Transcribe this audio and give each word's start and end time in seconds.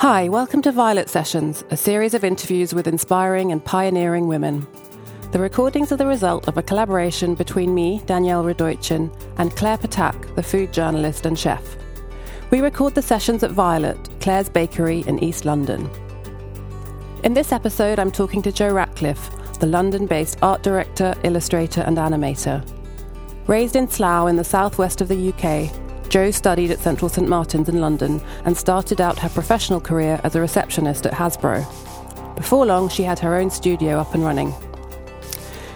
Hi, 0.00 0.30
welcome 0.30 0.62
to 0.62 0.72
Violet 0.72 1.10
Sessions, 1.10 1.62
a 1.68 1.76
series 1.76 2.14
of 2.14 2.24
interviews 2.24 2.72
with 2.72 2.88
inspiring 2.88 3.52
and 3.52 3.62
pioneering 3.62 4.28
women. 4.28 4.66
The 5.32 5.38
recordings 5.38 5.92
are 5.92 5.98
the 5.98 6.06
result 6.06 6.48
of 6.48 6.56
a 6.56 6.62
collaboration 6.62 7.34
between 7.34 7.74
me, 7.74 8.00
Danielle 8.06 8.42
Radoichin, 8.42 9.14
and 9.36 9.54
Claire 9.56 9.76
Ptak, 9.76 10.34
the 10.36 10.42
food 10.42 10.72
journalist 10.72 11.26
and 11.26 11.38
chef. 11.38 11.76
We 12.50 12.62
record 12.62 12.94
the 12.94 13.02
sessions 13.02 13.42
at 13.42 13.50
Violet, 13.50 14.08
Claire's 14.20 14.48
Bakery 14.48 15.04
in 15.06 15.22
East 15.22 15.44
London. 15.44 15.90
In 17.22 17.34
this 17.34 17.52
episode, 17.52 17.98
I'm 17.98 18.10
talking 18.10 18.40
to 18.40 18.52
Jo 18.52 18.72
Ratcliffe, 18.72 19.58
the 19.58 19.66
London 19.66 20.06
based 20.06 20.38
art 20.40 20.62
director, 20.62 21.14
illustrator, 21.24 21.82
and 21.82 21.98
animator. 21.98 22.66
Raised 23.46 23.76
in 23.76 23.86
Slough 23.86 24.30
in 24.30 24.36
the 24.36 24.44
southwest 24.44 25.02
of 25.02 25.08
the 25.08 25.28
UK, 25.28 25.70
Jo 26.10 26.32
studied 26.32 26.72
at 26.72 26.80
Central 26.80 27.08
St 27.08 27.28
Martin's 27.28 27.68
in 27.68 27.80
London 27.80 28.20
and 28.44 28.56
started 28.56 29.00
out 29.00 29.20
her 29.20 29.28
professional 29.28 29.80
career 29.80 30.20
as 30.24 30.34
a 30.34 30.40
receptionist 30.40 31.06
at 31.06 31.12
Hasbro. 31.12 31.64
Before 32.34 32.66
long, 32.66 32.88
she 32.88 33.04
had 33.04 33.20
her 33.20 33.36
own 33.36 33.48
studio 33.48 34.00
up 34.00 34.12
and 34.12 34.24
running. 34.24 34.52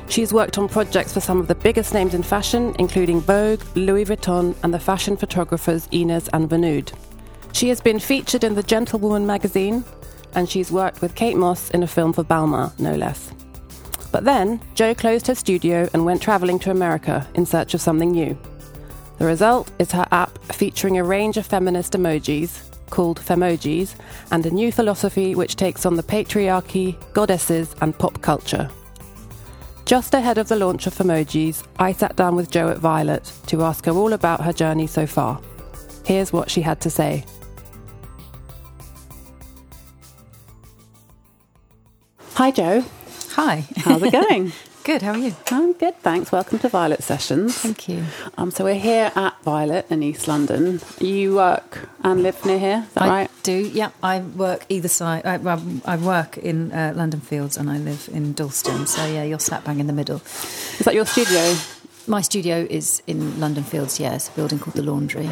She's 0.09 0.33
worked 0.33 0.59
on 0.59 0.69
projects 0.69 1.13
for 1.13 1.21
some 1.21 1.39
of 1.39 1.47
the 1.47 1.55
biggest 1.55 1.95
names 1.95 2.15
in 2.15 2.25
fashion, 2.25 2.75
including 2.81 3.21
Vogue, 3.21 3.63
Louis 3.77 4.05
Vuitton, 4.05 4.57
and 4.65 4.75
the 4.75 4.81
fashion 4.81 5.17
photographers 5.17 5.89
Inez 5.93 6.29
and 6.33 6.51
Vinoodh. 6.51 6.93
She 7.53 7.69
has 7.69 7.81
been 7.81 8.01
featured 8.01 8.43
in 8.43 8.57
the 8.57 8.63
Gentlewoman 8.65 9.29
magazine, 9.29 9.85
and 10.35 10.51
she's 10.51 10.73
worked 10.73 11.01
with 11.01 11.15
Kate 11.15 11.37
Moss 11.37 11.71
in 11.71 11.85
a 11.85 11.87
film 11.87 12.13
for 12.13 12.25
Balmain, 12.25 12.77
no 12.81 12.97
less. 12.97 13.33
But 14.11 14.25
then, 14.25 14.61
Jo 14.75 14.95
closed 14.95 15.29
her 15.29 15.35
studio 15.37 15.89
and 15.93 16.05
went 16.05 16.23
travelling 16.23 16.59
to 16.61 16.73
America 16.73 17.27
in 17.35 17.47
search 17.47 17.73
of 17.75 17.81
something 17.81 18.11
new. 18.11 18.37
The 19.19 19.27
result 19.27 19.71
is 19.79 19.93
her 19.93 20.07
app 20.11 20.39
featuring 20.53 20.99
a 20.99 21.05
range 21.05 21.37
of 21.37 21.47
feminist 21.47 21.93
emojis 21.93 22.63
called 22.91 23.21
Femojis 23.21 23.95
and 24.31 24.45
a 24.45 24.51
new 24.51 24.71
philosophy 24.71 25.35
which 25.35 25.57
takes 25.57 25.87
on 25.87 25.97
the 25.97 26.03
patriarchy, 26.03 26.97
goddesses, 27.13 27.75
and 27.81 27.99
pop 27.99 28.21
culture. 28.23 28.71
Just 29.85 30.15
ahead 30.15 30.39
of 30.39 30.49
the 30.49 30.57
launch 30.57 30.87
of 30.87 30.95
Femojis, 30.95 31.63
I 31.79 31.93
sat 31.93 32.17
down 32.17 32.37
with 32.37 32.51
Jo 32.51 32.69
at 32.71 32.79
Violet 32.79 33.31
to 33.49 33.63
ask 33.63 33.85
her 33.85 33.93
all 33.93 34.13
about 34.15 34.41
her 34.43 34.53
journey 34.53 34.87
so 34.87 35.07
far. 35.07 35.41
Here's 36.05 36.33
what 36.33 36.51
she 36.51 36.63
had 36.63 36.81
to 36.83 36.91
say. 36.91 37.25
Hi, 42.35 42.51
Jo. 42.51 42.85
Hi. 43.31 43.65
How's 43.77 44.03
it 44.03 44.13
going? 44.13 44.53
good. 44.85 45.01
How 45.01 45.13
are 45.13 45.19
you? 45.19 45.35
I'm 45.51 45.73
good, 45.73 45.99
thanks. 46.01 46.31
Welcome 46.31 46.59
to 46.59 46.69
Violet 46.69 47.03
Sessions. 47.03 47.57
Thank 47.57 47.89
you. 47.89 48.05
Um, 48.37 48.51
so 48.51 48.65
we're 48.65 48.75
here 48.75 49.11
at 49.17 49.43
Violet 49.43 49.87
in 49.89 50.03
East 50.03 50.29
London. 50.29 50.79
You 51.01 51.37
work 51.37 51.89
and 52.03 52.23
live 52.23 52.45
near 52.45 52.59
here, 52.59 52.85
is 52.87 52.93
that 52.93 53.05
I 53.05 53.09
right? 53.09 53.31
do. 53.43 53.55
Yeah, 53.55 53.93
I 54.03 54.21
work 54.21 54.67
either 54.69 54.89
side. 54.89 55.25
I, 55.25 55.39
well, 55.39 55.63
I 55.87 55.97
work 55.97 56.37
in 56.37 56.71
uh, 56.71 56.93
London 56.95 57.21
Fields 57.21 57.57
and 57.57 57.71
I 57.71 57.79
live 57.79 58.11
in 58.13 58.35
Dalston. 58.35 58.87
So 58.87 59.07
yeah, 59.07 59.23
you're 59.23 59.39
slap 59.39 59.65
bang 59.65 59.81
in 59.81 59.87
the 59.87 59.95
middle. 59.95 60.17
Is 60.17 60.81
that 60.81 60.95
your 60.95 61.07
studio? 61.07 61.57
My 62.07 62.21
studio 62.21 62.67
is 62.69 63.03
in 63.07 63.41
London 63.41 63.65
Fields. 63.65 63.99
Yes, 63.99 64.29
a 64.29 64.33
building 64.33 64.59
called 64.59 64.77
the 64.77 64.83
Laundry. 64.83 65.31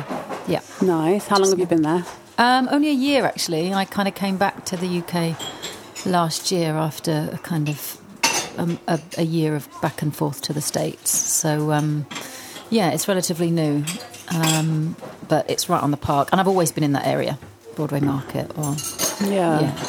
Yeah. 0.48 0.60
Nice. 0.80 1.26
How 1.26 1.36
long 1.36 1.50
have 1.50 1.58
you 1.58 1.66
been 1.66 1.82
there? 1.82 2.06
Um, 2.38 2.70
only 2.70 2.88
a 2.88 2.94
year 2.94 3.26
actually. 3.26 3.74
I 3.74 3.84
kind 3.84 4.08
of 4.08 4.14
came 4.14 4.38
back 4.38 4.64
to 4.64 4.78
the 4.78 5.00
UK 5.00 5.36
last 6.06 6.50
year 6.50 6.70
after 6.70 7.28
a 7.34 7.38
kind 7.38 7.68
of 7.68 8.01
um, 8.56 8.78
a, 8.86 9.00
a, 9.18 9.22
year 9.22 9.54
of 9.54 9.68
back 9.80 10.02
and 10.02 10.14
forth 10.14 10.42
to 10.42 10.52
the 10.52 10.60
States. 10.60 11.10
So, 11.10 11.72
um, 11.72 12.06
yeah, 12.70 12.90
it's 12.90 13.08
relatively 13.08 13.50
new, 13.50 13.84
um, 14.34 14.96
but 15.28 15.48
it's 15.50 15.68
right 15.68 15.82
on 15.82 15.90
the 15.90 15.96
park. 15.96 16.28
And 16.32 16.40
I've 16.40 16.48
always 16.48 16.72
been 16.72 16.84
in 16.84 16.92
that 16.92 17.06
area, 17.06 17.38
Broadway 17.74 18.00
Market 18.00 18.50
or. 18.56 18.74
Yeah. 19.22 19.60
Yeah. 19.60 19.84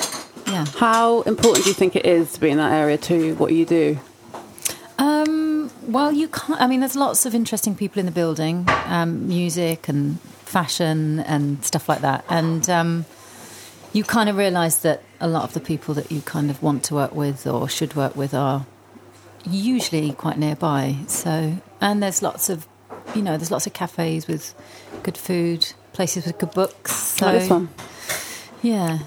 yeah. 0.48 0.66
How 0.78 1.22
important 1.22 1.64
do 1.64 1.70
you 1.70 1.76
think 1.76 1.96
it 1.96 2.06
is 2.06 2.34
to 2.34 2.40
be 2.40 2.50
in 2.50 2.58
that 2.58 2.74
area 2.74 2.98
to 2.98 3.36
what 3.36 3.52
you 3.52 3.66
do? 3.66 4.00
Um, 4.98 5.72
well, 5.88 6.12
you 6.12 6.28
can't. 6.28 6.62
I 6.62 6.68
mean, 6.68 6.80
there's 6.80 6.96
lots 6.96 7.26
of 7.26 7.36
interesting 7.36 7.76
people 7.76 8.00
in 8.00 8.06
the 8.06 8.12
building, 8.12 8.66
um, 8.86 9.28
music 9.28 9.88
and 9.88 10.20
fashion 10.22 11.20
and 11.22 11.64
stuff 11.66 11.90
like 11.90 12.02
that. 12.02 12.24
And 12.30 12.70
um, 12.70 13.06
you 13.92 14.04
kind 14.04 14.30
of 14.30 14.38
realise 14.38 14.78
that 14.78 15.02
a 15.24 15.28
lot 15.28 15.46
of 15.46 15.54
the 15.54 15.62
people 15.62 15.94
that 15.94 16.12
you 16.12 16.22
kind 16.22 16.50
of 16.50 16.62
want 16.62 16.84
to 16.84 16.94
work 16.94 17.16
with 17.16 17.48
or 17.48 17.70
should 17.70 17.96
work 17.96 18.14
with 18.14 18.34
are 18.34 18.66
usually 19.50 20.12
quite 20.12 20.38
nearby. 20.38 20.98
So, 21.08 21.56
and 21.80 22.04
there's 22.04 22.22
lots 22.22 22.50
of, 22.50 22.68
you 23.16 23.22
know, 23.22 23.38
there's 23.38 23.50
lots 23.50 23.66
of 23.66 23.72
cafes 23.72 24.28
with 24.28 24.54
good 25.02 25.18
food, 25.18 25.72
places 25.94 26.26
with 26.26 26.38
good 26.38 26.52
books. 26.52 26.94
So, 26.94 27.26
like 27.28 27.40
this 27.40 27.50
one. 27.50 27.70
Yeah. 28.62 29.00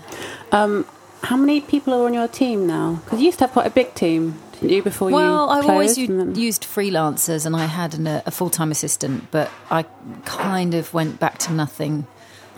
Um, 0.53 0.87
how 1.23 1.37
many 1.37 1.61
people 1.61 1.93
are 1.93 2.07
on 2.07 2.15
your 2.15 2.29
team 2.29 2.67
now? 2.67 3.03
Because 3.05 3.21
you 3.21 3.27
used 3.27 3.39
to 3.41 3.45
have 3.45 3.53
quite 3.53 3.67
a 3.67 3.71
big 3.71 3.93
team, 3.93 4.41
didn't 4.53 4.71
you, 4.71 4.83
before 4.83 5.11
well, 5.11 5.21
you 5.21 5.31
Well, 5.31 5.51
I've 5.51 5.69
always 5.69 5.99
u- 5.99 6.33
used 6.35 6.65
freelancers 6.65 7.45
and 7.45 7.55
I 7.55 7.67
had 7.67 7.93
an, 7.93 8.07
a 8.07 8.31
full 8.31 8.49
time 8.49 8.71
assistant, 8.71 9.31
but 9.31 9.51
I 9.71 9.83
kind 10.25 10.73
of 10.73 10.95
went 10.95 11.21
back 11.21 11.37
to 11.41 11.53
nothing 11.53 12.07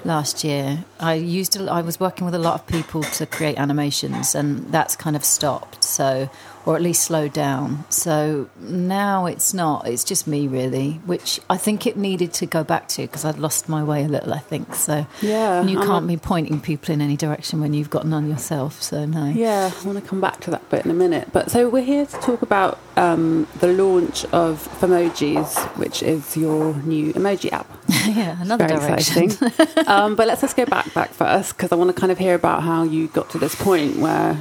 last 0.05 0.45
year. 0.45 0.85
I 1.01 1.15
used 1.15 1.53
to, 1.53 1.71
I 1.71 1.83
was 1.83 2.01
working 2.01 2.25
with 2.25 2.35
a 2.35 2.39
lot 2.39 2.55
of 2.55 2.67
people 2.67 3.03
to 3.03 3.27
create 3.27 3.59
animations, 3.59 4.35
and 4.35 4.71
that's 4.73 4.97
kind 4.97 5.17
of 5.17 5.25
stopped. 5.25 5.85
So, 5.85 6.31
or 6.69 6.77
at 6.77 6.83
least 6.83 7.05
slowed 7.05 7.33
down. 7.33 7.83
So 7.89 8.51
now 8.61 9.25
it's 9.25 9.55
not. 9.55 9.89
It's 9.89 10.05
just 10.05 10.27
me 10.27 10.47
really, 10.47 11.01
which 11.07 11.41
I 11.49 11.57
think 11.57 11.87
it 11.87 11.97
needed 11.97 12.35
to 12.35 12.47
go 12.47 12.63
back 12.63 12.89
to 12.89 13.03
because 13.03 13.25
I'd 13.25 13.39
lost 13.39 13.71
my 13.71 13.83
way 13.83 14.05
a 14.05 14.09
little. 14.09 14.35
I 14.35 14.39
think 14.39 14.75
so. 14.75 15.07
Yeah, 15.23 15.63
and 15.63 15.71
you 15.71 15.81
can't 15.81 16.07
be 16.07 16.19
pointing 16.19 16.61
people 16.61 16.93
in 16.93 17.01
any 17.01 17.17
direction 17.17 17.63
when 17.63 17.73
you've 17.73 17.89
got 17.89 18.07
none 18.07 18.29
yourself. 18.29 18.83
So 18.83 19.07
no. 19.07 19.29
Yeah, 19.29 19.73
I 19.75 19.87
want 19.87 19.99
to 19.99 20.07
come 20.07 20.21
back 20.21 20.41
to 20.41 20.51
that 20.51 20.69
bit 20.69 20.85
in 20.85 20.91
a 20.91 20.95
minute. 20.95 21.31
But 21.33 21.51
so 21.51 21.71
we're 21.71 21.83
here 21.83 22.05
to 22.05 22.21
talk 22.21 22.43
about 22.43 22.79
um, 22.99 23.49
the 23.61 23.69
launch 23.69 24.27
of 24.27 24.69
Femojis, 24.79 25.57
which 25.79 26.03
is 26.03 26.37
your 26.37 26.75
new 26.83 27.15
emoji 27.15 27.51
app. 27.51 27.67
yeah, 28.07 28.43
another 28.43 28.69
Very 28.69 28.81
direction. 28.81 29.31
um, 29.87 30.17
but 30.17 30.27
let's 30.27 30.43
just 30.43 30.55
go 30.55 30.67
back 30.67 30.93
back 30.93 31.15
first 31.15 31.57
because 31.57 31.73
I 31.73 31.77
want 31.77 31.89
to 31.89 31.99
kind 31.99 32.13
of 32.13 32.19
hear 32.19 32.35
about 32.35 32.63
how 32.63 32.83
you 32.83 33.09
got 33.09 33.31
to 33.31 33.39
this 33.39 33.55
point 33.55 33.97
where 33.97 34.39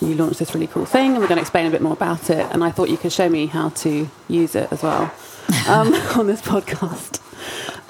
you 0.00 0.14
launched 0.14 0.38
this 0.38 0.54
really 0.54 0.66
cool 0.66 0.84
thing, 0.84 1.12
and 1.12 1.18
we're 1.20 1.28
going 1.28 1.36
to 1.36 1.42
explain 1.42 1.66
a 1.66 1.70
bit 1.70 1.82
more 1.82 1.92
about 1.92 2.30
it. 2.30 2.46
And 2.52 2.62
I 2.62 2.70
thought 2.70 2.88
you 2.88 2.96
could 2.96 3.12
show 3.12 3.28
me 3.28 3.46
how 3.46 3.70
to 3.70 4.08
use 4.28 4.54
it 4.54 4.72
as 4.72 4.82
well 4.82 5.12
um, 5.68 5.92
on 6.16 6.26
this 6.26 6.42
podcast. 6.42 7.20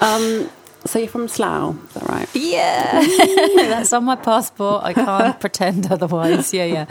Um, 0.01 0.49
so 0.85 0.97
you're 0.99 1.09
from 1.09 1.27
Slough, 1.27 1.75
is 1.87 1.93
that 1.95 2.03
right? 2.07 2.29
Yeah, 2.33 3.01
that's 3.55 3.91
on 3.91 4.05
my 4.05 4.15
passport. 4.15 4.83
I 4.83 4.93
can't 4.93 5.39
pretend 5.39 5.91
otherwise. 5.91 6.53
Yeah, 6.53 6.65
yeah, 6.65 6.85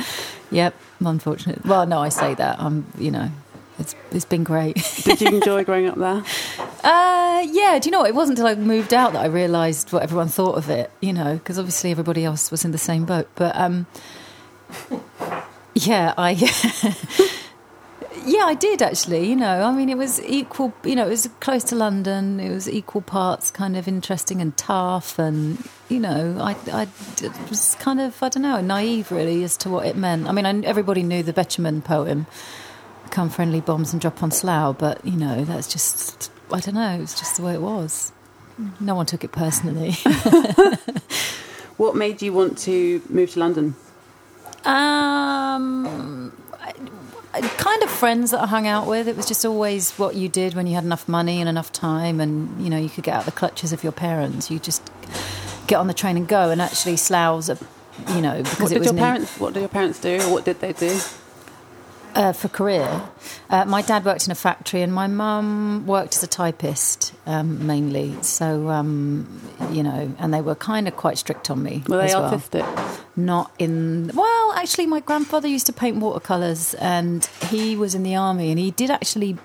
yep. 0.51 0.75
Unfortunately, 1.01 1.63
well, 1.69 1.87
no, 1.87 2.01
I 2.01 2.11
say 2.11 2.35
that. 2.35 2.61
I'm, 2.61 2.87
you 2.99 3.11
know, 3.11 3.31
it's 3.79 3.95
it's 4.11 4.25
been 4.27 4.45
great. 4.45 4.77
Did 5.05 5.21
you 5.21 5.29
enjoy 5.29 5.65
growing 5.65 5.87
up 5.87 5.97
there? 5.97 6.23
Uh, 6.85 7.47
yeah. 7.51 7.79
Do 7.79 7.89
you 7.89 7.91
know 7.91 8.01
what? 8.01 8.11
It 8.11 8.15
wasn't 8.15 8.39
until 8.39 8.51
I 8.51 8.57
moved 8.57 8.93
out 8.93 9.15
that 9.15 9.23
I 9.23 9.27
realised 9.27 9.93
what 9.93 10.03
everyone 10.03 10.29
thought 10.29 10.57
of 10.57 10.69
it. 10.69 10.91
You 11.01 11.15
know, 11.15 11.35
because 11.35 11.59
obviously 11.59 11.91
everybody 11.91 12.25
else 12.25 12.51
was 12.51 12.65
in 12.65 12.73
the 12.73 12.79
same 12.79 13.05
boat. 13.07 13.29
But 13.37 13.57
um, 13.57 13.87
yeah, 15.87 16.15
I. 16.17 16.31
yeah, 18.27 18.45
I 18.45 18.55
did 18.55 18.83
actually. 18.83 19.29
You 19.29 19.37
know, 19.37 19.63
I 19.63 19.73
mean, 19.73 19.89
it 19.89 19.97
was 19.97 20.23
equal. 20.23 20.73
You 20.85 20.97
know, 20.97 21.07
it 21.07 21.11
was 21.11 21.29
close 21.41 21.65
to 21.65 21.77
London. 21.77 22.41
It 22.41 22.53
was 22.53 22.69
equal 22.69 23.03
parts 23.03 23.51
kind 23.51 23.77
of 23.77 23.87
interesting 23.87 24.41
and 24.41 24.57
tough, 24.57 25.19
and 25.19 25.63
you 25.89 26.01
know, 26.01 26.39
I, 26.41 26.57
I 26.73 26.89
was 27.49 27.77
kind 27.81 28.01
of 28.01 28.23
I 28.23 28.29
don't 28.29 28.43
know 28.43 28.61
naive 28.61 29.11
really 29.11 29.45
as 29.45 29.57
to 29.59 29.71
what 29.71 29.87
it 29.87 29.97
meant. 29.97 30.27
I 30.27 30.33
mean, 30.33 30.47
I, 30.47 30.59
everybody 30.67 31.03
knew 31.03 31.23
the 31.23 31.33
Betjeman 31.33 31.85
poem, 31.85 32.27
"Come 33.11 33.31
friendly 33.31 33.61
bombs 33.61 33.93
and 33.93 34.01
drop 34.01 34.23
on 34.23 34.31
Slough," 34.31 34.79
but 34.79 35.05
you 35.05 35.17
know, 35.17 35.45
that's 35.45 35.69
just 35.69 36.31
I 36.53 36.61
don't 36.61 36.75
know. 36.75 37.01
It's 37.01 37.19
just 37.19 37.37
the 37.37 37.43
way 37.43 37.55
it 37.55 37.63
was. 37.63 38.13
No 38.81 38.97
one 38.97 39.07
took 39.07 39.23
it 39.23 39.31
personally. 39.31 39.93
what 41.77 41.95
made 41.95 42.21
you 42.23 42.33
want 42.33 42.59
to 42.59 43.01
move 43.09 43.31
to 43.31 43.39
London? 43.39 43.77
Um, 44.65 46.33
kind 47.33 47.83
of 47.83 47.91
friends 47.91 48.31
that 48.31 48.41
I 48.41 48.47
hung 48.47 48.67
out 48.67 48.87
with. 48.87 49.09
It 49.09 49.17
was 49.17 49.27
just 49.27 49.45
always 49.45 49.93
what 49.93 50.15
you 50.15 50.29
did 50.29 50.55
when 50.55 50.67
you 50.67 50.75
had 50.75 50.85
enough 50.85 51.09
money 51.09 51.41
and 51.41 51.49
enough 51.49 51.73
time, 51.73 52.21
and 52.21 52.61
you 52.63 52.71
know 52.71 52.79
you 52.79 52.89
could 52.89 53.05
get 53.05 53.15
out 53.15 53.21
of 53.21 53.27
the 53.27 53.33
clutches 53.33 53.73
of 53.73 53.83
your 53.83 53.93
parents. 53.93 54.51
You 54.51 54.59
just 54.59 54.83
get 55.67 55.77
on 55.77 55.87
the 55.87 55.95
train 55.95 56.17
and 56.17 56.27
go. 56.27 56.51
And 56.51 56.61
actually, 56.61 56.97
Slough's, 56.97 57.49
a, 57.49 57.59
you 58.15 58.21
know, 58.21 58.43
because 58.43 58.59
what 58.59 58.73
it 58.73 58.79
was 58.79 58.87
your 58.87 58.97
parents. 58.97 59.39
What 59.39 59.55
did 59.55 59.61
your 59.61 59.69
parents 59.69 60.01
do, 60.01 60.21
or 60.23 60.33
what 60.33 60.45
did 60.45 60.61
they 60.61 60.73
do? 60.73 60.99
Uh, 62.15 62.33
for 62.33 62.49
career, 62.49 63.09
uh, 63.49 63.65
my 63.65 63.81
dad 63.81 64.05
worked 64.05 64.27
in 64.27 64.33
a 64.33 64.35
factory, 64.35 64.83
and 64.83 64.93
my 64.93 65.07
mum 65.07 65.87
worked 65.87 66.17
as 66.17 66.23
a 66.23 66.27
typist 66.27 67.13
um, 67.27 67.67
mainly. 67.67 68.17
So 68.23 68.71
um, 68.71 69.41
you 69.71 69.83
know, 69.83 70.13
and 70.19 70.35
they 70.35 70.41
were 70.41 70.55
kind 70.55 70.89
of 70.89 70.97
quite 70.97 71.19
strict 71.19 71.51
on 71.51 71.63
me. 71.63 71.85
Were 71.87 71.99
they 71.99 72.15
well. 72.15 72.31
autistic? 72.31 72.99
Not 73.17 73.53
in. 73.59 74.11
Well, 74.15 74.53
actually, 74.53 74.87
my 74.87 75.01
grandfather 75.01 75.49
used 75.49 75.67
to 75.67 75.73
paint 75.73 75.99
watercolors, 75.99 76.75
and 76.75 77.25
he 77.51 77.77
was 77.77 77.95
in 77.95 78.03
the 78.03 78.17
army, 78.17 78.51
and 78.51 78.59
he 78.59 78.71
did 78.71 78.91
actually 78.91 79.37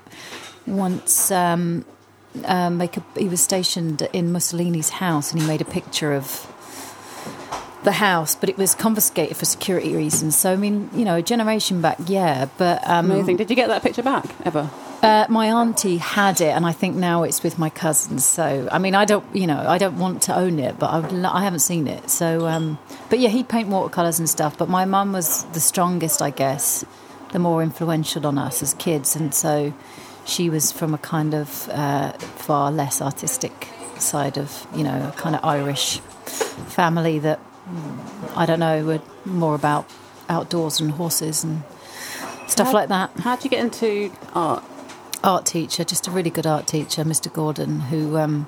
once. 0.65 1.31
Um, 1.31 1.85
uh, 2.45 2.69
make 2.71 2.97
a, 2.97 3.03
he 3.15 3.27
was 3.27 3.41
stationed 3.41 4.01
in 4.13 4.31
Mussolini's 4.31 4.89
house, 4.89 5.31
and 5.31 5.41
he 5.41 5.47
made 5.47 5.61
a 5.61 5.65
picture 5.65 6.13
of 6.13 6.51
the 7.83 7.91
house, 7.91 8.35
but 8.35 8.49
it 8.49 8.57
was 8.57 8.75
confiscated 8.75 9.37
for 9.37 9.45
security 9.45 9.95
reasons. 9.95 10.37
So 10.37 10.53
I 10.53 10.55
mean, 10.55 10.89
you 10.93 11.05
know, 11.05 11.15
a 11.15 11.21
generation 11.21 11.81
back, 11.81 11.97
yeah. 12.05 12.47
But 12.57 12.87
um, 12.87 13.11
Amazing. 13.11 13.37
Did 13.37 13.49
you 13.49 13.55
get 13.55 13.67
that 13.67 13.83
picture 13.83 14.03
back 14.03 14.25
ever? 14.45 14.69
uh, 15.03 15.25
my 15.27 15.47
auntie 15.47 15.97
had 15.97 16.39
it, 16.39 16.55
and 16.55 16.65
I 16.65 16.71
think 16.71 16.95
now 16.95 17.23
it's 17.23 17.43
with 17.43 17.59
my 17.59 17.69
cousins. 17.69 18.25
So 18.25 18.69
I 18.71 18.79
mean, 18.79 18.95
I 18.95 19.03
don't, 19.03 19.25
you 19.35 19.47
know, 19.47 19.59
I 19.59 19.77
don't 19.77 19.99
want 19.99 20.23
to 20.23 20.35
own 20.35 20.59
it, 20.59 20.79
but 20.79 20.87
I, 20.87 20.99
would, 20.99 21.25
I 21.25 21.43
haven't 21.43 21.59
seen 21.59 21.87
it. 21.87 22.09
So, 22.09 22.47
um, 22.47 22.79
but 23.09 23.19
yeah, 23.19 23.29
he'd 23.29 23.49
paint 23.49 23.67
watercolors 23.67 24.17
and 24.19 24.29
stuff. 24.29 24.57
But 24.57 24.69
my 24.69 24.85
mum 24.85 25.11
was 25.11 25.43
the 25.51 25.59
strongest, 25.59 26.21
I 26.21 26.29
guess, 26.29 26.85
the 27.33 27.39
more 27.39 27.61
influential 27.61 28.25
on 28.25 28.37
us 28.37 28.63
as 28.63 28.73
kids, 28.75 29.15
and 29.15 29.33
so 29.33 29.73
she 30.25 30.49
was 30.49 30.71
from 30.71 30.93
a 30.93 30.97
kind 30.97 31.33
of 31.33 31.69
uh, 31.69 32.13
far 32.13 32.71
less 32.71 33.01
artistic 33.01 33.67
side 33.99 34.37
of, 34.37 34.65
you 34.73 34.85
know, 34.85 35.09
a 35.09 35.11
kind 35.19 35.35
of 35.35 35.43
Irish 35.43 35.99
family 35.99 37.19
that 37.19 37.41
I 38.35 38.45
don't 38.45 38.59
know 38.59 38.83
were 38.85 39.01
more 39.25 39.55
about 39.55 39.89
outdoors 40.29 40.79
and 40.79 40.91
horses 40.91 41.43
and 41.43 41.63
stuff 42.47 42.67
How- 42.67 42.73
like 42.73 42.89
that 42.89 43.11
How 43.21 43.35
did 43.35 43.45
you 43.45 43.49
get 43.49 43.59
into 43.63 44.11
art? 44.33 44.63
art 45.23 45.45
teacher, 45.45 45.85
just 45.85 46.05
a 46.07 46.11
really 46.11 46.29
good 46.29 46.45
art 46.45 46.67
teacher, 46.67 47.05
Mr. 47.05 47.31
Gordon, 47.31 47.79
who 47.79 48.17
um, 48.17 48.45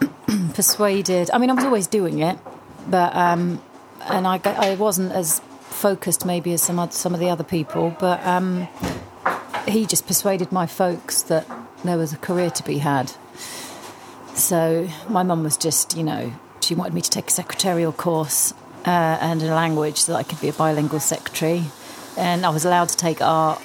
persuaded. 0.54 1.30
I 1.32 1.38
mean, 1.38 1.50
I 1.50 1.52
was 1.52 1.64
always 1.64 1.86
doing 1.86 2.18
it, 2.18 2.36
but 2.88 3.14
um, 3.14 3.62
and 4.00 4.26
I, 4.26 4.40
I 4.44 4.74
wasn't 4.74 5.12
as 5.12 5.40
focused 5.60 6.26
maybe 6.26 6.52
as 6.52 6.62
some 6.62 6.90
some 6.90 7.14
of 7.14 7.20
the 7.20 7.28
other 7.30 7.44
people, 7.44 7.94
but 8.00 8.24
um, 8.26 8.66
he 9.68 9.86
just 9.86 10.08
persuaded 10.08 10.50
my 10.50 10.66
folks 10.66 11.22
that 11.22 11.46
there 11.84 11.96
was 11.96 12.12
a 12.12 12.16
career 12.16 12.50
to 12.50 12.64
be 12.64 12.78
had. 12.78 13.12
So 14.34 14.88
my 15.08 15.22
mum 15.22 15.44
was 15.44 15.56
just, 15.56 15.96
you 15.96 16.02
know, 16.02 16.32
she 16.64 16.74
wanted 16.74 16.94
me 16.94 17.00
to 17.00 17.10
take 17.10 17.28
a 17.28 17.30
secretarial 17.30 17.92
course 17.92 18.52
uh, 18.86 18.90
and 19.20 19.42
a 19.42 19.54
language 19.54 19.98
so 19.98 20.12
that 20.12 20.18
I 20.18 20.22
could 20.22 20.40
be 20.40 20.48
a 20.48 20.52
bilingual 20.52 21.00
secretary, 21.00 21.64
and 22.16 22.44
I 22.44 22.50
was 22.50 22.64
allowed 22.64 22.88
to 22.90 22.96
take 22.96 23.20
art. 23.20 23.60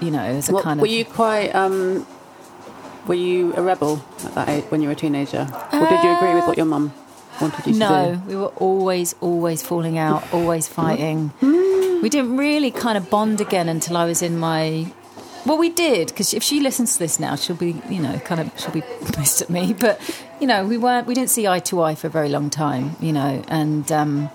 You 0.00 0.10
know, 0.10 0.20
as 0.20 0.48
a 0.48 0.52
What- 0.52 0.64
kind 0.64 0.80
of. 0.80 0.82
were 0.82 0.88
you 0.88 1.04
quite? 1.04 1.54
Um, 1.54 2.06
were 3.06 3.14
you 3.14 3.54
a 3.56 3.62
rebel 3.62 4.02
at 4.24 4.34
that 4.34 4.48
age 4.48 4.64
when 4.70 4.80
you 4.82 4.88
were 4.88 4.92
a 4.92 4.96
teenager, 4.96 5.46
or 5.72 5.86
did 5.86 6.02
you 6.04 6.10
agree 6.16 6.34
with 6.34 6.46
what 6.46 6.56
your 6.56 6.66
mum 6.66 6.92
wanted 7.40 7.66
you 7.66 7.72
to 7.74 7.78
do? 7.78 7.78
No, 7.78 8.22
we 8.26 8.36
were 8.36 8.52
always, 8.56 9.14
always 9.20 9.62
falling 9.62 9.98
out, 9.98 10.22
always 10.32 10.66
fighting. 10.68 11.28
Hmm. 11.40 12.02
We 12.02 12.08
didn't 12.10 12.36
really 12.36 12.70
kind 12.70 12.98
of 12.98 13.08
bond 13.10 13.40
again 13.40 13.68
until 13.68 13.96
I 13.96 14.04
was 14.04 14.20
in 14.22 14.38
my. 14.38 14.92
Well, 15.46 15.58
we 15.58 15.68
did 15.68 16.08
because 16.08 16.32
if 16.32 16.42
she 16.42 16.60
listens 16.60 16.94
to 16.94 16.98
this 16.98 17.20
now, 17.20 17.36
she'll 17.36 17.56
be, 17.56 17.80
you 17.90 18.00
know, 18.00 18.18
kind 18.20 18.40
of, 18.40 18.50
she'll 18.58 18.70
be 18.72 18.80
pissed 19.12 19.42
at 19.42 19.50
me. 19.50 19.74
But 19.74 20.00
you 20.40 20.46
know, 20.46 20.66
we 20.66 20.78
weren't, 20.78 21.06
we 21.06 21.14
didn't 21.14 21.30
see 21.30 21.46
eye 21.46 21.60
to 21.60 21.82
eye 21.82 21.94
for 21.94 22.06
a 22.08 22.10
very 22.10 22.28
long 22.28 22.50
time, 22.50 22.96
you 23.00 23.12
know, 23.12 23.42
and. 23.48 23.90
Um, 23.90 24.30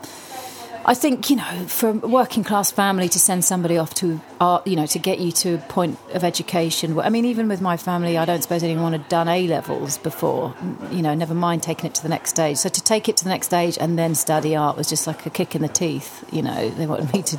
I 0.85 0.95
think 0.95 1.29
you 1.29 1.35
know, 1.35 1.65
for 1.67 1.89
a 1.89 1.93
working 1.93 2.43
class 2.43 2.71
family 2.71 3.09
to 3.09 3.19
send 3.19 3.45
somebody 3.45 3.77
off 3.77 3.93
to 3.95 4.19
art, 4.39 4.65
you 4.65 4.75
know, 4.75 4.87
to 4.87 4.97
get 4.97 5.19
you 5.19 5.31
to 5.33 5.55
a 5.55 5.57
point 5.57 5.99
of 6.13 6.23
education. 6.23 6.97
I 6.99 7.09
mean, 7.09 7.25
even 7.25 7.47
with 7.47 7.61
my 7.61 7.77
family, 7.77 8.17
I 8.17 8.25
don't 8.25 8.41
suppose 8.41 8.63
anyone 8.63 8.93
had 8.93 9.07
done 9.07 9.27
A 9.27 9.47
levels 9.47 9.99
before. 9.99 10.55
You 10.89 11.03
know, 11.03 11.13
never 11.13 11.35
mind 11.35 11.61
taking 11.61 11.91
it 11.91 11.95
to 11.95 12.01
the 12.01 12.09
next 12.09 12.31
stage. 12.31 12.57
So 12.57 12.69
to 12.69 12.81
take 12.81 13.07
it 13.07 13.17
to 13.17 13.23
the 13.23 13.29
next 13.29 13.47
stage 13.47 13.77
and 13.79 13.99
then 13.99 14.15
study 14.15 14.55
art 14.55 14.77
was 14.77 14.89
just 14.89 15.05
like 15.05 15.25
a 15.27 15.29
kick 15.29 15.53
in 15.53 15.61
the 15.61 15.67
teeth. 15.67 16.23
You 16.31 16.41
know, 16.41 16.69
they 16.69 16.87
wanted 16.87 17.13
me 17.13 17.21
to 17.23 17.37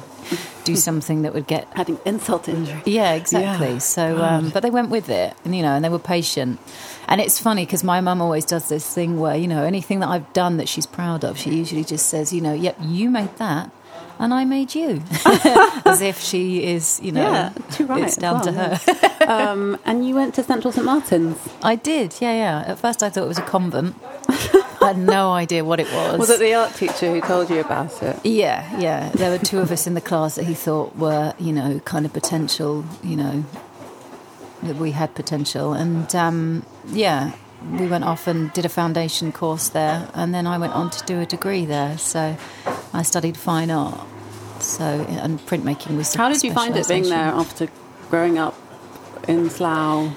do 0.70 0.76
something 0.76 1.22
that 1.22 1.32
would 1.34 1.46
get 1.46 1.67
Having 1.75 1.99
insult 2.05 2.44
to 2.44 2.50
injury. 2.52 2.82
yeah, 2.87 3.14
exactly. 3.14 3.72
Yeah. 3.72 3.78
So, 3.78 4.22
um, 4.22 4.50
but 4.50 4.61
they 4.62 4.70
went 4.70 4.90
with 4.90 5.08
it, 5.08 5.34
and 5.44 5.55
you 5.55 5.62
know, 5.62 5.72
and 5.75 5.84
they 5.84 5.88
were 5.88 5.99
patient. 5.99 6.58
And 7.08 7.20
it's 7.20 7.38
funny 7.40 7.64
because 7.67 7.82
my 7.84 8.00
mum 8.00 8.20
always 8.22 8.44
does 8.44 8.69
this 8.69 8.87
thing 8.94 9.19
where 9.20 9.37
you 9.37 9.49
know 9.49 9.64
anything 9.64 10.00
that 10.00 10.08
I've 10.08 10.32
done 10.32 10.56
that 10.58 10.69
she's 10.69 10.87
proud 10.87 11.25
of, 11.25 11.38
she 11.38 11.50
usually 11.55 11.84
just 11.84 12.06
says, 12.08 12.32
you 12.32 12.40
know, 12.40 12.52
yep, 12.55 12.76
you 12.81 13.11
made 13.11 13.34
that, 13.38 13.70
and 14.19 14.32
I 14.32 14.44
made 14.44 14.75
you, 14.75 15.02
as 15.84 16.00
if 16.02 16.20
she 16.20 16.62
is, 16.64 17.00
you 17.02 17.11
know, 17.12 17.22
Yeah, 17.32 17.52
too 17.72 17.87
right 17.87 18.05
it's 18.05 18.17
as 18.17 18.20
down 18.22 18.43
to 18.43 18.52
well, 18.52 18.76
her. 18.76 19.26
um, 19.52 19.78
and 19.84 20.06
you 20.06 20.14
went 20.14 20.34
to 20.37 20.43
Central 20.44 20.72
St 20.72 20.84
Martin's. 20.84 21.37
I 21.62 21.75
did, 21.75 22.14
yeah, 22.20 22.32
yeah. 22.44 22.70
At 22.72 22.78
first, 22.78 23.02
I 23.02 23.08
thought 23.11 23.25
it 23.25 23.28
was 23.28 23.38
a 23.38 23.43
convent. 23.43 23.96
I 24.82 24.88
had 24.88 24.99
no 24.99 25.32
idea 25.32 25.65
what 25.65 25.79
it 25.79 25.93
was. 25.93 26.19
Was 26.19 26.31
it 26.31 26.41
the 26.41 26.55
art 26.55 26.75
teacher 26.75 27.11
who 27.11 27.21
told 27.21 27.50
you 27.50 27.61
about 27.61 28.03
it? 28.03 28.19
Yeah, 28.25 28.79
yeah. 28.79 29.11
There 29.11 29.31
were 29.31 29.38
two 29.38 29.59
of 29.59 29.71
us 29.71 29.87
in 29.87 29.94
the 29.94 30.00
class 30.00 30.37
that 30.37 30.44
he 30.44 30.55
thought 30.55 30.97
were, 30.97 31.35
you 31.38 31.53
know, 31.53 31.81
kind 31.81 32.06
of 32.06 32.12
potential, 32.12 32.85
you 33.03 33.17
know, 33.17 33.44
that 34.62 34.77
we 34.77 34.93
had 34.93 35.15
potential. 35.15 35.75
And 35.75 36.15
um, 36.15 36.65
yeah, 36.88 37.32
we 37.73 37.87
went 37.88 38.05
off 38.05 38.27
and 38.27 38.53
did 38.53 38.65
a 38.65 38.71
foundation 38.71 39.32
course 39.32 39.69
there. 39.69 40.09
And 40.15 40.35
then 40.35 40.47
I 40.47 40.56
went 40.56 40.73
on 40.73 40.88
to 40.91 41.05
do 41.05 41.21
a 41.21 41.27
degree 41.27 41.67
there. 41.67 41.99
So 41.99 42.37
I 42.94 43.03
studied 43.03 43.37
fine 43.37 43.71
art. 43.71 44.00
So, 44.61 44.85
and 44.85 45.38
printmaking 45.41 45.97
was 45.97 46.15
How 46.15 46.29
did 46.29 46.43
you 46.43 46.53
find 46.53 46.77
it 46.77 46.88
being 46.88 47.09
there 47.09 47.19
after 47.19 47.69
growing 48.11 48.38
up 48.38 48.55
in 49.29 49.49
Slough? 49.50 50.12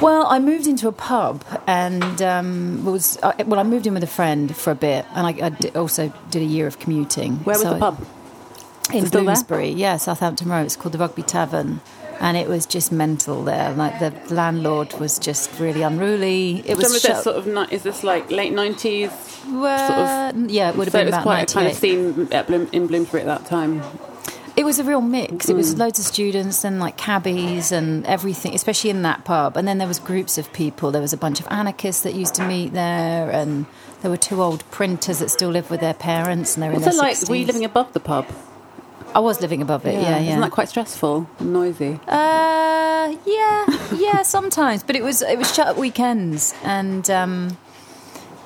Well, 0.00 0.26
I 0.28 0.38
moved 0.38 0.66
into 0.66 0.88
a 0.88 0.92
pub 0.92 1.42
and 1.66 2.20
um, 2.20 2.84
was 2.84 3.18
uh, 3.22 3.32
well. 3.46 3.58
I 3.58 3.62
moved 3.62 3.86
in 3.86 3.94
with 3.94 4.02
a 4.04 4.06
friend 4.08 4.54
for 4.54 4.70
a 4.70 4.74
bit, 4.74 5.06
and 5.14 5.26
I, 5.26 5.30
I 5.48 5.78
also 5.78 6.12
did 6.30 6.42
a 6.42 6.44
year 6.44 6.66
of 6.66 6.78
commuting. 6.78 7.36
Where 7.44 7.54
was 7.54 7.62
So 7.62 7.72
the 7.74 7.78
pub? 7.80 8.06
in 8.92 9.04
it 9.04 9.08
still 9.08 9.24
there? 9.24 9.34
Bloomsbury, 9.34 9.70
yeah, 9.70 9.96
Southampton 9.96 10.48
Road. 10.48 10.66
It's 10.66 10.76
called 10.76 10.92
the 10.92 10.98
Rugby 10.98 11.22
Tavern, 11.22 11.80
and 12.20 12.36
it 12.36 12.46
was 12.46 12.66
just 12.66 12.92
mental 12.92 13.42
there. 13.42 13.72
Like 13.72 13.98
the 13.98 14.12
landlord 14.34 14.92
was 15.00 15.18
just 15.18 15.58
really 15.58 15.80
unruly. 15.82 16.62
It 16.66 16.76
was 16.76 16.86
Some 16.88 16.96
of 16.96 17.00
shut- 17.02 17.24
sort 17.24 17.36
of 17.36 17.46
ni- 17.46 17.74
is 17.74 17.82
this 17.82 18.04
like 18.04 18.30
late 18.30 18.52
nineties? 18.52 19.10
well, 19.48 20.36
yeah, 20.36 20.68
it 20.70 20.76
would 20.76 20.88
have 20.88 20.92
So 20.92 20.98
it 20.98 21.04
been 21.04 21.06
was 21.06 21.14
about 21.14 21.22
quite 21.22 21.50
a 21.50 21.54
kind 21.54 21.66
of 21.68 21.72
98. 21.72 21.76
scene 21.80 22.44
Bloom, 22.46 22.68
in 22.72 22.86
Bloomsbury 22.86 23.22
at 23.22 23.26
that 23.26 23.46
time. 23.46 23.80
It 24.56 24.64
was 24.64 24.78
a 24.78 24.84
real 24.84 25.02
mix. 25.02 25.48
It 25.50 25.54
was 25.56 25.74
Mm. 25.74 25.78
loads 25.80 25.98
of 25.98 26.06
students 26.06 26.64
and 26.64 26.80
like 26.80 26.96
cabbies 26.96 27.72
and 27.72 28.06
everything, 28.06 28.54
especially 28.54 28.88
in 28.90 29.02
that 29.02 29.24
pub. 29.24 29.56
And 29.56 29.68
then 29.68 29.76
there 29.78 29.86
was 29.88 29.98
groups 29.98 30.38
of 30.38 30.50
people. 30.54 30.90
There 30.90 31.02
was 31.02 31.12
a 31.12 31.16
bunch 31.18 31.40
of 31.40 31.46
anarchists 31.50 32.02
that 32.04 32.14
used 32.14 32.34
to 32.36 32.42
meet 32.46 32.72
there, 32.72 33.30
and 33.30 33.66
there 34.00 34.10
were 34.10 34.16
two 34.16 34.42
old 34.42 34.64
printers 34.70 35.18
that 35.18 35.30
still 35.30 35.50
live 35.50 35.70
with 35.70 35.80
their 35.80 35.92
parents, 35.94 36.54
and 36.54 36.62
they're 36.62 36.70
in 36.72 36.80
What's 36.80 36.86
their 36.96 37.04
it 37.04 37.06
like? 37.08 37.16
60s. 37.16 37.28
Were 37.28 37.36
you 37.36 37.46
living 37.46 37.64
above 37.66 37.92
the 37.92 38.00
pub? 38.00 38.24
I 39.14 39.18
was 39.20 39.40
living 39.40 39.60
above 39.62 39.84
it. 39.86 39.94
Yeah, 39.94 40.18
yeah. 40.18 40.30
Isn't 40.30 40.40
that 40.40 40.50
quite 40.52 40.68
stressful, 40.70 41.26
and 41.38 41.52
noisy? 41.52 42.00
Uh, 42.08 43.14
yeah, 43.26 43.66
yeah, 43.94 44.22
sometimes, 44.36 44.82
but 44.82 44.96
it 44.96 45.02
was 45.02 45.20
it 45.22 45.38
was 45.38 45.54
shut 45.54 45.68
at 45.68 45.76
weekends, 45.76 46.54
and 46.64 47.08
um, 47.10 47.56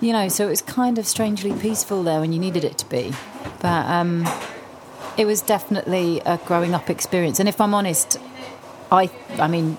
you 0.01 0.12
know, 0.12 0.29
so 0.29 0.47
it 0.47 0.51
was 0.51 0.62
kind 0.62 0.99
of 0.99 1.07
strangely 1.07 1.52
peaceful 1.52 2.02
there 2.02 2.21
when 2.21 2.33
you 2.33 2.38
needed 2.40 2.64
it 2.64 2.79
to 2.79 2.87
be. 2.88 3.12
But 3.61 3.87
um, 3.87 4.29
it 5.21 5.27
was 5.27 5.41
definitely 5.43 6.21
a 6.25 6.39
growing 6.47 6.75
up 6.75 6.89
experience, 6.91 7.39
and 7.41 7.49
if 7.49 7.61
I'm 7.61 7.75
honest, 7.75 8.19
I 8.91 9.11
I 9.39 9.47
mean, 9.49 9.77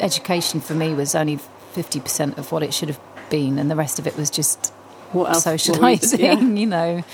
education 0.00 0.60
for 0.60 0.74
me 0.74 0.94
was 0.94 1.14
only 1.14 1.38
fifty 1.72 2.00
percent 2.00 2.38
of 2.38 2.52
what 2.52 2.62
it 2.62 2.72
should 2.72 2.88
have 2.88 3.00
been, 3.30 3.58
and 3.58 3.70
the 3.70 3.76
rest 3.76 3.98
of 3.98 4.06
it 4.06 4.16
was 4.16 4.30
just 4.30 4.72
What 5.12 5.30
else? 5.30 5.44
what 5.46 5.52
you- 5.66 5.72
socialising. 5.74 6.18
yeah. 6.18 6.40
You 6.62 6.66
know, 6.66 7.04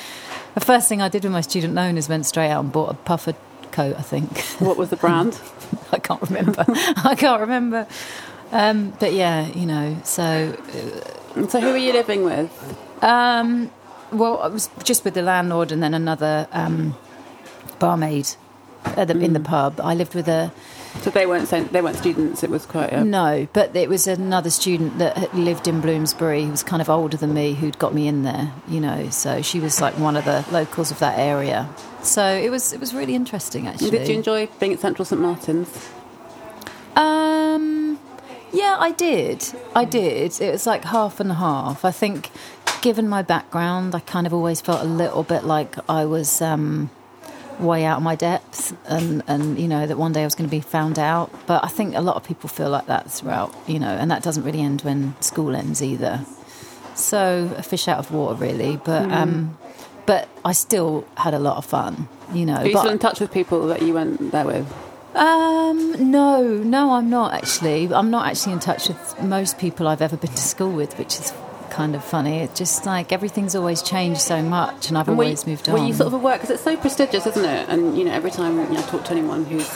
the 0.54 0.60
first 0.60 0.88
thing 0.88 1.00
I 1.02 1.08
did 1.08 1.24
with 1.24 1.32
my 1.32 1.40
student 1.42 1.74
loan 1.74 1.96
is 1.96 2.08
went 2.08 2.26
straight 2.26 2.50
out 2.50 2.62
and 2.64 2.72
bought 2.72 2.90
a 2.90 2.94
puffer 2.94 3.34
coat. 3.70 3.96
I 3.98 4.02
think. 4.02 4.38
What 4.60 4.76
was 4.76 4.90
the 4.90 4.96
brand? 5.04 5.40
I 5.92 5.98
can't 5.98 6.22
remember. 6.28 6.64
I 7.12 7.14
can't 7.16 7.40
remember. 7.40 7.86
Um, 8.52 8.92
but 9.00 9.12
yeah, 9.14 9.46
you 9.60 9.64
know, 9.66 9.96
so 10.04 10.24
And 11.34 11.50
so 11.50 11.58
who 11.60 11.70
were 11.70 11.78
you 11.86 11.92
living 11.94 12.22
with? 12.24 12.50
um, 13.02 13.70
well, 14.12 14.38
I 14.42 14.48
was 14.48 14.68
just 14.84 15.04
with 15.06 15.14
the 15.14 15.22
landlord 15.22 15.72
and 15.72 15.82
then 15.82 15.94
another 15.94 16.46
um, 16.52 16.94
barmaid 17.82 18.28
at 18.84 19.08
the, 19.08 19.18
in 19.18 19.32
the 19.32 19.40
pub. 19.40 19.80
I 19.82 19.94
lived 19.94 20.14
with 20.14 20.28
a 20.28 20.52
So 21.00 21.10
they 21.10 21.26
weren't 21.26 21.48
sent, 21.48 21.72
they 21.72 21.82
weren't 21.82 21.96
students. 21.96 22.42
It 22.42 22.50
was 22.50 22.64
quite 22.66 22.92
a 22.92 23.04
no, 23.04 23.48
but 23.52 23.74
it 23.74 23.88
was 23.88 24.06
another 24.06 24.50
student 24.50 24.98
that 24.98 25.16
had 25.16 25.34
lived 25.34 25.66
in 25.66 25.80
Bloomsbury 25.80 26.44
who 26.44 26.50
was 26.50 26.62
kind 26.62 26.82
of 26.82 26.88
older 26.88 27.16
than 27.16 27.32
me 27.34 27.54
who'd 27.54 27.78
got 27.78 27.92
me 27.94 28.06
in 28.06 28.22
there. 28.22 28.52
You 28.68 28.80
know, 28.80 29.10
so 29.10 29.42
she 29.42 29.58
was 29.60 29.80
like 29.80 29.98
one 29.98 30.16
of 30.16 30.24
the 30.24 30.44
locals 30.50 30.90
of 30.90 30.98
that 31.00 31.18
area. 31.18 31.68
So 32.02 32.24
it 32.24 32.50
was 32.50 32.72
it 32.72 32.80
was 32.80 32.94
really 32.94 33.14
interesting 33.14 33.66
actually. 33.66 33.90
Did 33.90 34.08
you 34.08 34.16
enjoy 34.16 34.48
being 34.60 34.72
at 34.72 34.80
Central 34.80 35.04
St 35.04 35.20
Martin's? 35.20 35.90
Um, 36.94 37.98
yeah, 38.52 38.76
I 38.78 38.90
did. 38.92 39.38
I 39.74 39.84
did. 39.84 40.40
It 40.40 40.52
was 40.52 40.66
like 40.66 40.84
half 40.84 41.20
and 41.20 41.32
half. 41.32 41.84
I 41.84 41.90
think, 41.90 42.30
given 42.82 43.08
my 43.08 43.22
background, 43.22 43.94
I 43.94 44.00
kind 44.00 44.26
of 44.26 44.34
always 44.34 44.60
felt 44.60 44.82
a 44.82 44.90
little 45.02 45.22
bit 45.22 45.44
like 45.44 45.76
I 45.88 46.04
was 46.04 46.42
um, 46.42 46.90
way 47.60 47.84
out 47.84 47.98
of 47.98 48.02
my 48.02 48.14
depth, 48.16 48.76
and 48.86 49.22
and 49.26 49.58
you 49.58 49.68
know 49.68 49.86
that 49.86 49.98
one 49.98 50.12
day 50.12 50.22
I 50.22 50.24
was 50.24 50.34
going 50.34 50.48
to 50.48 50.56
be 50.56 50.60
found 50.60 50.98
out. 50.98 51.30
But 51.46 51.64
I 51.64 51.68
think 51.68 51.94
a 51.94 52.00
lot 52.00 52.16
of 52.16 52.24
people 52.24 52.48
feel 52.48 52.70
like 52.70 52.86
that 52.86 53.10
throughout, 53.10 53.54
you 53.66 53.78
know, 53.78 53.88
and 53.88 54.10
that 54.10 54.22
doesn't 54.22 54.42
really 54.44 54.60
end 54.60 54.82
when 54.82 55.14
school 55.20 55.54
ends 55.54 55.82
either. 55.82 56.24
So 56.94 57.52
a 57.56 57.62
fish 57.62 57.88
out 57.88 57.98
of 57.98 58.12
water, 58.12 58.34
really. 58.34 58.76
But 58.76 59.10
um, 59.10 59.56
but 60.06 60.28
I 60.44 60.52
still 60.52 61.06
had 61.16 61.34
a 61.34 61.38
lot 61.38 61.56
of 61.56 61.64
fun, 61.64 62.08
you 62.32 62.44
know. 62.46 62.56
Are 62.56 62.66
you 62.66 62.72
but- 62.72 62.80
still 62.80 62.92
in 62.92 62.98
touch 62.98 63.20
with 63.20 63.32
people 63.32 63.66
that 63.68 63.82
you 63.82 63.94
went 63.94 64.32
there 64.32 64.44
with? 64.44 64.66
um, 65.14 66.10
no, 66.10 66.42
no, 66.42 66.92
I'm 66.92 67.10
not 67.10 67.34
actually. 67.34 67.92
I'm 67.92 68.10
not 68.10 68.26
actually 68.26 68.54
in 68.54 68.60
touch 68.60 68.88
with 68.88 69.22
most 69.22 69.58
people 69.58 69.86
I've 69.86 70.00
ever 70.02 70.16
been 70.16 70.30
to 70.30 70.42
school 70.42 70.72
with, 70.72 70.98
which 70.98 71.18
is 71.20 71.32
kind 71.72 71.94
of 71.96 72.04
funny. 72.04 72.38
It's 72.40 72.58
just 72.58 72.86
like 72.86 73.12
everything's 73.12 73.54
always 73.54 73.82
changed 73.82 74.20
so 74.20 74.42
much, 74.42 74.88
and 74.88 74.98
I've 74.98 75.08
And 75.08 75.16
always 75.18 75.44
you, 75.44 75.50
moved 75.50 75.68
on. 75.68 75.74
Were 75.80 75.86
you 75.86 75.94
sort 75.94 76.12
of 76.12 76.22
work 76.22 76.34
because 76.40 76.50
it's 76.50 76.62
so 76.62 76.76
prestigious, 76.76 77.26
isn't 77.26 77.44
it? 77.44 77.68
And 77.68 77.96
you 77.98 78.04
know, 78.04 78.12
every 78.12 78.30
time 78.30 78.58
you 78.58 78.68
know, 78.74 78.78
I 78.80 78.82
talk 78.82 79.04
to 79.06 79.12
anyone 79.12 79.44
who's 79.44 79.68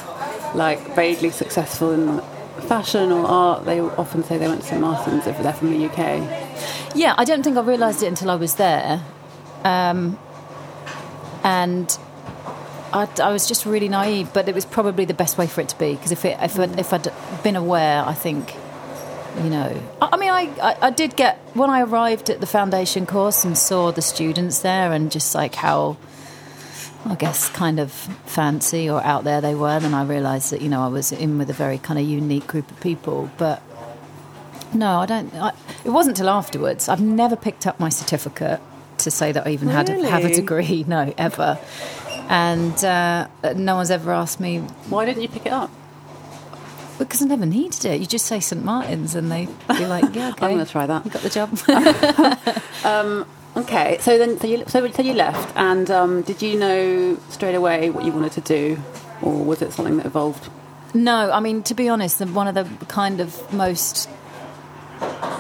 like 0.55 0.95
vaguely 0.95 1.31
successful 1.31 1.93
in 1.93 2.21
fashion 2.69 3.11
or 3.12 3.26
art, 3.26 3.65
they 3.65 3.81
often 3.81 4.23
say 4.25 4.38
they 4.38 4.49
went 4.49 4.61
to 4.62 4.67
St 4.69 4.81
Martin's 4.81 5.26
if 5.26 5.43
they're 5.43 5.53
from 5.53 5.71
the 5.71 5.87
UK. 5.87 6.95
Yeah, 6.95 7.15
I 7.19 7.25
don't 7.25 7.43
think 7.43 7.57
I 7.57 7.62
realised 7.62 8.03
it 8.03 8.07
until 8.07 8.31
I 8.31 8.37
was 8.37 8.55
there. 8.57 9.03
Um, 9.65 10.19
and 11.45 11.99
I, 12.93 13.09
I 13.23 13.31
was 13.33 13.47
just 13.47 13.67
really 13.67 13.88
naive, 13.88 14.33
but 14.33 14.49
it 14.49 14.55
was 14.55 14.65
probably 14.65 15.05
the 15.05 15.15
best 15.15 15.37
way 15.38 15.47
for 15.47 15.61
it 15.61 15.69
to 15.71 15.79
be 15.79 15.95
because 15.95 16.12
if, 16.12 16.25
it, 16.25 16.38
if, 16.41 16.59
if 16.59 16.93
I'd 16.93 17.12
been 17.43 17.57
aware, 17.57 18.03
I 18.05 18.15
think, 18.15 18.55
you 19.43 19.50
know. 19.50 19.83
I, 20.00 20.16
mean, 20.16 20.31
I, 20.31 20.52
I, 20.62 20.76
I 20.83 20.90
did 20.90 21.16
get, 21.16 21.38
when 21.55 21.71
I 21.71 21.83
arrived 21.83 22.31
at 22.31 22.40
the 22.40 22.47
foundation 22.47 23.07
course 23.07 23.45
and 23.45 23.57
saw 23.57 23.90
the 23.90 24.02
students 24.02 24.61
there 24.61 24.93
and 24.93 25.11
just 25.11 25.35
like 25.35 25.55
how, 25.55 25.97
I 27.05 27.14
guess, 27.14 27.49
kind 27.50 27.78
of 27.78 27.93
fancy 27.93 28.88
or 28.88 29.02
out 29.02 29.25
there 29.25 29.40
they 29.40 29.55
were, 29.55 29.78
then 29.81 29.95
I 29.95 30.05
realised 30.05 30.52
that, 30.52 30.62
you 30.62 30.69
know, 30.69 30.83
I 30.83 30.88
was 30.88 31.12
in 31.12 31.38
with 31.38 31.50
a 31.50 31.55
very 31.55 31.78
kind 31.78 31.99
of 31.99 32.07
unique 32.07 32.47
group 32.47 32.71
of 32.71 32.81
people. 32.81 33.31
But 33.37 33.62
no, 34.73 34.99
I 34.99 35.07
don't. 35.07 35.35
I, 35.35 35.52
it 35.85 35.90
wasn't 35.90 36.16
till 36.16 36.28
afterwards. 36.28 36.88
I've 36.88 37.00
never 37.00 37.37
picked 37.37 37.66
up 37.66 37.78
my 37.78 37.88
certificate 37.88 38.61
to 38.99 39.11
say 39.11 39.33
that 39.33 39.47
I 39.47 39.50
even 39.50 39.69
had 39.69 39.88
a, 39.88 40.09
have 40.09 40.25
a 40.25 40.35
degree. 40.35 40.85
No, 40.87 41.12
ever. 41.19 41.59
And 42.28 42.85
uh, 42.85 43.28
no 43.55 43.76
one's 43.76 43.90
ever 43.90 44.11
asked 44.11 44.40
me 44.40 44.59
Why 44.88 45.05
didn't 45.05 45.23
you 45.23 45.28
pick 45.28 45.47
it 45.47 45.52
up? 45.52 45.71
Because 46.99 47.23
I 47.23 47.26
never 47.26 47.47
needed 47.47 47.85
it. 47.85 48.00
You 48.00 48.07
just 48.07 48.26
say 48.26 48.41
St 48.41 48.65
Martin's, 48.65 49.15
and 49.15 49.31
they 49.31 49.49
be 49.69 49.87
like, 49.87 50.15
"Yeah, 50.15 50.31
okay, 50.37 50.47
I'm 50.47 50.55
going 50.55 50.65
to 50.65 50.71
try 50.71 50.87
that. 50.87 51.05
you 51.05 51.11
got 51.11 51.23
the 51.23 51.31
job." 51.31 53.26
Okay, 53.57 53.97
so 54.00 54.19
then 54.19 54.38
so 54.38 54.47
you 54.47 54.65
so, 54.67 54.87
so 54.91 55.00
you 55.00 55.15
left, 55.15 55.57
and 55.57 55.91
um, 55.91 56.21
did 56.21 56.43
you 56.43 56.59
know 56.59 57.17
straight 57.31 57.55
away 57.55 57.88
what 57.88 58.05
you 58.05 58.12
wanted 58.12 58.33
to 58.33 58.43
do, 58.43 58.79
or 59.23 59.33
was 59.33 59.62
it 59.62 59.73
something 59.73 59.97
that 59.97 60.05
evolved? 60.05 60.50
No, 60.93 61.31
I 61.33 61.41
mean 61.41 61.62
to 61.62 61.75
be 61.75 61.88
honest, 61.88 62.21
one 62.21 62.49
of 62.49 62.55
the 62.55 62.85
kind 62.87 63.19
of 63.19 63.50
most 63.55 64.11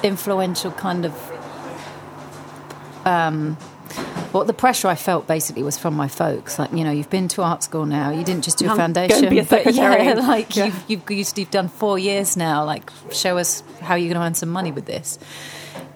influential 0.02 0.70
kind 0.72 1.04
of 1.04 1.12
um, 3.04 3.58
well, 4.36 4.44
the 4.44 4.52
pressure 4.52 4.88
I 4.88 4.96
felt 4.96 5.26
basically 5.26 5.62
was 5.62 5.78
from 5.78 5.94
my 5.94 6.08
folks. 6.08 6.58
Like, 6.58 6.70
you 6.72 6.84
know, 6.84 6.90
you've 6.90 7.08
been 7.08 7.26
to 7.28 7.42
art 7.42 7.62
school 7.62 7.86
now. 7.86 8.10
You 8.10 8.22
didn't 8.22 8.44
just 8.44 8.58
do 8.58 8.66
a 8.66 8.68
Come, 8.68 8.76
go 8.76 8.84
and 8.84 8.94
foundation, 8.94 9.30
be 9.30 9.38
a 9.38 9.44
but 9.44 9.72
yeah, 9.74 10.12
like 10.28 10.54
Yeah. 10.54 10.66
You've, 10.66 10.84
you've, 10.88 11.10
you've 11.10 11.38
you've 11.38 11.50
done 11.50 11.68
four 11.68 11.98
years 11.98 12.36
now. 12.36 12.64
Like, 12.64 12.90
show 13.12 13.38
us 13.38 13.62
how 13.80 13.94
you're 13.94 14.12
going 14.12 14.20
to 14.20 14.26
earn 14.26 14.34
some 14.34 14.50
money 14.50 14.72
with 14.72 14.84
this. 14.84 15.18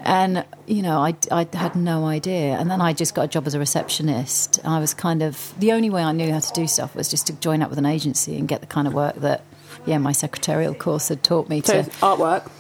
And 0.03 0.47
you 0.67 0.81
know, 0.81 1.01
I, 1.01 1.15
I 1.31 1.47
had 1.53 1.77
no 1.77 2.07
idea. 2.07 2.55
And 2.59 2.71
then 2.71 2.81
I 2.81 2.95
just 2.95 3.15
got 3.15 3.27
a 3.27 3.29
job 3.29 3.47
as 3.47 3.53
a 3.53 3.59
receptionist. 3.59 4.59
I 4.65 4.79
was 4.81 4.95
kind 4.95 5.23
of 5.23 5.53
the 5.59 5.73
only 5.73 5.91
way 5.91 6.03
I 6.03 6.13
knew 6.13 6.33
how 6.33 6.41
to 6.41 6.53
do 6.55 6.67
stuff 6.67 6.95
was 6.95 7.09
just 7.11 7.27
to 7.27 7.35
join 7.35 7.61
up 7.61 7.69
with 7.69 7.79
an 7.79 7.85
agency 7.87 8.39
and 8.39 8.49
get 8.49 8.63
the 8.63 8.67
kind 8.67 8.87
of 8.89 8.95
work 8.95 9.17
that, 9.17 9.45
yeah, 9.85 9.99
my 9.99 10.13
secretarial 10.13 10.73
course 10.75 11.09
had 11.09 11.23
taught 11.23 11.51
me 11.51 11.61
So 11.61 11.83
to. 11.83 11.91
artwork. 11.91 12.51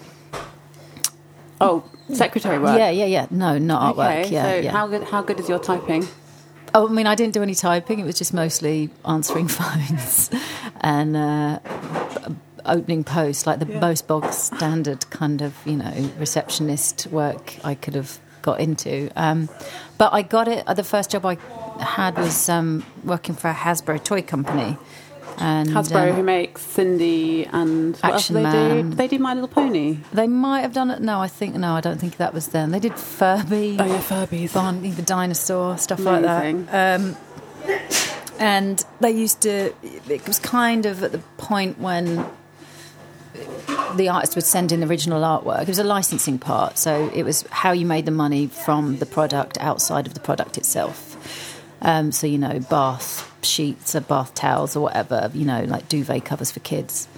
Oh, 1.62 1.84
secretary 2.14 2.58
work. 2.58 2.78
Yeah, 2.78 2.90
yeah, 2.90 3.04
yeah. 3.06 3.26
No, 3.30 3.58
not 3.58 3.94
artwork. 3.96 4.24
Okay, 4.24 4.30
yeah, 4.34 4.42
so 4.44 4.56
yeah. 4.60 4.70
how 4.72 4.86
good 4.86 5.04
how 5.04 5.22
good 5.22 5.40
is 5.40 5.48
your 5.48 5.58
typing? 5.58 6.06
Oh, 6.74 6.88
I 6.88 6.92
mean, 6.92 7.06
I 7.06 7.14
didn't 7.16 7.34
do 7.34 7.42
any 7.42 7.54
typing. 7.54 7.98
It 7.98 8.04
was 8.04 8.16
just 8.16 8.32
mostly 8.32 8.90
answering 9.04 9.48
phones 9.60 10.30
and 10.80 11.16
uh, 11.16 11.58
opening 12.64 13.02
posts, 13.04 13.46
like 13.46 13.58
the 13.58 13.66
Yeah. 13.66 13.80
most 13.80 14.06
bog 14.06 14.32
standard 14.32 15.08
kind 15.10 15.42
of, 15.42 15.54
you 15.64 15.76
know, 15.76 15.92
receptionist 16.18 17.06
work 17.08 17.56
I 17.64 17.74
could 17.74 17.94
have 17.94 18.18
got 18.42 18.60
into. 18.60 19.10
Um, 19.16 19.48
but 19.98 20.12
I 20.12 20.22
got 20.22 20.46
it. 20.48 20.62
uh, 20.66 20.74
The 20.74 20.84
first 20.84 21.10
job 21.10 21.26
I 21.26 21.36
had 21.82 22.16
was 22.16 22.48
um, 22.48 22.84
working 23.04 23.34
for 23.34 23.48
a 23.48 23.54
Hasbro 23.54 24.02
toy 24.04 24.22
company. 24.22 24.76
And 25.40 25.68
Hasbro, 25.70 26.10
um, 26.10 26.16
who 26.16 26.22
makes 26.22 26.60
Sindy 26.62 27.46
and 27.46 27.96
what 27.96 28.04
else 28.12 28.28
do 28.28 28.34
Action 28.34 28.34
they 28.34 28.42
Man. 28.42 28.90
do? 28.90 28.96
They 28.96 29.08
do 29.08 29.18
My 29.18 29.32
Little 29.34 29.48
Pony. 29.48 29.98
they 30.12 30.26
might 30.26 30.60
have 30.60 30.72
done 30.74 30.90
it. 30.90 31.00
No, 31.00 31.20
I 31.20 31.28
think 31.28 31.54
no. 31.54 31.72
I 31.74 31.80
don't 31.80 31.98
think 31.98 32.18
that 32.18 32.34
was 32.34 32.48
them. 32.48 32.70
They 32.70 32.78
did 32.80 32.92
Furby. 32.94 33.76
Oh 33.78 33.84
yeah, 33.86 33.98
Furbies. 34.02 34.52
Barney 34.52 34.90
the 34.90 35.02
dinosaur, 35.02 35.78
stuff 35.78 36.00
Amazing. 36.00 36.66
like 36.66 36.70
that. 36.70 37.00
Um, 37.00 37.16
and 38.38 38.84
they 39.00 39.10
used 39.12 39.40
to. 39.42 39.72
It 39.82 40.26
was 40.26 40.38
kind 40.38 40.86
of 40.86 41.02
at 41.02 41.12
the 41.12 41.18
point 41.38 41.78
when 41.78 42.26
the 43.96 44.08
artist 44.08 44.34
would 44.34 44.44
send 44.44 44.72
in 44.72 44.82
original 44.84 45.22
artwork. 45.22 45.62
It 45.62 45.68
was 45.68 45.78
a 45.78 45.84
licensing 45.84 46.38
part, 46.38 46.78
so 46.78 47.10
it 47.14 47.22
was 47.22 47.42
how 47.50 47.72
you 47.72 47.86
made 47.86 48.04
the 48.06 48.10
money 48.12 48.46
from 48.46 48.98
the 48.98 49.06
product 49.06 49.58
outside 49.60 50.06
of 50.06 50.14
the 50.14 50.20
product 50.20 50.58
itself. 50.58 51.06
Um, 51.82 52.12
so 52.12 52.26
you 52.26 52.38
know, 52.38 52.60
bath 52.60 53.29
sheets 53.44 53.94
or 53.94 54.00
bath 54.00 54.34
towels 54.34 54.76
or 54.76 54.80
whatever. 54.80 55.30
You 55.34 55.44
know, 55.44 55.64
like 55.64 55.88
duvet 55.88 56.24
covers 56.24 56.50
for 56.50 56.60
kids. 56.60 57.08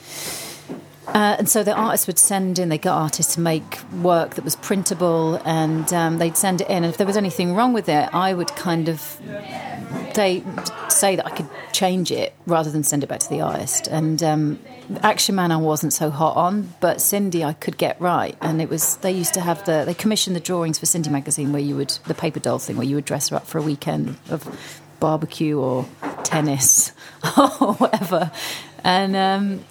Uh, 1.08 1.36
and 1.38 1.48
so 1.48 1.64
the 1.64 1.74
artists 1.74 2.06
would 2.06 2.18
send 2.18 2.58
in, 2.60 2.68
they 2.68 2.78
got 2.78 2.96
artists 2.96 3.34
to 3.34 3.40
make 3.40 3.78
work 4.00 4.36
that 4.36 4.44
was 4.44 4.54
printable 4.56 5.34
and 5.44 5.92
um, 5.92 6.18
they'd 6.18 6.36
send 6.36 6.60
it 6.60 6.70
in. 6.70 6.76
And 6.76 6.86
if 6.86 6.96
there 6.96 7.06
was 7.06 7.16
anything 7.16 7.54
wrong 7.54 7.72
with 7.72 7.88
it, 7.88 8.08
I 8.14 8.32
would 8.32 8.48
kind 8.54 8.88
of 8.88 9.20
they 10.14 10.42
say 10.88 11.16
that 11.16 11.26
I 11.26 11.30
could 11.30 11.48
change 11.72 12.10
it 12.12 12.34
rather 12.46 12.70
than 12.70 12.82
send 12.82 13.02
it 13.02 13.08
back 13.08 13.20
to 13.20 13.28
the 13.28 13.40
artist. 13.40 13.88
And 13.88 14.22
um, 14.22 14.58
Action 15.02 15.34
Man 15.34 15.50
I 15.50 15.56
wasn't 15.56 15.92
so 15.92 16.10
hot 16.10 16.36
on, 16.36 16.72
but 16.80 17.00
Sindy 17.00 17.44
I 17.44 17.54
could 17.54 17.78
get 17.78 18.00
right. 18.00 18.36
And 18.40 18.60
it 18.60 18.68
was, 18.68 18.96
they 18.98 19.12
used 19.12 19.34
to 19.34 19.40
have 19.40 19.64
the, 19.64 19.84
they 19.84 19.94
commissioned 19.94 20.36
the 20.36 20.40
drawings 20.40 20.78
for 20.78 20.86
Sindy 20.86 21.10
magazine 21.10 21.52
where 21.52 21.62
you 21.62 21.76
would, 21.76 21.90
the 22.06 22.14
paper 22.14 22.40
doll 22.40 22.58
thing, 22.58 22.76
where 22.76 22.86
you 22.86 22.96
would 22.96 23.04
dress 23.04 23.30
her 23.30 23.36
up 23.36 23.46
for 23.46 23.58
a 23.58 23.62
weekend 23.62 24.16
of 24.30 24.80
barbecue 25.00 25.58
or 25.58 25.86
tennis 26.24 26.92
or 27.38 27.74
whatever. 27.74 28.30
And, 28.84 29.14
um, 29.16 29.64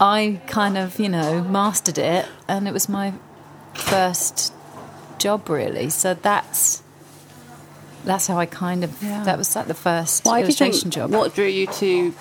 I 0.00 0.40
kind 0.48 0.76
of, 0.76 0.98
you 0.98 1.08
know, 1.08 1.42
mastered 1.44 1.98
it, 1.98 2.26
and 2.48 2.66
it 2.66 2.72
was 2.72 2.88
my 2.88 3.14
first 3.74 4.52
job, 5.18 5.48
really. 5.48 5.88
So 5.88 6.14
that's 6.14 6.82
that's 8.04 8.26
how 8.26 8.36
I 8.38 8.46
kind 8.46 8.84
of. 8.84 9.02
Yeah. 9.02 9.22
That 9.24 9.38
was 9.38 9.54
like 9.54 9.66
the 9.66 9.72
first 9.74 10.26
Why 10.26 10.42
illustration 10.42 10.90
think? 10.90 10.94
job. 10.94 11.12
What 11.12 11.34
drew 11.34 11.46
you 11.46 11.66
to 11.68 12.12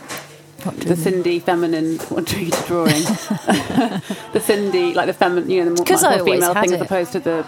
the? 0.78 0.96
Sindy 0.96 1.40
feminine? 1.40 1.98
What 2.10 2.26
drew 2.26 2.42
you 2.44 2.52
to 2.52 2.64
drawing? 2.68 2.92
the 4.34 4.40
Sindy, 4.42 4.94
like 4.94 5.08
the 5.08 5.14
feminine, 5.14 5.50
you 5.50 5.66
know, 5.66 5.72
the 5.72 5.76
more, 5.76 5.86
'Cause 5.86 6.04
much 6.04 6.12
I 6.14 6.18
more 6.18 6.26
female 6.26 6.54
thing 6.54 6.74
as 6.74 6.82
opposed 6.82 7.12
to 7.14 7.20
the. 7.20 7.46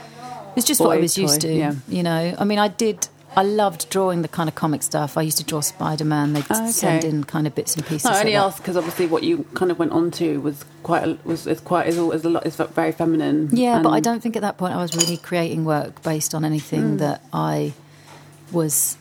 It's 0.55 0.65
just 0.65 0.81
what 0.81 0.97
I 0.97 0.99
was 1.01 1.17
used 1.17 1.41
to. 1.41 1.53
yeah. 1.53 1.75
You 1.87 2.01
know, 2.03 2.35
I 2.37 2.43
mean, 2.45 2.59
I 2.59 2.67
did. 2.69 3.07
I 3.37 3.43
loved 3.43 3.89
drawing 3.89 4.21
the 4.21 4.27
kind 4.27 4.47
of 4.47 4.55
comic 4.55 4.81
stuff. 4.83 5.17
I 5.17 5.21
used 5.21 5.37
to 5.39 5.43
draw 5.43 5.59
Spider 5.61 6.05
Man. 6.05 6.33
They'd 6.33 6.45
Oh, 6.49 6.63
okay. 6.63 6.71
send 6.71 7.03
in 7.03 7.23
kind 7.25 7.45
of 7.47 7.53
bits 7.55 7.75
and 7.75 7.85
pieces. 7.85 8.05
No, 8.05 8.11
I 8.11 8.19
only 8.21 8.35
asked 8.35 8.57
because 8.59 8.77
obviously 8.77 9.07
what 9.07 9.23
you 9.23 9.45
kind 9.53 9.71
of 9.71 9.77
went 9.79 9.91
on 9.91 10.11
to 10.11 10.39
was 10.41 10.63
quite 10.83 11.03
a, 11.03 11.17
was 11.25 11.45
is 11.45 11.59
quite 11.59 11.87
is, 11.87 11.97
all, 11.97 12.11
is 12.11 12.23
a 12.23 12.29
lot 12.29 12.45
is 12.45 12.55
very 12.55 12.91
feminine. 12.93 13.49
Yeah, 13.51 13.81
but 13.81 13.89
I 13.89 13.99
don't 13.99 14.21
think 14.23 14.35
at 14.35 14.41
that 14.43 14.57
point 14.57 14.73
I 14.73 14.81
was 14.81 14.95
really 14.95 15.17
creating 15.17 15.65
work 15.65 16.01
based 16.01 16.33
on 16.33 16.45
anything 16.45 16.91
Hmm. 16.91 16.97
that 16.97 17.21
I 17.33 17.73
was. 18.51 18.97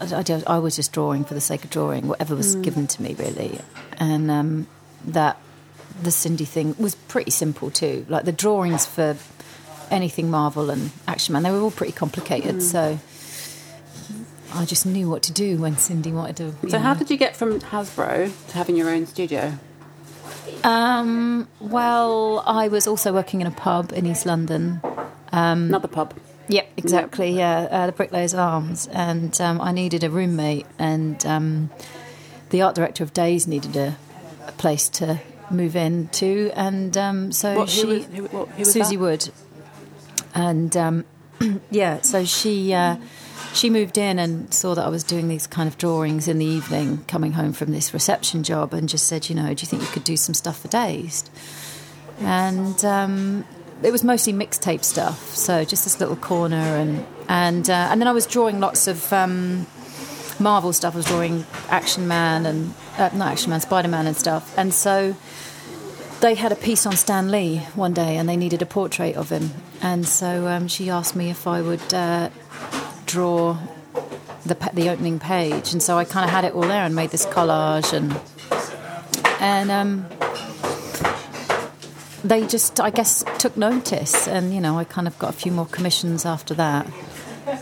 I, 0.00 0.22
I 0.26 0.42
I 0.46 0.58
was 0.58 0.76
just 0.76 0.92
drawing 0.92 1.24
for 1.24 1.34
the 1.34 1.40
sake 1.40 1.64
of 1.64 1.70
drawing, 1.70 2.06
whatever 2.08 2.34
was 2.36 2.54
Hmm. 2.54 2.62
given 2.62 2.86
to 2.86 3.02
me, 3.02 3.14
really. 3.18 3.60
And 3.98 4.30
um, 4.30 4.66
that 5.04 5.36
the 6.02 6.10
Sindy 6.10 6.44
thing 6.46 6.74
was 6.78 6.94
pretty 6.94 7.30
simple 7.30 7.70
too. 7.70 8.06
Like 8.08 8.24
the 8.24 8.32
drawings 8.32 8.86
for 8.86 9.16
anything 9.90 10.30
Marvel 10.30 10.70
and 10.70 10.90
Action 11.06 11.32
Man, 11.32 11.42
they 11.42 11.50
were 11.50 11.60
all 11.60 11.70
pretty 11.70 11.92
complicated. 11.92 12.54
Hmm. 12.54 12.60
So 12.60 12.98
I 14.54 14.64
just 14.64 14.86
knew 14.86 15.08
what 15.08 15.22
to 15.24 15.32
do 15.32 15.58
when 15.58 15.76
Sindy 15.76 16.12
wanted 16.12 16.36
to. 16.36 16.68
So 16.70 16.78
how 16.78 16.92
know. 16.92 16.98
did 16.98 17.10
you 17.10 17.16
get 17.16 17.36
from 17.36 17.60
Hasbro 17.60 18.32
to 18.48 18.54
having 18.56 18.76
your 18.76 18.90
own 18.90 19.06
studio? 19.06 19.58
Um, 20.64 21.48
well, 21.60 22.42
I 22.46 22.68
was 22.68 22.86
also 22.86 23.12
working 23.12 23.40
in 23.40 23.46
a 23.46 23.52
pub 23.52 23.92
in 23.92 24.06
East 24.06 24.26
London. 24.26 24.80
Not 25.32 25.82
the 25.82 25.88
pub. 25.88 26.14
Yep, 26.48 26.68
exactly. 26.76 27.30
Yeah, 27.30 27.68
uh, 27.70 27.86
the 27.86 27.92
Bricklayers 27.92 28.34
Arms, 28.34 28.88
and 28.88 29.40
um, 29.40 29.60
I 29.60 29.70
needed 29.70 30.02
a 30.02 30.10
roommate, 30.10 30.66
and 30.80 31.24
um, 31.24 31.70
the 32.50 32.62
art 32.62 32.74
director 32.74 33.04
of 33.04 33.12
Dazed 33.12 33.46
needed 33.46 33.76
a, 33.76 33.96
a 34.48 34.52
place 34.52 34.88
to 34.88 35.20
move 35.48 35.76
in 35.76 36.08
to, 36.08 36.50
and 36.54 36.96
um, 36.96 37.30
so 37.30 37.56
What, 37.56 37.68
she, 37.68 37.82
who 37.82 37.86
was, 37.88 38.04
who, 38.06 38.24
what, 38.36 38.48
who 38.48 38.64
Susie 38.64 38.96
that? 38.96 39.02
Wood, 39.02 39.30
and 40.34 40.76
um, 40.76 41.04
yeah, 41.70 42.00
so 42.02 42.24
she 42.24 42.72
uh, 42.72 42.96
she 43.52 43.70
moved 43.70 43.98
in 43.98 44.18
and 44.18 44.52
saw 44.52 44.74
that 44.74 44.84
I 44.84 44.88
was 44.88 45.02
doing 45.02 45.28
these 45.28 45.46
kind 45.46 45.68
of 45.68 45.78
drawings 45.78 46.28
in 46.28 46.38
the 46.38 46.46
evening, 46.46 47.04
coming 47.06 47.32
home 47.32 47.52
from 47.52 47.72
this 47.72 47.92
reception 47.92 48.42
job, 48.42 48.74
and 48.74 48.88
just 48.88 49.06
said, 49.06 49.28
you 49.28 49.34
know, 49.34 49.54
do 49.54 49.62
you 49.62 49.66
think 49.66 49.82
you 49.82 49.88
could 49.88 50.04
do 50.04 50.16
some 50.16 50.34
stuff 50.34 50.60
for 50.60 50.68
Dazed? 50.68 51.30
And 52.20 52.84
um, 52.84 53.44
it 53.82 53.90
was 53.90 54.04
mostly 54.04 54.32
mixtape 54.32 54.84
stuff, 54.84 55.34
so 55.34 55.64
just 55.64 55.84
this 55.84 56.00
little 56.00 56.16
corner, 56.16 56.56
and 56.56 57.06
and 57.28 57.68
uh, 57.68 57.88
and 57.90 58.00
then 58.00 58.08
I 58.08 58.12
was 58.12 58.26
drawing 58.26 58.60
lots 58.60 58.86
of. 58.86 59.12
Um, 59.12 59.66
Marvel 60.40 60.72
stuff. 60.72 60.94
I 60.94 60.96
was 60.96 61.06
drawing 61.06 61.44
Action 61.68 62.08
Man 62.08 62.46
and 62.46 62.72
uh, 62.96 63.10
not 63.12 63.32
Action 63.32 63.50
Man, 63.50 63.60
Spider 63.60 63.88
Man 63.88 64.06
and 64.06 64.16
stuff. 64.16 64.56
And 64.56 64.72
so 64.72 65.14
they 66.20 66.34
had 66.34 66.50
a 66.50 66.56
piece 66.56 66.86
on 66.86 66.96
Stan 66.96 67.30
Lee 67.30 67.58
one 67.74 67.92
day, 67.92 68.16
and 68.16 68.28
they 68.28 68.36
needed 68.36 68.62
a 68.62 68.66
portrait 68.66 69.16
of 69.16 69.30
him. 69.30 69.50
And 69.82 70.06
so 70.06 70.46
um, 70.46 70.68
she 70.68 70.90
asked 70.90 71.16
me 71.16 71.30
if 71.30 71.46
I 71.46 71.62
would 71.62 71.94
uh, 71.94 72.30
draw 73.06 73.58
the 74.44 74.54
the 74.74 74.88
opening 74.88 75.18
page, 75.18 75.72
and 75.72 75.82
so 75.82 75.98
I 75.98 76.04
kind 76.04 76.24
of 76.24 76.30
had 76.30 76.44
it 76.44 76.54
all 76.54 76.62
there 76.62 76.84
and 76.84 76.94
made 76.94 77.10
this 77.10 77.26
collage 77.26 77.92
and 77.92 78.18
and 79.40 79.70
um, 79.70 80.06
they 82.22 82.46
just 82.46 82.80
I 82.80 82.90
guess 82.90 83.24
took 83.38 83.56
notice, 83.56 84.28
and 84.28 84.54
you 84.54 84.60
know 84.60 84.78
I 84.78 84.84
kind 84.84 85.06
of 85.06 85.18
got 85.18 85.30
a 85.30 85.32
few 85.32 85.52
more 85.52 85.66
commissions 85.66 86.24
after 86.24 86.54
that. 86.54 86.86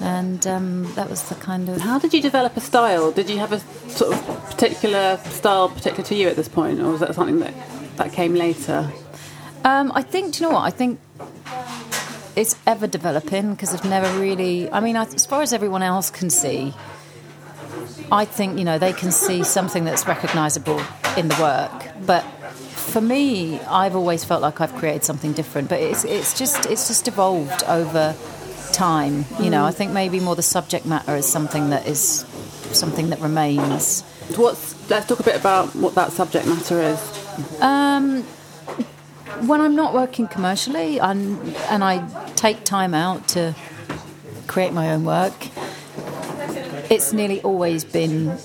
And 0.00 0.46
um, 0.46 0.92
that 0.94 1.08
was 1.08 1.22
the 1.28 1.34
kind 1.37 1.68
of. 1.68 1.80
How 1.80 1.98
did 1.98 2.12
you 2.12 2.20
develop 2.20 2.56
a 2.56 2.60
style? 2.60 3.10
Did 3.10 3.30
you 3.30 3.38
have 3.38 3.52
a 3.52 3.60
sort 3.88 4.12
of 4.12 4.50
particular 4.50 5.16
style 5.30 5.68
particular 5.70 6.04
to 6.04 6.14
you 6.14 6.28
at 6.28 6.37
this 6.37 6.48
point, 6.48 6.80
or 6.80 6.90
was 6.90 7.00
that 7.00 7.14
something 7.14 7.40
that 7.40 7.54
that 7.96 8.12
came 8.12 8.34
later? 8.34 8.90
Um, 9.64 9.90
I 9.94 10.02
think. 10.02 10.34
Do 10.34 10.44
you 10.44 10.48
know 10.50 10.56
what? 10.56 10.64
I 10.64 10.70
think 10.70 11.00
it's 12.38 12.57
ever 12.68 12.87
developing 12.87 13.50
because 13.50 13.75
I've 13.75 13.85
never 13.85 14.21
really. 14.21 14.71
I 14.71 14.78
mean, 14.78 14.97
as 14.97 15.26
far 15.26 15.42
as 15.42 15.52
everyone 15.52 15.83
else 15.83 16.09
can 16.09 16.30
see, 16.30 16.73
I 18.12 18.25
think 18.25 18.59
you 18.59 18.64
know 18.64 18.78
they 18.78 18.92
can 18.92 19.11
see 19.11 19.42
something 19.42 19.85
that's 19.85 20.07
recognisable 20.07 20.80
in 21.16 21.26
the 21.28 21.37
work, 21.40 22.07
but 22.07 22.23
for 22.92 23.00
me, 23.00 23.59
I've 23.61 23.97
always 23.97 24.25
felt 24.25 24.40
like 24.40 24.61
I've 24.61 24.75
created 24.76 25.02
something 25.02 25.33
different. 25.33 25.68
But 25.68 25.80
it's 25.80 26.04
it's 26.04 26.38
just 26.38 26.66
it's 26.66 26.87
just 26.87 27.09
evolved 27.09 27.64
over 27.64 28.14
time. 28.73 29.25
You 29.40 29.50
know, 29.50 29.64
I 29.64 29.73
think 29.73 29.90
maybe 29.90 30.21
more 30.21 30.37
the 30.37 30.42
subject 30.42 30.87
matter 30.87 31.16
is 31.16 31.26
something 31.26 31.71
that 31.71 31.88
is 31.88 32.25
something 32.71 33.11
that 33.11 33.21
remains. 33.21 34.02
What's 34.37 34.88
let's 34.88 35.09
talk 35.09 35.18
a 35.18 35.25
bit 35.25 35.37
about 35.37 35.75
what 35.75 35.97
that 35.97 36.12
subject 36.12 36.47
matter 36.47 36.80
is. 36.83 37.61
Um, 37.61 38.25
when 39.47 39.61
I'm 39.61 39.76
not 39.76 39.95
working 39.95 40.26
commercially 40.28 40.99
and 40.99 41.38
and 41.71 41.85
I 41.85 42.07
take 42.35 42.64
time 42.64 42.95
out 42.95 43.28
to 43.28 43.54
create 44.47 44.73
my 44.73 44.90
own 44.90 45.04
work, 45.04 45.35
it's 46.90 47.12
nearly 47.12 47.40
always 47.42 47.85
been 47.85 48.38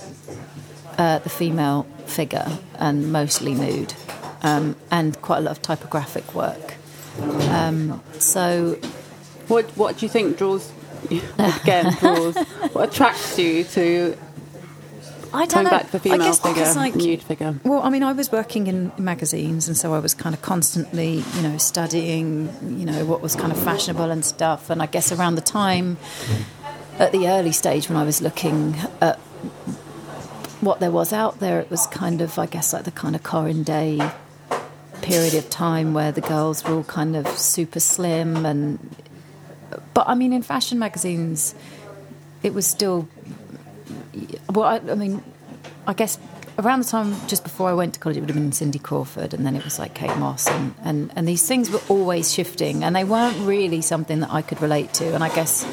uh, 0.98 1.18
the 1.18 1.30
female 1.30 1.86
figure 2.06 2.46
and 2.78 3.10
mostly 3.12 3.54
nude, 3.54 3.94
um, 4.42 4.76
and 4.90 5.20
quite 5.22 5.38
a 5.38 5.40
lot 5.40 5.52
of 5.52 5.62
typographic 5.62 6.34
work. 6.34 6.74
Um, 7.50 8.02
so, 8.18 8.78
what 9.48 9.64
what 9.76 9.98
do 9.98 10.06
you 10.06 10.10
think 10.10 10.38
draws 10.38 10.72
again 11.38 11.94
draws 12.00 12.36
what 12.72 12.88
attracts 12.90 13.38
you 13.38 13.64
to 13.64 14.16
I 15.34 15.46
don't 15.46 15.64
know. 15.64 15.70
back 15.70 15.90
the 15.90 15.98
female 15.98 16.22
I 16.22 16.26
guess 16.26 16.38
figure, 16.40 16.72
like, 16.74 16.94
nude 16.94 17.22
figure. 17.22 17.58
Well, 17.64 17.82
I 17.82 17.90
mean, 17.90 18.02
I 18.02 18.12
was 18.12 18.30
working 18.30 18.68
in 18.68 18.92
magazines, 18.96 19.66
and 19.66 19.76
so 19.76 19.92
I 19.92 19.98
was 19.98 20.14
kind 20.14 20.34
of 20.34 20.40
constantly, 20.42 21.24
you 21.34 21.42
know, 21.42 21.58
studying, 21.58 22.48
you 22.62 22.86
know, 22.86 23.04
what 23.04 23.20
was 23.20 23.34
kind 23.34 23.50
of 23.50 23.58
fashionable 23.58 24.10
and 24.10 24.24
stuff. 24.24 24.70
And 24.70 24.80
I 24.80 24.86
guess 24.86 25.10
around 25.10 25.34
the 25.34 25.42
time, 25.42 25.96
at 26.98 27.10
the 27.10 27.28
early 27.28 27.52
stage 27.52 27.88
when 27.88 27.98
I 27.98 28.04
was 28.04 28.22
looking 28.22 28.76
at 29.00 29.18
what 30.60 30.78
there 30.80 30.92
was 30.92 31.12
out 31.12 31.40
there, 31.40 31.60
it 31.60 31.70
was 31.70 31.86
kind 31.88 32.20
of, 32.20 32.38
I 32.38 32.46
guess, 32.46 32.72
like 32.72 32.84
the 32.84 32.92
kind 32.92 33.16
of 33.16 33.22
Corinne 33.22 33.64
Day 33.64 34.00
period 35.02 35.34
of 35.34 35.50
time 35.50 35.92
where 35.92 36.12
the 36.12 36.20
girls 36.20 36.64
were 36.64 36.76
all 36.76 36.84
kind 36.84 37.16
of 37.16 37.26
super 37.28 37.80
slim 37.80 38.46
and. 38.46 38.78
But 39.92 40.08
I 40.08 40.14
mean, 40.14 40.32
in 40.32 40.42
fashion 40.42 40.78
magazines, 40.78 41.54
it 42.44 42.54
was 42.54 42.66
still 42.66 43.08
well, 44.50 44.64
I, 44.64 44.76
I, 44.76 44.94
mean, 44.94 45.22
I 45.86 45.92
guess 45.92 46.18
around 46.58 46.80
the 46.80 46.88
time 46.88 47.14
just 47.26 47.42
before 47.42 47.68
I 47.68 47.74
went 47.74 47.94
to 47.94 48.00
college, 48.00 48.16
it 48.16 48.20
would 48.20 48.30
have 48.30 48.36
been 48.36 48.52
Cindy 48.52 48.78
Crawford, 48.78 49.34
and 49.34 49.44
then 49.44 49.56
it 49.56 49.64
was 49.64 49.78
like 49.78 49.94
Kate 49.94 50.16
Moss, 50.16 50.46
and, 50.48 50.74
and, 50.84 51.12
and 51.16 51.28
these 51.28 51.46
things 51.46 51.70
were 51.70 51.82
always 51.88 52.32
shifting, 52.32 52.84
and 52.84 52.94
they 52.94 53.04
weren't 53.04 53.36
really 53.46 53.80
something 53.80 54.20
that 54.20 54.30
I 54.30 54.42
could 54.42 54.60
relate 54.62 54.92
to. 54.94 55.14
And 55.14 55.24
I 55.24 55.34
guess, 55.34 55.66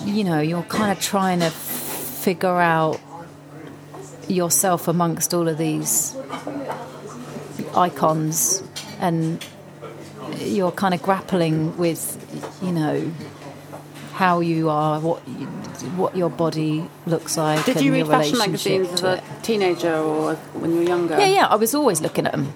you 0.00 0.24
know, 0.24 0.40
you're 0.40 0.62
kind 0.62 0.92
of 0.92 1.02
trying 1.02 1.40
to 1.40 1.50
figure 1.50 2.58
out 2.60 3.00
yourself 4.28 4.88
amongst 4.88 5.32
all 5.32 5.48
of 5.48 5.56
these 5.58 6.14
icons, 7.74 8.62
and 9.00 9.44
you're 10.40 10.72
kind 10.72 10.94
of 10.94 11.02
grappling 11.02 11.76
with, 11.78 12.58
you 12.62 12.72
know, 12.72 13.10
how 14.18 14.40
you 14.40 14.68
are, 14.68 14.98
what 14.98 15.22
you, 15.28 15.46
what 15.96 16.16
your 16.16 16.28
body 16.28 16.84
looks 17.06 17.36
like. 17.36 17.64
Did 17.64 17.80
you 17.80 17.92
read 17.92 18.08
fashion 18.08 18.36
magazines 18.36 18.88
as 18.88 19.02
a 19.04 19.18
it. 19.18 19.24
teenager 19.44 19.94
or 19.94 20.34
when 20.60 20.72
you 20.72 20.78
were 20.78 20.82
younger? 20.82 21.16
Yeah, 21.20 21.26
yeah. 21.26 21.46
I 21.46 21.54
was 21.54 21.72
always 21.72 22.00
looking 22.00 22.26
at 22.26 22.32
them, 22.32 22.52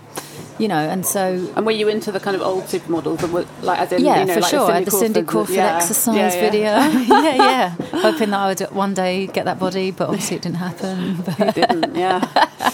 you 0.59 0.67
know, 0.67 0.75
and 0.95 1.07
so 1.07 1.53
And 1.55 1.65
were 1.65 1.71
you 1.71 1.89
into 1.89 2.11
the 2.11 2.19
kind 2.19 2.35
of 2.35 2.43
old 2.43 2.65
supermodels, 2.65 3.21
that 3.21 3.31
were, 3.31 3.47
like 3.61 3.79
as 3.79 3.93
in 3.93 4.05
yeah, 4.05 4.19
you 4.19 4.25
know, 4.27 4.35
for 4.35 4.41
like 4.41 4.51
sure. 4.51 4.73
The 4.73 4.85
the 4.87 4.91
Cindy 4.91 5.23
Crawford 5.23 5.55
yeah. 5.55 5.77
exercise 5.77 6.17
Yeah, 6.17 6.35
yeah. 6.35 6.51
video. 6.51 7.15
yeah, 7.23 7.35
yeah. 7.37 7.69
Hoping 8.01 8.31
that 8.31 8.41
I 8.41 8.49
would 8.49 8.61
one 8.73 8.95
day 8.95 9.29
get 9.29 9.45
that 9.45 9.61
body, 9.61 9.93
but 9.93 10.09
obviously 10.09 10.39
it 10.39 10.43
didn't 10.43 10.57
happen. 10.59 11.23
But, 11.25 11.39
You 11.39 11.53
didn't, 11.53 11.95
yeah. 11.95 12.19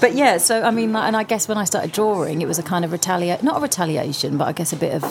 but 0.00 0.12
yeah, 0.12 0.36
so 0.36 0.62
I 0.62 0.70
mean, 0.70 0.94
and 0.94 1.16
I 1.16 1.22
guess 1.22 1.48
when 1.48 1.56
I 1.56 1.64
started 1.64 1.92
drawing, 1.92 2.42
it 2.42 2.46
was 2.46 2.58
a 2.58 2.62
kind 2.62 2.84
of 2.84 2.92
retaliate, 2.92 3.42
not 3.42 3.56
a 3.56 3.60
retaliation, 3.60 4.36
but 4.36 4.48
I 4.48 4.52
guess 4.52 4.74
a 4.74 4.76
bit 4.76 4.92
of, 4.92 5.02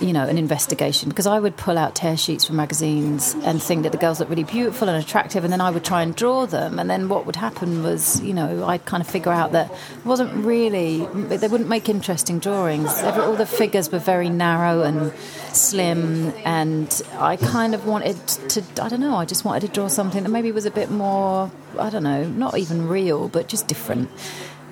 you 0.00 0.12
know, 0.12 0.26
an 0.26 0.38
investigation 0.38 1.08
because 1.08 1.26
I 1.26 1.38
would 1.38 1.56
pull 1.56 1.78
out 1.78 1.94
tear 1.94 2.16
sheets 2.16 2.44
from 2.44 2.56
magazines 2.56 3.34
and 3.44 3.62
think 3.62 3.82
that 3.84 3.92
the 3.92 3.98
girls 3.98 4.18
looked 4.18 4.30
really 4.30 4.44
beautiful 4.44 4.88
and 4.88 5.02
attractive, 5.02 5.44
and 5.44 5.52
then 5.52 5.60
I 5.60 5.70
would 5.70 5.84
try 5.84 6.02
and 6.02 6.14
draw 6.14 6.46
them, 6.46 6.78
and 6.78 6.88
then 6.90 7.08
what 7.08 7.26
would 7.26 7.36
happen 7.36 7.82
was, 7.82 8.20
you 8.20 8.34
know, 8.34 8.66
I'd 8.66 8.84
kind 8.84 9.00
of 9.00 9.06
figure 9.08 9.32
out 9.32 9.52
that 9.52 9.70
it 9.70 10.06
wasn't 10.06 10.32
really, 10.44 11.06
they 11.06 11.48
wouldn't 11.48 11.68
make 11.68 11.88
interesting 11.88 12.38
drawings. 12.38 12.90
All 13.02 13.34
the 13.34 13.46
figures 13.46 13.92
were 13.92 13.98
very 13.98 14.28
narrow 14.28 14.82
and 14.82 15.12
slim, 15.52 16.32
and 16.44 17.02
I 17.18 17.36
kind 17.36 17.74
of 17.74 17.86
wanted 17.86 18.16
to, 18.26 18.64
I 18.82 18.88
don't 18.88 19.00
know, 19.00 19.16
I 19.16 19.24
just 19.24 19.44
wanted 19.44 19.66
to 19.66 19.68
draw 19.68 19.88
something 19.88 20.22
that 20.22 20.30
maybe 20.30 20.52
was 20.52 20.66
a 20.66 20.70
bit 20.70 20.90
more, 20.90 21.50
I 21.78 21.90
don't 21.90 22.02
know, 22.02 22.26
not 22.26 22.58
even 22.58 22.88
real, 22.88 23.28
but 23.28 23.48
just 23.48 23.68
different. 23.68 24.10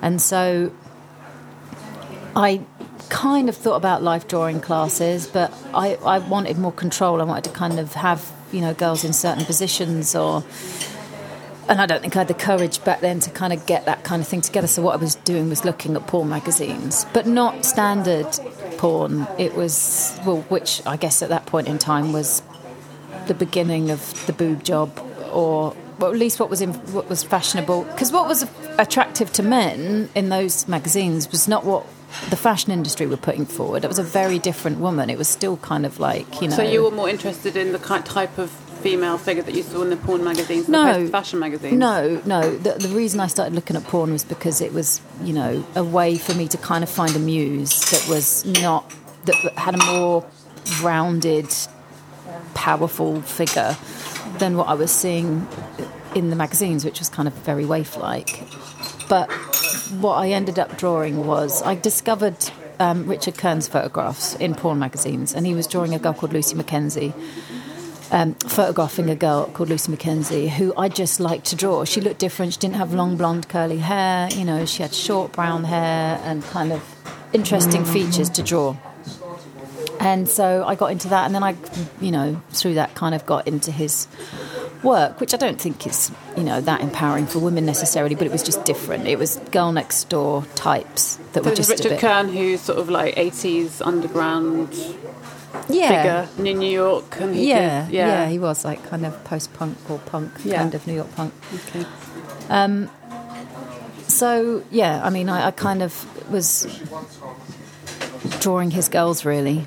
And 0.01 0.21
so 0.21 0.71
I 2.35 2.61
kind 3.11 3.49
of 3.49 3.57
thought 3.57 3.75
about 3.75 4.01
life 4.01 4.27
drawing 4.27 4.61
classes, 4.61 5.27
but 5.27 5.53
I, 5.73 5.95
I 5.95 6.17
wanted 6.19 6.57
more 6.57 6.71
control. 6.71 7.21
I 7.21 7.25
wanted 7.25 7.43
to 7.43 7.49
kind 7.51 7.77
of 7.77 7.93
have, 7.93 8.31
you 8.51 8.61
know, 8.61 8.73
girls 8.73 9.03
in 9.03 9.13
certain 9.13 9.45
positions 9.45 10.15
or. 10.15 10.43
And 11.69 11.79
I 11.79 11.85
don't 11.85 12.01
think 12.01 12.15
I 12.15 12.19
had 12.19 12.27
the 12.27 12.33
courage 12.33 12.83
back 12.83 12.99
then 12.99 13.19
to 13.21 13.29
kind 13.29 13.53
of 13.53 13.65
get 13.65 13.85
that 13.85 14.03
kind 14.03 14.21
of 14.21 14.27
thing 14.27 14.41
together. 14.41 14.67
So 14.67 14.81
what 14.81 14.93
I 14.93 14.97
was 14.97 15.15
doing 15.15 15.47
was 15.47 15.63
looking 15.63 15.95
at 15.95 16.07
porn 16.07 16.27
magazines, 16.27 17.05
but 17.13 17.27
not 17.27 17.63
standard 17.63 18.27
porn. 18.77 19.27
It 19.37 19.55
was, 19.55 20.19
well, 20.25 20.41
which 20.49 20.81
I 20.85 20.97
guess 20.97 21.21
at 21.21 21.29
that 21.29 21.45
point 21.45 21.67
in 21.67 21.77
time 21.77 22.11
was 22.11 22.41
the 23.27 23.33
beginning 23.33 23.89
of 23.89 24.25
the 24.25 24.33
boob 24.33 24.63
job, 24.63 24.89
or 25.31 25.75
well, 25.99 26.11
at 26.11 26.17
least 26.17 26.39
what 26.39 26.49
was 26.49 26.61
in, 26.61 26.73
what 26.93 27.07
was 27.07 27.23
fashionable. 27.23 27.83
Because 27.83 28.11
what 28.11 28.27
was 28.27 28.49
attractive 28.77 29.31
to 29.33 29.43
men 29.43 30.09
in 30.15 30.29
those 30.29 30.67
magazines 30.67 31.31
was 31.31 31.47
not 31.47 31.63
what 31.63 31.85
the 32.29 32.35
fashion 32.37 32.71
industry 32.71 33.05
were 33.07 33.17
putting 33.17 33.45
forward. 33.45 33.83
It 33.83 33.87
was 33.87 33.99
a 33.99 34.03
very 34.03 34.39
different 34.39 34.79
woman. 34.79 35.09
It 35.09 35.17
was 35.17 35.27
still 35.27 35.57
kind 35.57 35.85
of 35.85 35.99
like 35.99 36.41
you 36.41 36.47
know. 36.49 36.55
So 36.55 36.63
you 36.63 36.83
were 36.83 36.91
more 36.91 37.09
interested 37.09 37.55
in 37.55 37.71
the 37.71 37.79
kind 37.79 38.05
type 38.05 38.37
of 38.37 38.49
female 38.81 39.17
figure 39.17 39.43
that 39.43 39.53
you 39.53 39.61
saw 39.61 39.83
in 39.83 39.91
the 39.91 39.95
porn 39.97 40.23
magazines, 40.23 40.67
No. 40.67 41.07
fashion 41.09 41.37
magazines. 41.37 41.77
No, 41.77 42.19
no. 42.25 42.57
The, 42.57 42.73
the 42.73 42.87
reason 42.89 43.19
I 43.19 43.27
started 43.27 43.53
looking 43.53 43.75
at 43.75 43.83
porn 43.83 44.11
was 44.11 44.23
because 44.23 44.59
it 44.59 44.73
was, 44.73 44.99
you 45.23 45.33
know, 45.33 45.63
a 45.75 45.83
way 45.83 46.17
for 46.17 46.33
me 46.33 46.47
to 46.47 46.57
kind 46.57 46.83
of 46.83 46.89
find 46.89 47.15
a 47.15 47.19
muse 47.19 47.79
that 47.91 48.07
was 48.09 48.43
not 48.45 48.91
that 49.25 49.35
had 49.55 49.75
a 49.75 49.85
more 49.85 50.25
rounded, 50.81 51.45
powerful 52.53 53.21
figure 53.21 53.77
than 54.39 54.57
what 54.57 54.67
I 54.67 54.73
was 54.73 54.91
seeing 54.91 55.47
in 56.15 56.29
the 56.29 56.35
magazines, 56.35 56.83
which 56.83 56.99
was 56.99 57.09
kind 57.09 57.27
of 57.27 57.33
very 57.35 57.65
waif-like. 57.65 58.43
But 59.09 59.31
what 59.99 60.15
I 60.15 60.29
ended 60.29 60.57
up 60.57 60.77
drawing 60.77 61.25
was 61.25 61.61
I 61.63 61.75
discovered 61.75 62.37
um, 62.79 63.07
Richard 63.07 63.37
Kern's 63.37 63.67
photographs 63.67 64.35
in 64.35 64.55
porn 64.55 64.79
magazines, 64.79 65.33
and 65.35 65.45
he 65.45 65.53
was 65.53 65.67
drawing 65.67 65.93
a 65.93 65.99
girl 65.99 66.13
called 66.13 66.33
Lucy 66.33 66.55
McKenzie. 66.55 67.13
um, 68.11 68.33
photographing 68.35 69.09
a 69.09 69.15
girl 69.15 69.45
called 69.47 69.69
Lucy 69.69 69.91
McKenzie, 69.91 70.49
who 70.49 70.73
I 70.75 70.89
just 70.89 71.19
liked 71.19 71.45
to 71.47 71.55
draw. 71.55 71.85
She 71.85 72.01
looked 72.01 72.19
different. 72.19 72.53
She 72.53 72.59
didn't 72.59 72.75
have 72.75 72.93
long 72.93 73.15
blonde 73.17 73.47
curly 73.47 73.77
hair. 73.77 74.29
You 74.31 74.43
know, 74.43 74.65
she 74.65 74.83
had 74.83 74.93
short 74.93 75.31
brown 75.31 75.63
hair 75.63 76.21
and 76.23 76.43
kind 76.43 76.73
of 76.73 76.83
interesting 77.33 77.85
features 77.85 78.29
to 78.31 78.43
draw. 78.43 78.75
And 79.99 80.27
so 80.27 80.65
I 80.65 80.75
got 80.75 80.91
into 80.91 81.07
that, 81.09 81.25
and 81.25 81.35
then 81.35 81.43
I, 81.43 81.55
you 82.01 82.11
know, 82.11 82.41
through 82.49 82.73
that 82.75 82.95
kind 82.95 83.15
of 83.15 83.25
got 83.25 83.47
into 83.47 83.71
his 83.71 84.07
work, 84.83 85.19
which 85.19 85.33
I 85.33 85.37
don't 85.37 85.59
think 85.61 85.85
is, 85.87 86.11
you 86.35 86.43
know, 86.43 86.59
that 86.61 86.81
empowering 86.81 87.27
for 87.27 87.39
women 87.39 87.65
necessarily, 87.65 88.15
but 88.15 88.25
it 88.25 88.31
was 88.31 88.43
just 88.43 88.63
different. 88.65 89.07
It 89.07 89.17
was 89.19 89.37
girl 89.51 89.71
next 89.71 90.09
door 90.09 90.43
types 90.55 91.17
that 91.33 91.43
So 91.43 91.49
were 91.49 91.55
just 91.55 91.69
a 91.69 91.73
Richard 91.73 91.89
bit, 91.89 91.99
Kern, 91.99 92.29
who's 92.29 92.61
sort 92.61 92.79
of 92.79 92.89
like 92.89 93.15
80s 93.15 93.85
underground 93.85 94.73
yeah, 95.69 96.25
figure 96.27 96.49
in 96.51 96.59
New 96.59 96.71
York. 96.71 97.17
And 97.19 97.35
he 97.35 97.49
yeah, 97.49 97.85
did- 97.85 97.93
yeah, 97.93 98.07
yeah. 98.23 98.29
He 98.29 98.39
was 98.39 98.65
like 98.65 98.83
kind 98.87 99.05
of 99.05 99.23
post-punk 99.23 99.77
or 99.89 99.99
punk, 99.99 100.31
Yeah. 100.43 100.57
kind 100.57 100.73
of 100.73 100.85
New 100.87 100.93
York 100.95 101.13
punk. 101.15 101.33
Okay. 101.67 101.85
Um, 102.49 102.89
So 104.07 104.63
yeah, 104.71 105.01
I 105.05 105.09
mean, 105.09 105.29
I, 105.29 105.47
I 105.47 105.51
kind 105.51 105.81
of 105.83 106.05
was 106.31 106.65
drawing 108.39 108.71
his 108.71 108.89
girls 108.89 109.23
really. 109.25 109.65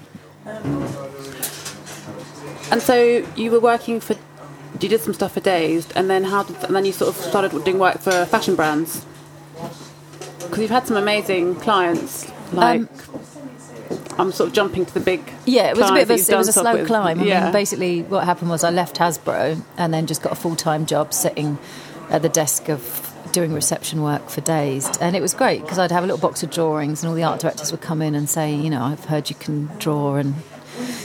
And 2.71 2.83
so 2.83 3.25
you 3.37 3.51
were 3.51 3.61
working 3.61 4.01
for, 4.01 4.17
you 4.81 4.89
did 4.89 5.01
some 5.01 5.15
stuff 5.15 5.33
for 5.33 5.41
Dazed, 5.41 5.93
and 5.97 6.11
then 6.11 6.25
how 6.25 6.43
did, 6.43 6.63
and 6.65 6.75
then 6.75 6.85
you 6.85 6.93
sort 6.93 7.15
of 7.15 7.23
started 7.23 7.65
doing 7.65 7.79
work 7.79 7.99
for 8.01 8.25
fashion 8.27 8.57
brands. 8.57 9.05
Because 10.39 10.59
you've 10.59 10.71
had 10.71 10.87
some 10.87 10.97
amazing 10.97 11.57
clients, 11.57 12.31
like 12.53 12.81
Um, 12.81 12.89
I'm 14.19 14.33
sort 14.33 14.49
of 14.49 14.55
jumping 14.55 14.87
to 14.87 14.95
the 14.95 15.01
big. 15.01 15.21
Yeah, 15.47 15.71
it 15.71 15.77
was 15.77 15.91
a 15.91 15.93
bit 15.95 16.03
of 16.03 16.11
a, 16.11 16.15
clients 16.15 16.27
that 16.27 16.33
you've 16.33 16.35
it 16.35 16.39
was 16.39 16.49
a 16.49 16.53
slow 16.53 16.75
with. 16.75 16.87
climb. 16.87 17.21
I 17.21 17.25
yeah. 17.25 17.45
mean, 17.45 17.53
basically, 17.53 18.03
what 18.03 18.25
happened 18.25 18.51
was 18.51 18.63
I 18.63 18.71
left 18.71 18.97
Hasbro 18.97 19.63
and 19.77 19.93
then 19.95 20.07
just 20.07 20.23
got 20.23 20.33
a 20.33 20.37
full 20.37 20.57
time 20.57 20.87
job 20.87 21.13
sitting 21.13 21.59
at 22.11 22.23
the 22.23 22.29
desk 22.29 22.69
of 22.69 23.11
doing 23.33 23.53
reception 23.53 24.03
work 24.03 24.29
for 24.29 24.41
Dazed, 24.43 24.99
and 25.01 25.17
it 25.17 25.21
was 25.21 25.35
great 25.35 25.63
because 25.63 25.79
I'd 25.79 25.91
have 25.91 26.05
a 26.05 26.07
little 26.07 26.21
box 26.21 26.43
of 26.45 26.51
drawings, 26.51 27.03
and 27.03 27.09
all 27.09 27.17
the 27.17 27.25
art 27.25 27.41
directors 27.41 27.73
would 27.73 27.81
come 27.81 28.03
in 28.03 28.15
and 28.15 28.29
say, 28.29 28.55
you 28.55 28.71
know, 28.71 28.83
I've 28.83 29.07
heard 29.07 29.29
you 29.31 29.37
can 29.37 29.67
draw, 29.79 30.15
and 30.17 30.35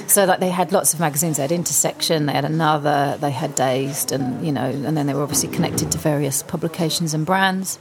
so 0.08 0.26
like 0.26 0.40
they 0.40 0.50
had 0.50 0.72
lots 0.72 0.94
of 0.94 1.00
magazines. 1.00 1.38
They 1.38 1.44
had 1.44 1.52
Intersection, 1.52 2.26
they 2.26 2.34
had 2.34 2.46
another, 2.46 3.18
they 3.20 3.32
had 3.32 3.56
Dazed, 3.56 4.12
and 4.12 4.46
you 4.46 4.52
know, 4.52 4.66
and 4.66 4.96
then 4.98 5.06
they 5.08 5.14
were 5.14 5.24
obviously 5.24 5.50
connected 5.50 5.92
to 5.92 5.98
various 5.98 6.44
publications 6.44 7.14
and 7.14 7.26
brands, 7.26 7.80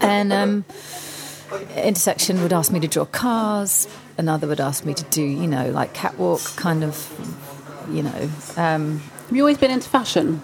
and. 0.00 0.32
um 0.32 0.64
Intersection 1.76 2.42
would 2.42 2.52
ask 2.52 2.70
me 2.70 2.78
to 2.80 2.88
draw 2.88 3.06
cars. 3.06 3.88
Another 4.18 4.46
would 4.46 4.60
ask 4.60 4.84
me 4.84 4.92
to 4.92 5.04
do, 5.04 5.22
you 5.22 5.46
know, 5.46 5.70
like 5.70 5.94
catwalk 5.94 6.42
kind 6.56 6.84
of, 6.84 6.94
you 7.90 8.02
know. 8.02 8.30
Um, 8.58 8.98
Have 9.28 9.32
you 9.36 9.40
always 9.42 9.56
been 9.56 9.70
into 9.70 9.88
fashion? 9.88 10.42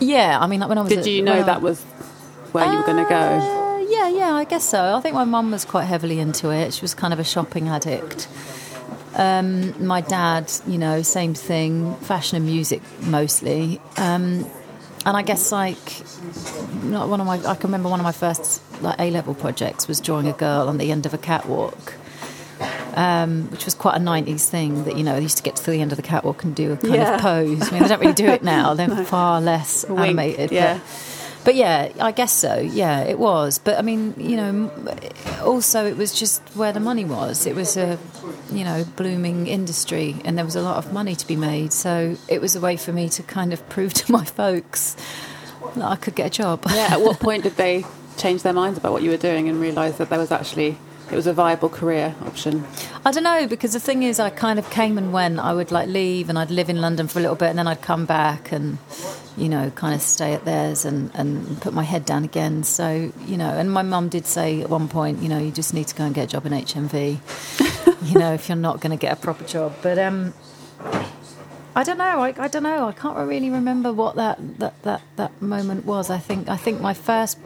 yeah, 0.00 0.38
I 0.40 0.46
mean, 0.46 0.60
like 0.60 0.70
when 0.70 0.78
I 0.78 0.82
was. 0.82 0.88
Did 0.88 1.00
at- 1.00 1.06
you 1.06 1.20
know 1.20 1.34
I- 1.40 1.42
that 1.42 1.60
was 1.60 1.82
where 2.52 2.64
you 2.64 2.78
were 2.78 2.84
going 2.86 3.04
to 3.04 3.08
go? 3.10 3.16
Uh, 3.16 3.78
yeah, 3.90 4.08
yeah, 4.08 4.32
I 4.32 4.44
guess 4.44 4.64
so. 4.66 4.96
I 4.96 5.00
think 5.02 5.14
my 5.14 5.24
mum 5.24 5.50
was 5.50 5.66
quite 5.66 5.84
heavily 5.84 6.18
into 6.18 6.48
it. 6.50 6.72
She 6.72 6.80
was 6.80 6.94
kind 6.94 7.12
of 7.12 7.18
a 7.18 7.24
shopping 7.24 7.68
addict. 7.68 8.26
Um, 9.16 9.86
my 9.86 10.00
dad, 10.00 10.50
you 10.66 10.78
know, 10.78 11.02
same 11.02 11.34
thing, 11.34 11.94
fashion 11.96 12.36
and 12.36 12.46
music 12.46 12.82
mostly. 13.02 13.80
Um, 13.96 14.46
and 15.06 15.16
I 15.16 15.22
guess 15.22 15.50
like 15.52 15.78
not 16.84 17.08
one 17.08 17.20
of 17.20 17.26
my 17.26 17.36
I 17.38 17.54
can 17.54 17.68
remember 17.68 17.88
one 17.88 18.00
of 18.00 18.04
my 18.04 18.12
first 18.12 18.62
like 18.82 18.98
A 19.00 19.10
level 19.10 19.34
projects 19.34 19.88
was 19.88 20.00
drawing 20.00 20.28
a 20.28 20.32
girl 20.32 20.68
on 20.68 20.76
the 20.78 20.90
end 20.92 21.06
of 21.06 21.14
a 21.14 21.18
catwalk. 21.18 21.94
Um, 22.94 23.48
which 23.52 23.64
was 23.64 23.74
quite 23.74 23.94
a 23.96 24.00
90s 24.00 24.48
thing 24.48 24.82
that 24.84 24.96
you 24.96 25.04
know 25.04 25.14
they 25.14 25.22
used 25.22 25.36
to 25.36 25.42
get 25.44 25.54
to 25.56 25.70
the 25.70 25.80
end 25.80 25.92
of 25.92 25.96
the 25.96 26.02
catwalk 26.02 26.42
and 26.42 26.56
do 26.56 26.72
a 26.72 26.76
kind 26.76 26.94
Yeah. 26.94 27.14
of 27.14 27.20
pose. 27.20 27.68
I 27.68 27.70
mean, 27.72 27.82
they 27.82 27.88
don't 27.88 28.00
really 28.00 28.12
do 28.12 28.26
it 28.26 28.42
now; 28.56 28.74
they're 28.74 29.04
far 29.04 29.40
less 29.40 29.84
wink, 29.88 30.00
animated. 30.00 30.50
yeah. 30.50 30.78
But, 30.78 30.84
but 31.44 31.54
yeah, 31.54 31.92
I 32.00 32.12
guess 32.12 32.32
so. 32.32 32.58
Yeah, 32.58 33.00
it 33.00 33.18
was. 33.18 33.58
But 33.58 33.78
I 33.78 33.82
mean, 33.82 34.14
you 34.16 34.36
know, 34.36 34.70
also 35.42 35.86
it 35.86 35.96
was 35.96 36.18
just 36.18 36.42
where 36.54 36.72
the 36.72 36.80
money 36.80 37.04
was. 37.04 37.46
It 37.46 37.54
was 37.54 37.76
a, 37.76 37.98
you 38.52 38.64
know, 38.64 38.84
blooming 38.96 39.46
industry, 39.46 40.16
and 40.24 40.36
there 40.36 40.44
was 40.44 40.56
a 40.56 40.62
lot 40.62 40.84
of 40.84 40.92
money 40.92 41.14
to 41.14 41.26
be 41.26 41.36
made. 41.36 41.72
So 41.72 42.16
it 42.28 42.40
was 42.40 42.56
a 42.56 42.60
way 42.60 42.76
for 42.76 42.92
me 42.92 43.08
to 43.10 43.22
kind 43.22 43.52
of 43.52 43.66
prove 43.68 43.94
to 43.94 44.12
my 44.18 44.24
folks 44.24 44.96
that 45.74 45.84
I 45.84 45.96
could 45.96 46.14
get 46.14 46.26
a 46.26 46.30
job. 46.30 46.62
Yeah. 46.68 46.88
At 46.90 47.00
what 47.00 47.18
point 47.20 47.44
did 47.44 47.56
they 47.56 47.84
change 48.16 48.42
their 48.42 48.52
minds 48.52 48.78
about 48.78 48.92
what 48.92 49.02
you 49.02 49.10
were 49.10 49.16
doing 49.16 49.48
and 49.48 49.60
realise 49.60 49.96
that 49.98 50.10
there 50.10 50.18
was 50.18 50.32
actually 50.32 50.76
it 51.10 51.16
was 51.16 51.26
a 51.26 51.32
viable 51.32 51.68
career 51.68 52.14
option? 52.24 52.66
I 53.04 53.10
don't 53.10 53.22
know 53.22 53.46
because 53.46 53.72
the 53.72 53.80
thing 53.80 54.02
is, 54.02 54.20
I 54.20 54.30
kind 54.30 54.58
of 54.58 54.68
came 54.70 54.98
and 54.98 55.12
went. 55.12 55.38
I 55.38 55.54
would 55.54 55.70
like 55.70 55.88
leave 55.88 56.28
and 56.28 56.38
I'd 56.38 56.50
live 56.50 56.68
in 56.68 56.80
London 56.80 57.08
for 57.08 57.18
a 57.18 57.22
little 57.22 57.36
bit, 57.36 57.48
and 57.48 57.58
then 57.58 57.66
I'd 57.66 57.82
come 57.82 58.06
back 58.06 58.52
and 58.52 58.78
you 59.36 59.48
know 59.48 59.70
kind 59.70 59.94
of 59.94 60.02
stay 60.02 60.34
at 60.34 60.44
theirs 60.44 60.84
and 60.84 61.10
and 61.14 61.60
put 61.60 61.72
my 61.72 61.84
head 61.84 62.04
down 62.04 62.24
again. 62.24 62.64
So 62.64 63.12
you 63.26 63.36
know, 63.36 63.50
and 63.50 63.70
my 63.72 63.82
mum 63.82 64.08
did 64.08 64.26
say 64.26 64.60
at 64.60 64.68
one 64.68 64.88
point, 64.88 65.22
you 65.22 65.28
know, 65.28 65.38
you 65.38 65.50
just 65.50 65.74
need 65.74 65.88
to 65.88 65.94
go 65.94 66.04
and 66.04 66.14
get 66.14 66.24
a 66.24 66.26
job 66.28 66.46
in 66.46 66.52
HMV. 66.52 67.18
you 68.10 68.18
know, 68.18 68.34
if 68.34 68.48
you're 68.48 68.56
not 68.56 68.80
going 68.80 68.90
to 68.90 69.00
get 69.00 69.12
a 69.12 69.20
proper 69.20 69.44
job, 69.44 69.74
but 69.82 69.98
um. 69.98 70.34
I 71.76 71.84
don't 71.84 71.98
know. 71.98 72.20
I, 72.22 72.34
I 72.36 72.48
don't 72.48 72.64
know. 72.64 72.88
I 72.88 72.92
can't 72.92 73.16
really 73.16 73.50
remember 73.50 73.92
what 73.92 74.16
that, 74.16 74.58
that, 74.58 74.82
that, 74.82 75.02
that 75.14 75.40
moment 75.40 75.84
was. 75.84 76.10
I 76.10 76.18
think 76.18 76.48
I 76.48 76.56
think 76.56 76.80
my 76.80 76.92
first 76.92 77.38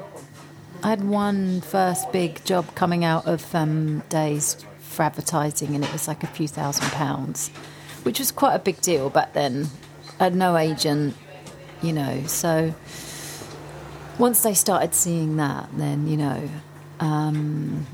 I 0.85 0.89
had 0.89 1.05
one 1.05 1.61
first 1.61 2.11
big 2.11 2.45
job 2.45 2.75
coming 2.75 3.05
out 3.05 3.27
of 3.27 3.55
um, 3.55 4.03
Dazed 4.09 4.65
for 4.81 5.05
advertising, 5.05 5.77
and 5.77 5.85
it 5.85 5.93
was 5.93 6.09
like 6.09 6.25
a 6.25 6.27
few 6.27 6.49
thousand 6.49 6.87
pounds, 6.91 7.49
which 8.03 8.19
was 8.19 8.33
quite 8.33 8.55
a 8.55 8.59
big 8.59 8.81
deal 8.81 9.09
back 9.09 9.33
then. 9.33 9.69
I 10.19 10.25
had 10.25 10.35
no 10.35 10.57
agent, 10.57 11.17
you 11.83 11.93
know. 11.93 12.25
So 12.27 12.75
once 14.19 14.43
they 14.43 14.55
started 14.55 14.93
seeing 14.95 15.37
that, 15.37 15.69
then 15.77 16.09
you 16.09 16.17
know, 16.17 16.49
um, 16.99 17.87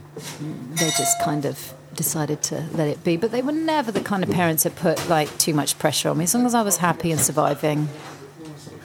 they 0.70 0.90
just 0.90 1.20
kind 1.22 1.44
of 1.44 1.74
decided 1.94 2.42
to 2.44 2.64
let 2.72 2.88
it 2.88 3.04
be. 3.04 3.18
But 3.18 3.32
they 3.32 3.42
were 3.42 3.52
never 3.52 3.92
the 3.92 4.00
kind 4.00 4.24
of 4.24 4.30
parents 4.30 4.62
that 4.62 4.76
put 4.76 5.08
like 5.10 5.36
too 5.36 5.52
much 5.52 5.78
pressure 5.78 6.08
on 6.08 6.16
me. 6.16 6.24
As 6.24 6.34
long 6.34 6.46
as 6.46 6.54
I 6.54 6.62
was 6.62 6.78
happy 6.78 7.12
and 7.12 7.20
surviving, 7.20 7.88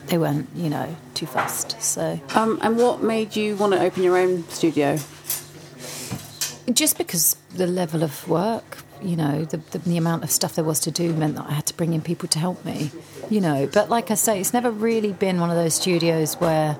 they 0.07 0.17
weren't, 0.17 0.49
you 0.55 0.69
know, 0.69 0.95
too 1.13 1.25
fussed. 1.25 1.81
So. 1.81 2.19
Um, 2.35 2.59
and 2.61 2.77
what 2.77 3.01
made 3.01 3.35
you 3.35 3.55
want 3.55 3.73
to 3.73 3.79
open 3.79 4.03
your 4.03 4.17
own 4.17 4.47
studio? 4.49 4.97
just 6.71 6.97
because 6.97 7.35
the 7.55 7.67
level 7.67 8.03
of 8.03 8.27
work, 8.27 8.77
you 9.01 9.17
know, 9.17 9.43
the, 9.43 9.57
the, 9.57 9.79
the 9.79 9.97
amount 9.97 10.23
of 10.23 10.31
stuff 10.31 10.55
there 10.55 10.63
was 10.63 10.79
to 10.81 10.91
do 10.91 11.13
meant 11.13 11.35
that 11.35 11.45
I 11.47 11.51
had 11.51 11.65
to 11.67 11.73
bring 11.73 11.93
in 11.93 12.01
people 12.01 12.29
to 12.29 12.39
help 12.39 12.63
me, 12.63 12.89
you 13.29 13.41
know. 13.41 13.67
But 13.71 13.89
like 13.89 14.11
I 14.11 14.13
say, 14.13 14.39
it's 14.39 14.53
never 14.53 14.71
really 14.71 15.11
been 15.11 15.39
one 15.39 15.49
of 15.49 15.57
those 15.57 15.73
studios 15.73 16.35
where 16.35 16.77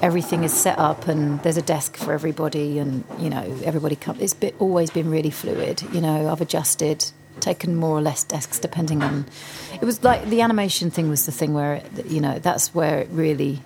everything 0.00 0.42
is 0.42 0.54
set 0.54 0.78
up 0.78 1.06
and 1.06 1.42
there's 1.42 1.58
a 1.58 1.62
desk 1.62 1.96
for 1.96 2.12
everybody 2.12 2.78
and, 2.78 3.04
you 3.18 3.28
know, 3.28 3.58
everybody 3.62 3.96
comes. 3.96 4.22
It's 4.22 4.34
been, 4.34 4.54
always 4.58 4.90
been 4.90 5.10
really 5.10 5.30
fluid, 5.30 5.82
you 5.92 6.00
know. 6.00 6.30
I've 6.30 6.40
adjusted, 6.40 7.10
taken 7.40 7.76
more 7.76 7.96
or 7.96 8.00
less 8.00 8.24
desks 8.24 8.58
depending 8.58 9.02
on. 9.02 9.26
It 9.74 9.84
was 9.84 10.02
like 10.02 10.26
the 10.28 10.40
animation 10.40 10.90
thing 10.90 11.08
was 11.08 11.26
the 11.26 11.32
thing 11.32 11.54
where, 11.54 11.74
it, 11.74 12.06
you 12.06 12.20
know, 12.20 12.38
that's 12.38 12.74
where 12.74 12.98
it 13.00 13.08
really. 13.10 13.60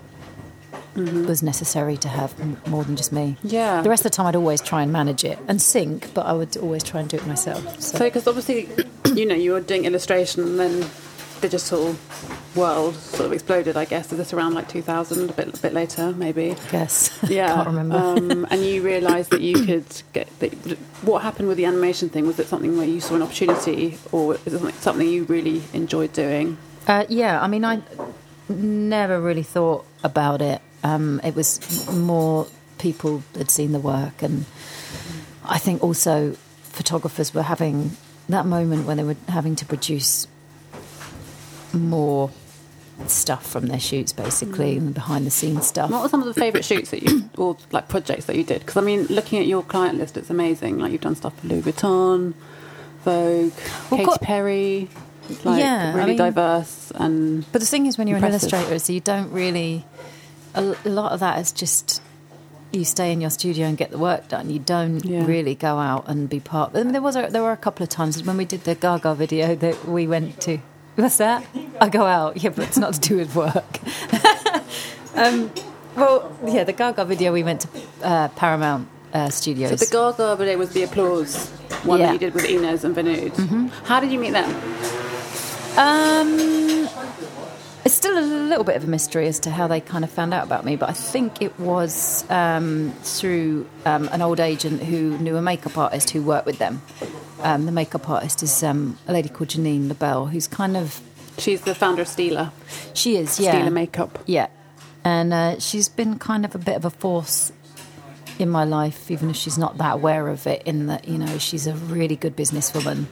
Mm-hmm. 0.95 1.27
Was 1.27 1.41
necessary 1.41 1.97
to 1.99 2.09
have 2.09 2.39
m- 2.41 2.61
more 2.67 2.83
than 2.83 2.97
just 2.97 3.13
me. 3.13 3.37
Yeah. 3.45 3.81
The 3.81 3.89
rest 3.89 4.05
of 4.05 4.11
the 4.11 4.17
time, 4.17 4.27
I'd 4.27 4.35
always 4.35 4.61
try 4.61 4.83
and 4.83 4.93
manage 4.93 5.23
it 5.23 5.39
and 5.47 5.63
sync, 5.63 6.13
but 6.15 6.27
I 6.27 6.33
would 6.33 6.57
always 6.57 6.83
try 6.83 6.99
and 6.99 7.09
do 7.09 7.17
it 7.17 7.25
myself. 7.29 7.81
So, 7.81 7.99
So, 7.99 8.05
because 8.07 8.27
obviously, 8.27 8.69
you 9.15 9.25
know, 9.25 9.37
you 9.37 9.53
were 9.53 9.61
doing 9.61 9.85
illustration 9.85 10.43
and 10.43 10.59
then 10.59 10.91
digital 11.41 11.97
world 12.55 12.95
sort 12.97 13.27
of 13.27 13.33
exploded, 13.33 13.77
I 13.77 13.85
guess. 13.85 14.11
Is 14.13 14.19
this 14.19 14.33
around 14.33 14.55
like 14.55 14.69
2000, 14.69 15.31
a 15.31 15.33
bit, 15.33 15.59
a 15.59 15.63
bit 15.63 15.73
later, 15.73 16.13
maybe? 16.13 16.57
yes, 16.73 17.11
Yeah. 17.29 17.55
can't 17.55 17.67
remember. 17.69 17.97
Um, 17.97 18.47
and 18.51 18.65
you 18.65 18.83
realised 18.83 19.31
that 19.31 19.41
you 19.41 19.55
could 19.55 20.03
get. 20.13 20.29
That, 20.41 20.53
what 21.03 21.23
happened 21.23 21.49
with 21.49 21.57
the 21.57 21.65
animation 21.65 22.09
thing? 22.09 22.27
Was 22.27 22.39
it 22.39 22.47
something 22.49 22.77
where 22.77 22.87
you 22.87 23.01
saw 23.01 23.15
an 23.17 23.23
opportunity, 23.23 23.99
or 24.13 24.35
is 24.35 24.47
it 24.55 24.59
something, 24.59 24.75
something 24.77 25.09
you 25.09 25.25
really 25.25 25.63
enjoyed 25.73 26.13
doing? 26.13 26.57
Uh, 26.87 27.05
yeah, 27.09 27.41
I 27.41 27.47
mean, 27.47 27.65
I 27.65 27.83
never 28.49 29.21
really 29.21 29.43
thought 29.43 29.85
about 30.03 30.43
it. 30.43 30.61
Um, 30.83 31.21
it 31.23 31.35
was 31.37 31.61
more 31.93 32.47
people 32.79 33.23
had 33.37 33.51
seen 33.51 33.73
the 33.73 33.79
work, 33.81 34.23
and 34.23 34.45
I 35.45 35.59
think 35.59 35.83
also 35.83 36.33
photographers 36.63 37.35
were 37.35 37.43
having 37.43 37.97
that 38.29 38.47
moment 38.47 38.87
when 38.87 38.97
they 38.97 39.05
were 39.05 39.17
having 39.29 39.57
to 39.57 39.65
produce 39.67 40.27
more 41.75 42.31
stuff 43.07 43.47
from 43.47 43.67
their 43.67 43.81
shoots, 43.81 44.13
basically, 44.13 44.77
and 44.77 44.93
behind 44.93 45.25
the 45.27 45.31
scenes 45.31 45.67
stuff. 45.67 45.91
What 45.91 46.03
were 46.03 46.09
some 46.09 46.21
of 46.21 46.27
the 46.27 46.39
favourite 46.39 46.65
shoots 46.65 46.91
that 46.91 47.03
you, 47.03 47.29
or 47.39 47.57
like 47.73 47.89
projects 47.89 48.27
that 48.27 48.37
you 48.37 48.45
did? 48.45 48.61
Because 48.61 48.77
I 48.77 48.83
mean, 48.83 49.07
looking 49.07 49.39
at 49.39 49.47
your 49.47 49.63
client 49.63 49.99
list, 49.99 50.17
it's 50.17 50.31
amazing. 50.31 50.79
Like 50.79 50.93
you've 50.93 51.01
done 51.01 51.17
stuff 51.17 51.39
for 51.41 51.47
Louis 51.47 51.63
Vuitton, 51.63 52.35
Vogue, 53.05 53.53
Well, 53.91 53.99
Katy 53.99 54.05
co- 54.05 54.19
Perry. 54.21 54.89
It's 55.29 55.45
like 55.45 55.61
Yeah, 55.61 55.93
I 55.95 55.97
really 55.97 56.09
mean- 56.11 56.17
diverse 56.19 56.93
and 56.97 57.51
But 57.53 57.61
the 57.61 57.67
thing 57.67 57.87
is, 57.87 57.97
when 57.97 58.07
you're 58.09 58.17
Impressive. 58.19 58.53
an 58.53 58.59
illustrator, 58.59 58.75
is 58.75 58.91
you 58.91 59.01
don't 59.01 59.31
really. 59.33 59.85
A, 60.55 60.75
a 60.85 60.89
lot 60.91 61.13
of 61.13 61.21
that 61.21 61.39
is 61.39 61.53
just 61.53 62.03
you 62.73 62.85
stay 62.85 63.13
in 63.13 63.21
your 63.21 63.31
studio 63.31 63.67
and 63.67 63.79
get 63.79 63.91
the 63.93 63.99
work 63.99 64.29
done. 64.29 64.51
You 64.51 64.59
don't 64.59 65.05
Yeah. 65.05 65.25
really 65.25 65.55
go 65.55 65.79
out 65.79 66.05
and 66.09 66.29
be 66.29 66.41
part. 66.41 66.73
I 66.75 66.83
mean, 66.83 66.93
there 66.93 67.01
was 67.03 67.15
a, 67.17 67.29
there 67.31 67.43
were 67.43 67.53
a 67.53 67.57
couple 67.57 67.83
of 67.85 67.89
times 67.89 68.23
when 68.25 68.37
we 68.37 68.45
did 68.45 68.65
the 68.65 68.75
Gaga 68.75 69.15
video 69.15 69.55
that 69.57 69.87
we 69.89 70.07
went 70.09 70.41
to. 70.43 70.59
What's 71.01 71.17
that? 71.17 71.47
I 71.81 71.89
go 71.89 72.05
out, 72.05 72.43
yeah, 72.43 72.51
but 72.51 72.67
it's 72.69 72.77
not 72.77 72.93
to 72.95 73.01
do 73.01 73.17
with 73.17 73.35
work. 73.35 73.81
um, 75.15 75.51
well, 75.97 76.37
yeah, 76.47 76.65
the 76.65 76.75
Gaga 76.75 77.07
video 77.07 77.33
we 77.33 77.43
went 77.43 77.63
to 77.63 77.69
uh, 78.03 78.29
Paramount 78.29 78.87
uh, 79.15 79.31
Studios. 79.31 79.71
So 79.71 79.77
the 79.77 79.91
Gaga 79.91 80.37
video 80.37 80.59
was 80.59 80.71
the 80.71 80.83
applause 80.83 81.49
one 81.85 82.01
Yeah. 82.01 82.07
that 82.07 82.13
you 82.13 82.19
did 82.19 82.35
with 82.35 82.45
Inez 82.45 82.85
and 82.85 82.95
Vinoodh. 82.95 83.31
Mm-hmm. 83.33 83.69
How 83.87 84.01
did 84.01 84.13
you 84.13 84.19
meet 84.19 84.33
them? 84.33 84.51
Um, 85.79 86.89
it's 87.85 87.95
still 87.95 88.19
a 88.19 88.21
little 88.21 88.65
bit 88.65 88.77
of 88.77 88.85
a 88.85 88.87
mystery 88.87 89.27
as 89.27 89.41
to 89.41 89.51
how 89.51 89.67
they 89.69 89.81
kind 89.81 90.05
of 90.05 90.11
found 90.11 90.35
out 90.35 90.45
about 90.45 90.67
me, 90.67 90.77
but 90.77 90.91
I 90.91 90.93
think 90.93 91.41
it 91.41 91.59
was 91.59 92.29
um, 92.31 92.93
through 93.03 93.67
um, 93.87 94.09
an 94.13 94.21
old 94.21 94.39
agent 94.39 94.83
who 94.83 95.17
knew 95.17 95.37
a 95.37 95.43
makeup 95.43 95.79
artist 95.79 96.11
who 96.11 96.21
worked 96.23 96.45
with 96.45 96.59
them. 96.59 96.83
Um, 97.43 97.67
the 97.67 97.73
makeup 97.73 98.09
artist 98.09 98.43
is 98.43 98.63
um, 98.63 98.99
a 99.09 99.13
lady 99.13 99.29
called 99.29 99.49
Jeanine 99.51 99.89
Lobell, 99.89 100.31
who's 100.31 100.47
kind 100.47 100.77
of 100.77 101.01
She's 101.39 101.63
the 101.63 101.75
founder 101.75 102.03
of 102.03 102.09
Stila, 102.09 102.53
she 102.93 103.17
is 103.17 103.41
yeah 103.41 103.55
Stila 103.55 103.73
Makeup. 103.73 104.19
yeah, 104.27 104.49
and 105.05 105.33
uh, 105.33 105.59
she's 105.59 105.89
been 105.89 106.19
kind 106.19 106.45
of 106.45 106.55
a 106.55 106.59
bit 106.59 106.77
of 106.77 106.85
a 106.85 106.91
force 106.91 107.51
in 108.39 108.51
my 108.51 108.65
life, 108.65 109.11
even 109.11 109.31
if 109.31 109.37
she's 109.37 109.57
not 109.57 109.79
that 109.79 109.95
aware 109.95 110.29
of 110.29 110.47
it. 110.47 110.63
In 110.65 110.87
that, 110.87 111.09
you 111.09 111.17
know, 111.19 111.39
she's 111.39 111.67
a 111.67 111.75
really 111.75 112.17
good 112.17 112.37
businesswoman 112.37 113.07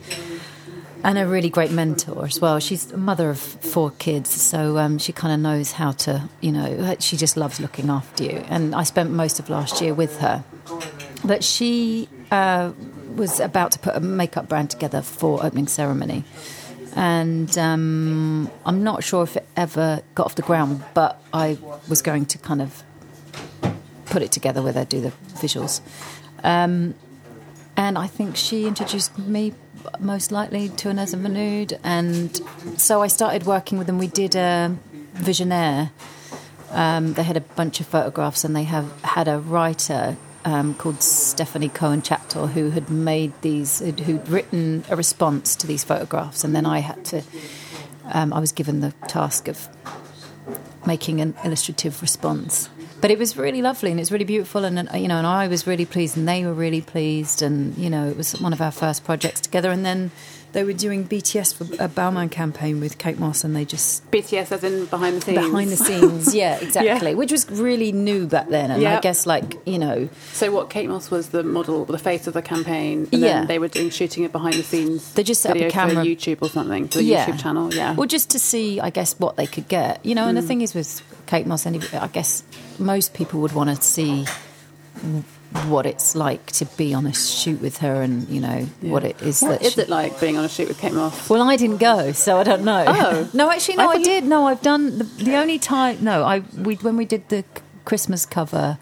and 1.03 1.17
a 1.17 1.25
really 1.25 1.49
great 1.49 1.71
mentor 1.71 2.25
as 2.25 2.39
well. 2.39 2.59
She's 2.59 2.91
a 2.91 2.97
mother 2.97 3.29
of 3.31 3.39
four 3.39 3.89
kids, 3.91 4.29
so 4.29 4.77
um, 4.77 4.97
she 4.99 5.11
kind 5.11 5.33
of 5.33 5.39
knows 5.39 5.71
how 5.71 5.93
to, 5.93 6.29
you 6.41 6.51
know, 6.51 6.95
she 6.99 7.17
just 7.17 7.35
loves 7.37 7.59
looking 7.59 7.89
after 7.89 8.23
you. 8.25 8.43
And 8.49 8.75
I 8.75 8.83
spent 8.83 9.09
most 9.11 9.39
of 9.39 9.49
last 9.49 9.81
year 9.81 9.93
with 9.93 10.19
her, 10.19 10.43
but 11.23 11.43
she 11.43 12.09
uh, 12.31 12.73
was 13.15 13.39
about 13.39 13.71
to 13.73 13.79
put 13.79 13.95
a 13.95 13.99
makeup 13.99 14.47
brand 14.47 14.69
together 14.69 15.01
for 15.01 15.43
opening 15.43 15.67
ceremony. 15.67 16.23
And 16.95 17.55
um, 17.57 18.49
I'm 18.65 18.83
not 18.83 19.03
sure 19.03 19.23
if 19.23 19.37
it 19.37 19.47
ever 19.55 20.01
got 20.15 20.25
off 20.25 20.35
the 20.35 20.41
ground, 20.41 20.83
but 20.93 21.21
I 21.33 21.57
was 21.87 22.01
going 22.01 22.25
to 22.27 22.37
kind 22.37 22.61
of 22.61 22.83
put 24.05 24.21
it 24.21 24.31
together 24.31 24.61
with 24.61 24.75
her, 24.75 24.85
do 24.85 25.01
the 25.01 25.13
visuals. 25.35 25.81
Um, 26.43 26.95
and 27.77 27.97
I 27.97 28.07
think 28.07 28.35
she 28.35 28.65
introduced 28.65 29.17
me 29.17 29.53
most 29.99 30.31
likely 30.31 30.69
to 30.69 30.89
Inez 30.89 31.13
and. 31.13 31.73
And 31.83 32.41
so 32.77 33.01
I 33.01 33.07
started 33.07 33.45
working 33.45 33.77
with 33.77 33.87
them. 33.87 33.97
We 33.97 34.07
did 34.07 34.35
a 34.35 34.75
visionaire. 35.15 35.91
Um, 36.71 37.13
they 37.13 37.23
had 37.23 37.37
a 37.37 37.41
bunch 37.41 37.79
of 37.79 37.87
photographs, 37.87 38.43
and 38.43 38.55
they 38.55 38.63
have 38.63 39.01
had 39.03 39.27
a 39.27 39.39
writer 39.39 40.17
um, 40.49 40.73
called 40.73 41.01
Stephanie 41.01 41.69
Cohen 41.69 42.01
Chaptor 42.01 42.49
who 42.49 42.71
had 42.71 42.89
made 42.89 43.33
these, 43.41 43.79
who'd 43.79 44.27
written 44.27 44.83
a 44.89 44.95
response 44.95 45.55
to 45.57 45.67
these 45.67 45.83
photographs, 45.83 46.43
and 46.43 46.55
then 46.55 46.65
I 46.65 46.79
had 46.79 47.05
to. 47.05 47.23
Um, 48.11 48.33
I 48.33 48.39
was 48.39 48.51
given 48.51 48.79
the 48.79 48.91
task 49.07 49.47
of 49.47 49.67
making 50.85 51.21
an 51.21 51.35
illustrative 51.45 52.01
response. 52.01 52.69
But 53.01 53.11
it 53.11 53.19
was 53.19 53.37
really 53.37 53.61
lovely 53.61 53.91
and 53.91 53.99
it's 53.99 54.11
really 54.11 54.25
beautiful. 54.25 54.65
And 54.65 54.89
you 54.99 55.07
know 55.07 55.17
and 55.17 55.27
I 55.27 55.47
was 55.47 55.67
really 55.67 55.85
pleased 55.85 56.17
and 56.17 56.27
they 56.27 56.43
were 56.43 56.53
really 56.53 56.81
pleased. 56.81 57.41
And 57.41 57.77
you 57.77 57.89
know 57.89 58.09
it 58.09 58.17
was 58.17 58.39
one 58.41 58.51
of 58.51 58.61
our 58.61 58.71
first 58.71 59.05
projects 59.05 59.41
together. 59.41 59.69
And 59.69 59.85
then 59.85 60.11
they 60.51 60.63
were 60.63 60.73
doing 60.73 61.07
BTS 61.07 61.53
for 61.53 61.63
a 61.83 61.87
Balmain 61.87 62.31
campaign 62.31 62.79
with 62.79 62.97
Kate 62.97 63.19
Moss, 63.19 63.43
and 63.43 63.55
they 63.55 63.65
just 63.65 64.09
BTS 64.11 64.51
as 64.51 64.63
in 64.63 64.85
behind 64.85 65.17
the 65.17 65.21
scenes. 65.21 65.37
Behind 65.37 65.69
the 65.69 65.77
scenes, 65.77 66.35
yeah, 66.35 66.57
exactly. 66.59 67.11
yeah. 67.11 67.15
Which 67.15 67.31
was 67.31 67.49
really 67.49 67.91
new 67.91 68.27
back 68.27 68.49
then, 68.49 68.71
and 68.71 68.85
I 68.85 68.99
guess 68.99 69.25
like 69.25 69.59
you 69.65 69.79
know. 69.79 70.09
So 70.33 70.51
what? 70.51 70.69
Kate 70.69 70.89
Moss 70.89 71.11
was 71.11 71.29
the 71.29 71.43
model, 71.43 71.85
the 71.85 71.97
face 71.97 72.27
of 72.27 72.33
the 72.33 72.41
campaign. 72.41 73.07
And 73.11 73.21
yeah, 73.21 73.45
they 73.45 73.59
were 73.59 73.67
doing 73.67 73.89
shooting 73.89 74.23
it 74.23 74.31
behind 74.31 74.55
the 74.55 74.63
scenes. 74.63 75.13
They 75.13 75.23
just 75.23 75.41
set 75.41 75.55
up 75.55 75.61
a 75.61 75.69
camera, 75.69 76.03
YouTube 76.03 76.41
or 76.41 76.49
something, 76.49 76.87
the 76.87 77.03
yeah. 77.03 77.25
YouTube 77.25 77.39
channel. 77.39 77.73
Yeah, 77.73 77.93
well, 77.93 78.07
just 78.07 78.31
to 78.31 78.39
see, 78.39 78.79
I 78.79 78.89
guess, 78.89 79.19
what 79.19 79.35
they 79.35 79.47
could 79.47 79.67
get. 79.67 80.05
You 80.05 80.15
know, 80.15 80.27
and 80.27 80.37
mm. 80.37 80.41
the 80.41 80.47
thing 80.47 80.61
is 80.61 80.73
with 80.73 81.01
Kate 81.27 81.45
Moss, 81.45 81.65
I 81.65 82.07
guess 82.07 82.43
most 82.77 83.13
people 83.13 83.41
would 83.41 83.51
want 83.51 83.69
to 83.69 83.81
see 83.81 84.25
what 85.65 85.85
it's 85.85 86.15
like 86.15 86.45
to 86.51 86.65
be 86.77 86.93
on 86.93 87.07
a 87.07 87.13
shoot 87.13 87.59
with 87.59 87.77
her 87.79 88.01
and 88.03 88.29
you 88.29 88.39
know 88.39 88.67
yeah. 88.81 88.91
what 88.91 89.03
it 89.03 89.19
is 89.21 89.41
what 89.41 89.59
that 89.59 89.61
is 89.63 89.73
she... 89.73 89.81
it 89.81 89.89
like 89.89 90.19
being 90.19 90.37
on 90.37 90.45
a 90.45 90.49
shoot 90.49 90.67
with 90.67 90.79
Kate 90.79 90.93
Moss? 90.93 91.29
Well 91.29 91.41
I 91.41 91.55
didn't 91.55 91.77
go 91.77 92.11
so 92.11 92.37
I 92.37 92.43
don't 92.43 92.63
know. 92.63 92.85
Oh. 92.87 93.29
No 93.33 93.49
actually 93.49 93.77
no 93.77 93.89
I, 93.89 93.93
I 93.93 94.03
did 94.03 94.23
you... 94.23 94.29
no 94.29 94.47
I've 94.47 94.61
done 94.61 94.99
the, 94.99 95.03
the, 95.03 95.35
only 95.35 95.57
time 95.57 96.03
no 96.03 96.23
I 96.23 96.39
we 96.55 96.75
when 96.75 96.97
we 96.97 97.05
did 97.05 97.29
the 97.29 97.43
Christmas 97.85 98.25
cover 98.25 98.77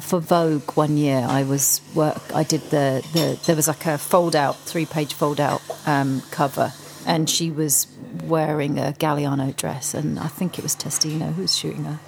for 0.00 0.20
Vogue 0.20 0.70
one 0.76 0.96
year 0.96 1.26
I 1.28 1.42
was 1.42 1.80
work 1.94 2.22
I 2.34 2.44
did 2.44 2.60
the, 2.70 3.04
the 3.12 3.40
there 3.46 3.56
was 3.56 3.66
like 3.66 3.84
a 3.86 3.98
fold 3.98 4.36
out 4.36 4.56
three 4.56 4.86
page 4.86 5.14
fold 5.14 5.40
out 5.40 5.60
um, 5.86 6.22
cover 6.30 6.72
and 7.04 7.28
she 7.28 7.50
was 7.50 7.88
wearing 8.24 8.78
a 8.78 8.92
Galliano 8.92 9.56
dress 9.56 9.94
and 9.94 10.20
I 10.20 10.28
think 10.28 10.58
it 10.58 10.62
was 10.62 10.76
Testino 10.76 11.32
who 11.32 11.42
was 11.42 11.56
shooting 11.56 11.84
her. 11.84 11.98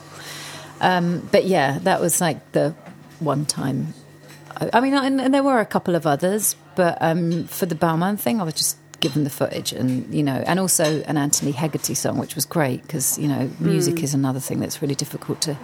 Um, 0.80 1.28
but 1.30 1.44
yeah, 1.44 1.78
that 1.82 2.00
was 2.00 2.20
like 2.20 2.52
the 2.52 2.74
one 3.24 3.46
time. 3.46 3.94
I 4.72 4.80
mean, 4.80 4.94
and, 4.94 5.20
and 5.20 5.34
there 5.34 5.42
were 5.42 5.60
a 5.60 5.66
couple 5.66 5.94
of 5.94 6.06
others, 6.06 6.56
but 6.76 6.98
um, 7.00 7.44
for 7.44 7.66
the 7.66 7.74
Balmain 7.74 8.18
thing, 8.18 8.40
I 8.40 8.44
was 8.44 8.54
just 8.54 8.76
given 9.02 9.24
the 9.24 9.30
footage 9.30 9.72
and 9.72 10.14
you 10.14 10.22
know 10.22 10.44
and 10.46 10.60
also 10.60 11.02
an 11.02 11.16
antony 11.16 11.50
hegarty 11.50 11.92
song 11.92 12.18
which 12.18 12.36
was 12.36 12.46
great 12.46 12.80
because 12.82 13.18
you 13.18 13.26
know 13.26 13.50
music 13.58 13.96
mm. 13.96 14.02
is 14.04 14.14
another 14.14 14.38
thing 14.38 14.60
that's 14.60 14.80
really 14.80 14.94
difficult 14.94 15.40
to 15.40 15.58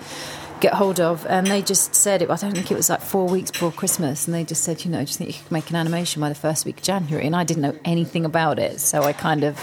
get 0.61 0.75
hold 0.75 0.99
of 0.99 1.25
and 1.27 1.47
they 1.47 1.63
just 1.63 1.95
said 1.95 2.21
it 2.21 2.29
i 2.29 2.35
don't 2.35 2.53
think 2.53 2.69
it 2.73 2.75
was 2.75 2.91
like 2.91 3.01
four 3.01 3.29
weeks 3.29 3.53
before 3.53 3.71
christmas 3.71 4.27
and 4.27 4.35
they 4.35 4.43
just 4.43 4.65
said 4.65 4.85
you 4.85 4.91
know 4.91 5.05
just 5.05 5.19
think 5.19 5.31
you 5.31 5.41
could 5.41 5.53
make 5.53 5.71
an 5.71 5.77
animation 5.77 6.21
by 6.21 6.29
the 6.29 6.35
first 6.35 6.67
week 6.67 6.79
of 6.79 6.83
january 6.83 7.25
and 7.25 7.37
i 7.37 7.45
didn't 7.45 7.63
know 7.63 7.79
anything 7.85 8.25
about 8.25 8.59
it 8.59 8.81
so 8.81 9.05
i 9.05 9.13
kind 9.13 9.45
of 9.45 9.57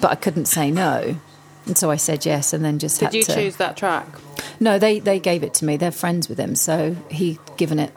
but 0.00 0.12
i 0.12 0.14
couldn't 0.14 0.46
say 0.46 0.70
no 0.70 1.16
and 1.66 1.76
so 1.76 1.90
i 1.90 1.96
said 1.96 2.24
yes 2.26 2.52
and 2.52 2.64
then 2.64 2.78
just 2.78 3.00
did 3.00 3.14
you 3.14 3.22
to, 3.22 3.34
choose 3.34 3.56
that 3.56 3.76
track 3.76 4.06
no, 4.62 4.78
they, 4.78 5.00
they 5.00 5.18
gave 5.18 5.42
it 5.42 5.54
to 5.54 5.64
me. 5.64 5.76
They're 5.76 5.90
friends 5.90 6.28
with 6.28 6.38
him, 6.38 6.54
so 6.54 6.94
he'd 7.10 7.40
given 7.56 7.80
it, 7.80 7.92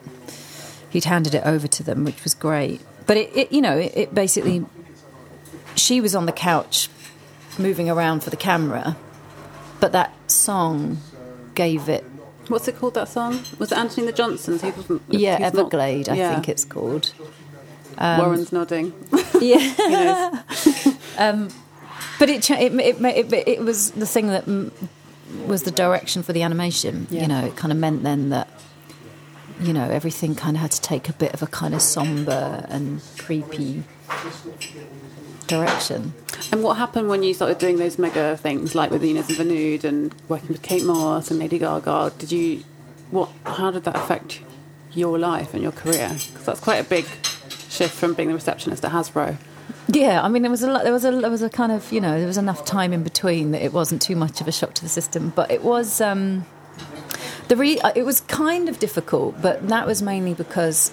he'd 0.90 1.04
handed 1.04 1.34
it 1.34 1.44
over 1.44 1.68
to 1.68 1.82
them, 1.84 2.04
which 2.04 2.24
was 2.24 2.34
great. 2.34 2.80
But 3.06 3.16
it, 3.16 3.36
it 3.36 3.52
you 3.52 3.60
know, 3.60 3.78
it, 3.78 3.92
it 3.96 4.14
basically, 4.14 4.66
she 5.76 6.00
was 6.00 6.16
on 6.16 6.26
the 6.26 6.32
couch 6.32 6.88
moving 7.56 7.88
around 7.88 8.24
for 8.24 8.30
the 8.30 8.36
camera, 8.36 8.96
but 9.78 9.92
that 9.92 10.12
song 10.30 10.98
gave 11.54 11.88
it. 11.88 12.04
What's 12.48 12.66
it 12.66 12.76
called? 12.76 12.94
That 12.94 13.08
song 13.08 13.40
was 13.58 13.72
it 13.72 13.78
Antony 13.78 14.06
the 14.06 14.12
Johnsons? 14.12 14.62
He 14.62 14.70
wasn't. 14.70 15.02
Yeah, 15.08 15.38
Everglade. 15.40 16.08
Not, 16.08 16.16
yeah. 16.16 16.30
I 16.30 16.34
think 16.34 16.48
it's 16.48 16.64
called. 16.64 17.12
Um, 17.98 18.18
Warren's 18.18 18.52
nodding. 18.52 18.92
Yeah. 19.40 20.42
um, 21.18 21.48
but 22.18 22.30
it, 22.30 22.50
it, 22.50 22.72
it, 22.72 23.02
it, 23.02 23.48
it 23.48 23.60
was 23.60 23.90
the 23.92 24.06
thing 24.06 24.28
that 24.28 24.46
was 25.46 25.62
the 25.64 25.70
direction 25.70 26.22
for 26.22 26.32
the 26.32 26.42
animation. 26.42 27.06
Yeah. 27.10 27.22
You 27.22 27.28
know, 27.28 27.44
it 27.46 27.56
kind 27.56 27.72
of 27.72 27.78
meant 27.78 28.02
then 28.02 28.30
that 28.30 28.48
you 29.60 29.72
know 29.72 29.88
everything 29.88 30.34
kind 30.34 30.56
of 30.56 30.60
had 30.60 30.72
to 30.72 30.80
take 30.80 31.08
a 31.08 31.12
bit 31.12 31.32
of 31.32 31.42
a 31.42 31.46
kind 31.46 31.74
of 31.74 31.82
somber 31.82 32.66
and 32.68 33.00
creepy 33.18 33.84
direction. 35.46 36.14
And 36.52 36.62
what 36.62 36.76
happened 36.76 37.08
when 37.08 37.22
you 37.22 37.34
started 37.34 37.58
doing 37.58 37.78
those 37.78 37.98
mega 37.98 38.36
things 38.36 38.74
like 38.74 38.90
with 38.90 39.02
Inez 39.02 39.28
and 39.28 39.38
Vinoodh 39.38 39.84
and 39.84 40.14
working 40.28 40.48
with 40.48 40.62
Kate 40.62 40.84
Moss 40.84 41.30
and 41.30 41.40
Lady 41.40 41.58
Gaga? 41.58 42.12
Did 42.18 42.32
you 42.32 42.64
what? 43.10 43.30
How 43.44 43.70
did 43.70 43.84
that 43.84 43.96
affect 43.96 44.40
your 44.92 45.18
life 45.18 45.54
and 45.54 45.62
your 45.62 45.72
career? 45.72 46.10
Because 46.10 46.44
that's 46.44 46.60
quite 46.60 46.76
a 46.76 46.84
big 46.84 47.04
shift 47.68 47.94
from 47.94 48.14
being 48.14 48.28
the 48.28 48.34
receptionist 48.34 48.84
at 48.84 48.92
Hasbro. 48.92 49.36
Yeah, 49.88 50.20
I 50.22 50.28
mean, 50.28 50.42
there 50.42 50.50
was 50.50 50.62
a 50.62 50.70
lot, 50.70 50.82
there 50.82 50.92
was 50.92 51.04
a 51.04 51.12
there 51.12 51.30
was 51.30 51.42
a 51.42 51.50
kind 51.50 51.70
of 51.70 51.92
you 51.92 52.00
know 52.00 52.18
there 52.18 52.26
was 52.26 52.38
enough 52.38 52.64
time 52.64 52.92
in 52.92 53.02
between 53.04 53.52
that 53.52 53.62
it 53.62 53.72
wasn't 53.72 54.02
too 54.02 54.16
much 54.16 54.40
of 54.40 54.48
a 54.48 54.52
shock 54.52 54.74
to 54.74 54.82
the 54.82 54.88
system, 54.88 55.32
but 55.34 55.50
it 55.50 55.62
was 55.62 56.00
um, 56.00 56.44
the 57.48 57.56
re- 57.56 57.78
uh, 57.78 57.92
it 57.94 58.04
was 58.04 58.20
kind 58.22 58.68
of 58.68 58.78
difficult, 58.80 59.40
but 59.40 59.68
that 59.68 59.86
was 59.86 60.02
mainly 60.02 60.34
because 60.34 60.90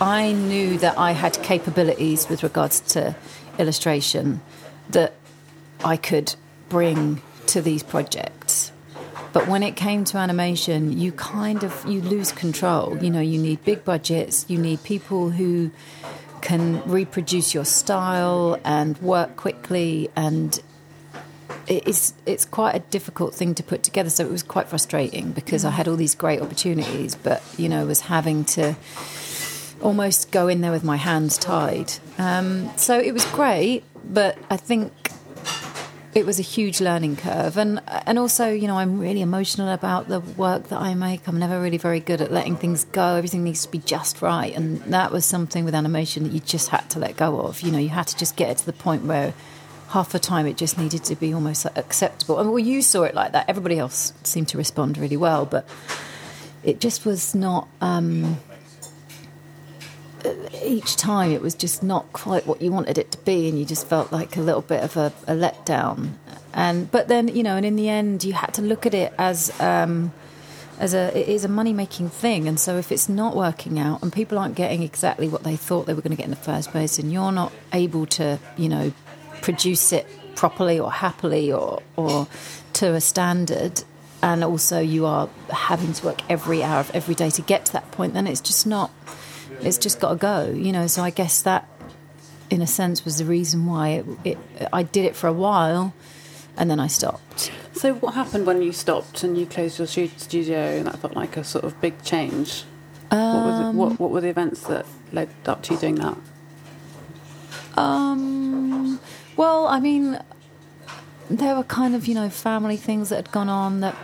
I 0.00 0.32
knew 0.32 0.78
that 0.78 0.96
I 0.96 1.12
had 1.12 1.42
capabilities 1.42 2.28
with 2.28 2.42
regards 2.42 2.80
to 2.92 3.14
illustration 3.58 4.40
that 4.88 5.12
I 5.84 5.98
could 5.98 6.34
bring 6.70 7.20
to 7.48 7.60
these 7.60 7.82
projects. 7.82 8.72
But 9.32 9.46
when 9.46 9.62
it 9.62 9.76
came 9.76 10.04
to 10.06 10.18
animation, 10.18 10.98
you 10.98 11.12
kind 11.12 11.62
of 11.62 11.84
you 11.86 12.00
lose 12.00 12.32
control. 12.32 12.96
You 13.02 13.10
know, 13.10 13.20
you 13.20 13.38
need 13.38 13.62
big 13.64 13.84
budgets, 13.84 14.46
you 14.48 14.58
need 14.58 14.82
people 14.82 15.30
who 15.30 15.70
can 16.40 16.82
reproduce 16.88 17.54
your 17.54 17.64
style 17.64 18.58
and 18.64 18.98
work 18.98 19.36
quickly 19.36 20.10
and 20.16 20.60
it's 21.66 22.14
it's 22.26 22.44
quite 22.44 22.74
a 22.74 22.80
difficult 22.80 23.34
thing 23.34 23.54
to 23.54 23.62
put 23.62 23.82
together. 23.82 24.10
So 24.10 24.24
it 24.24 24.30
was 24.30 24.42
quite 24.42 24.68
frustrating 24.68 25.32
because 25.32 25.64
I 25.64 25.70
had 25.70 25.86
all 25.88 25.96
these 25.96 26.14
great 26.14 26.40
opportunities 26.40 27.14
but 27.14 27.42
you 27.56 27.68
know 27.68 27.86
was 27.86 28.02
having 28.02 28.44
to 28.56 28.76
almost 29.80 30.30
go 30.30 30.48
in 30.48 30.60
there 30.60 30.72
with 30.72 30.84
my 30.84 30.96
hands 30.96 31.38
tied. 31.38 31.92
Um, 32.18 32.70
so 32.76 32.98
it 32.98 33.12
was 33.12 33.24
great 33.26 33.84
but 34.04 34.36
I 34.50 34.56
think 34.56 34.92
it 36.14 36.26
was 36.26 36.38
a 36.38 36.42
huge 36.42 36.80
learning 36.80 37.16
curve. 37.16 37.56
And 37.56 37.80
and 38.06 38.18
also 38.18 38.50
you 38.50 38.66
know 38.66 38.76
I'm 38.76 38.98
really 38.98 39.20
emotional 39.20 39.68
about 39.68 40.08
the 40.08 40.20
work 40.20 40.68
that 40.68 40.80
I 40.80 40.94
make. 40.94 41.26
I'm 41.28 41.38
never 41.38 41.60
really 41.60 41.78
very 41.78 42.00
good 42.00 42.20
at 42.20 42.32
letting 42.32 42.56
things 42.56 42.84
go. 42.84 43.16
Everything 43.16 43.44
needs 43.44 43.64
to 43.64 43.70
be 43.70 43.78
just 43.78 44.22
right. 44.22 44.54
And 44.54 44.80
that 44.92 45.12
was 45.12 45.24
something 45.24 45.64
with 45.64 45.74
animation 45.74 46.24
that 46.24 46.32
you 46.32 46.40
just 46.40 46.68
had 46.68 46.88
to 46.90 46.98
let 46.98 47.16
go 47.16 47.40
of. 47.40 47.60
You 47.62 47.72
know 47.72 47.78
you 47.78 47.90
had 47.90 48.06
to 48.08 48.16
just 48.16 48.36
get 48.36 48.50
it 48.50 48.58
to 48.58 48.66
the 48.66 48.72
point 48.72 49.04
where 49.04 49.34
half 49.88 50.12
the 50.12 50.20
time 50.20 50.46
it 50.46 50.56
just 50.56 50.78
needed 50.78 51.02
to 51.04 51.16
be 51.16 51.32
almost 51.32 51.66
acceptable. 51.76 52.38
And 52.38 52.50
well 52.50 52.58
you 52.58 52.82
saw 52.82 53.04
it 53.04 53.14
like 53.14 53.32
that. 53.32 53.48
Everybody 53.48 53.78
else 53.78 54.12
seemed 54.24 54.48
to 54.48 54.58
respond 54.58 54.98
really 54.98 55.16
well 55.16 55.46
but 55.46 55.68
it 56.62 56.80
just 56.80 57.06
was 57.06 57.34
not 57.34 57.68
um, 57.80 58.38
each 60.64 60.96
time 60.96 61.32
it 61.32 61.42
was 61.42 61.54
just 61.54 61.82
not 61.82 62.12
quite 62.12 62.46
what 62.46 62.60
you 62.62 62.72
wanted 62.72 62.98
it 62.98 63.10
to 63.12 63.18
be, 63.18 63.48
and 63.48 63.58
you 63.58 63.64
just 63.64 63.86
felt 63.86 64.12
like 64.12 64.36
a 64.36 64.40
little 64.40 64.62
bit 64.62 64.82
of 64.82 64.96
a, 64.96 65.12
a 65.26 65.34
letdown. 65.34 66.12
And 66.52 66.90
but 66.90 67.08
then 67.08 67.28
you 67.28 67.42
know, 67.42 67.56
and 67.56 67.66
in 67.66 67.76
the 67.76 67.88
end, 67.88 68.24
you 68.24 68.32
had 68.32 68.54
to 68.54 68.62
look 68.62 68.86
at 68.86 68.94
it 68.94 69.12
as. 69.18 69.58
Um, 69.60 70.12
as 70.78 70.94
a 70.94 71.14
it 71.14 71.28
is 71.28 71.44
a 71.44 71.48
money 71.48 71.74
making 71.74 72.08
thing 72.08 72.48
and 72.48 72.58
so 72.58 72.78
if 72.78 72.90
it's 72.90 73.06
not 73.06 73.36
working 73.36 73.78
out 73.78 74.02
and 74.02 74.10
people 74.10 74.38
aren't 74.38 74.54
getting 74.54 74.82
exactly 74.82 75.28
what 75.28 75.42
they 75.42 75.54
thought 75.54 75.84
they 75.84 75.92
were 75.92 76.00
going 76.00 76.10
to 76.10 76.16
get 76.16 76.24
in 76.24 76.30
the 76.30 76.36
first 76.36 76.70
place 76.70 76.98
and 76.98 77.12
you're 77.12 77.32
not 77.32 77.52
able 77.74 78.06
to 78.06 78.38
you 78.56 78.66
know 78.66 78.90
produce 79.42 79.92
it 79.92 80.06
properly 80.36 80.80
or 80.80 80.90
happily 80.90 81.52
or 81.52 81.82
or 81.96 82.26
to 82.72 82.94
a 82.94 83.00
standard 83.02 83.84
and 84.22 84.44
also 84.44 84.80
you 84.80 85.06
are 85.06 85.28
having 85.50 85.92
to 85.92 86.06
work 86.06 86.20
every 86.30 86.62
hour 86.62 86.80
of 86.80 86.90
every 86.92 87.14
day 87.14 87.30
to 87.30 87.42
get 87.42 87.64
to 87.66 87.72
that 87.72 87.90
point, 87.90 88.14
then 88.14 88.26
it's 88.26 88.40
just 88.40 88.66
not. 88.66 88.90
It's 89.62 89.78
just 89.78 90.00
got 90.00 90.10
to 90.10 90.16
go, 90.16 90.50
you 90.50 90.72
know. 90.72 90.86
So 90.86 91.02
I 91.02 91.10
guess 91.10 91.42
that, 91.42 91.68
in 92.48 92.62
a 92.62 92.66
sense, 92.66 93.04
was 93.04 93.18
the 93.18 93.24
reason 93.24 93.66
why 93.66 93.88
it, 93.88 94.06
it, 94.24 94.38
I 94.72 94.82
did 94.82 95.04
it 95.04 95.16
for 95.16 95.26
a 95.26 95.32
while, 95.32 95.94
and 96.56 96.70
then 96.70 96.80
I 96.80 96.86
stopped. 96.86 97.50
So 97.72 97.94
what 97.94 98.14
happened 98.14 98.46
when 98.46 98.62
you 98.62 98.72
stopped 98.72 99.22
and 99.22 99.38
you 99.38 99.46
closed 99.46 99.78
your 99.78 99.86
studio, 99.86 100.58
and 100.58 100.86
that 100.86 100.98
felt 100.98 101.14
like 101.14 101.36
a 101.36 101.44
sort 101.44 101.64
of 101.64 101.80
big 101.80 102.02
change? 102.02 102.64
Um, 103.10 103.34
what, 103.34 103.44
was 103.44 103.60
it, 103.60 103.78
what, 103.78 104.00
what 104.00 104.10
were 104.10 104.20
the 104.20 104.28
events 104.28 104.62
that 104.62 104.86
led 105.12 105.28
up 105.46 105.62
to 105.64 105.74
you 105.74 105.80
doing 105.80 105.96
that? 105.96 106.16
Um, 107.76 109.00
well, 109.36 109.66
I 109.66 109.80
mean, 109.80 110.20
there 111.28 111.54
were 111.54 111.64
kind 111.64 111.94
of 111.94 112.06
you 112.06 112.14
know 112.14 112.28
family 112.28 112.76
things 112.76 113.08
that 113.10 113.16
had 113.16 113.30
gone 113.32 113.48
on 113.48 113.80
that 113.80 113.96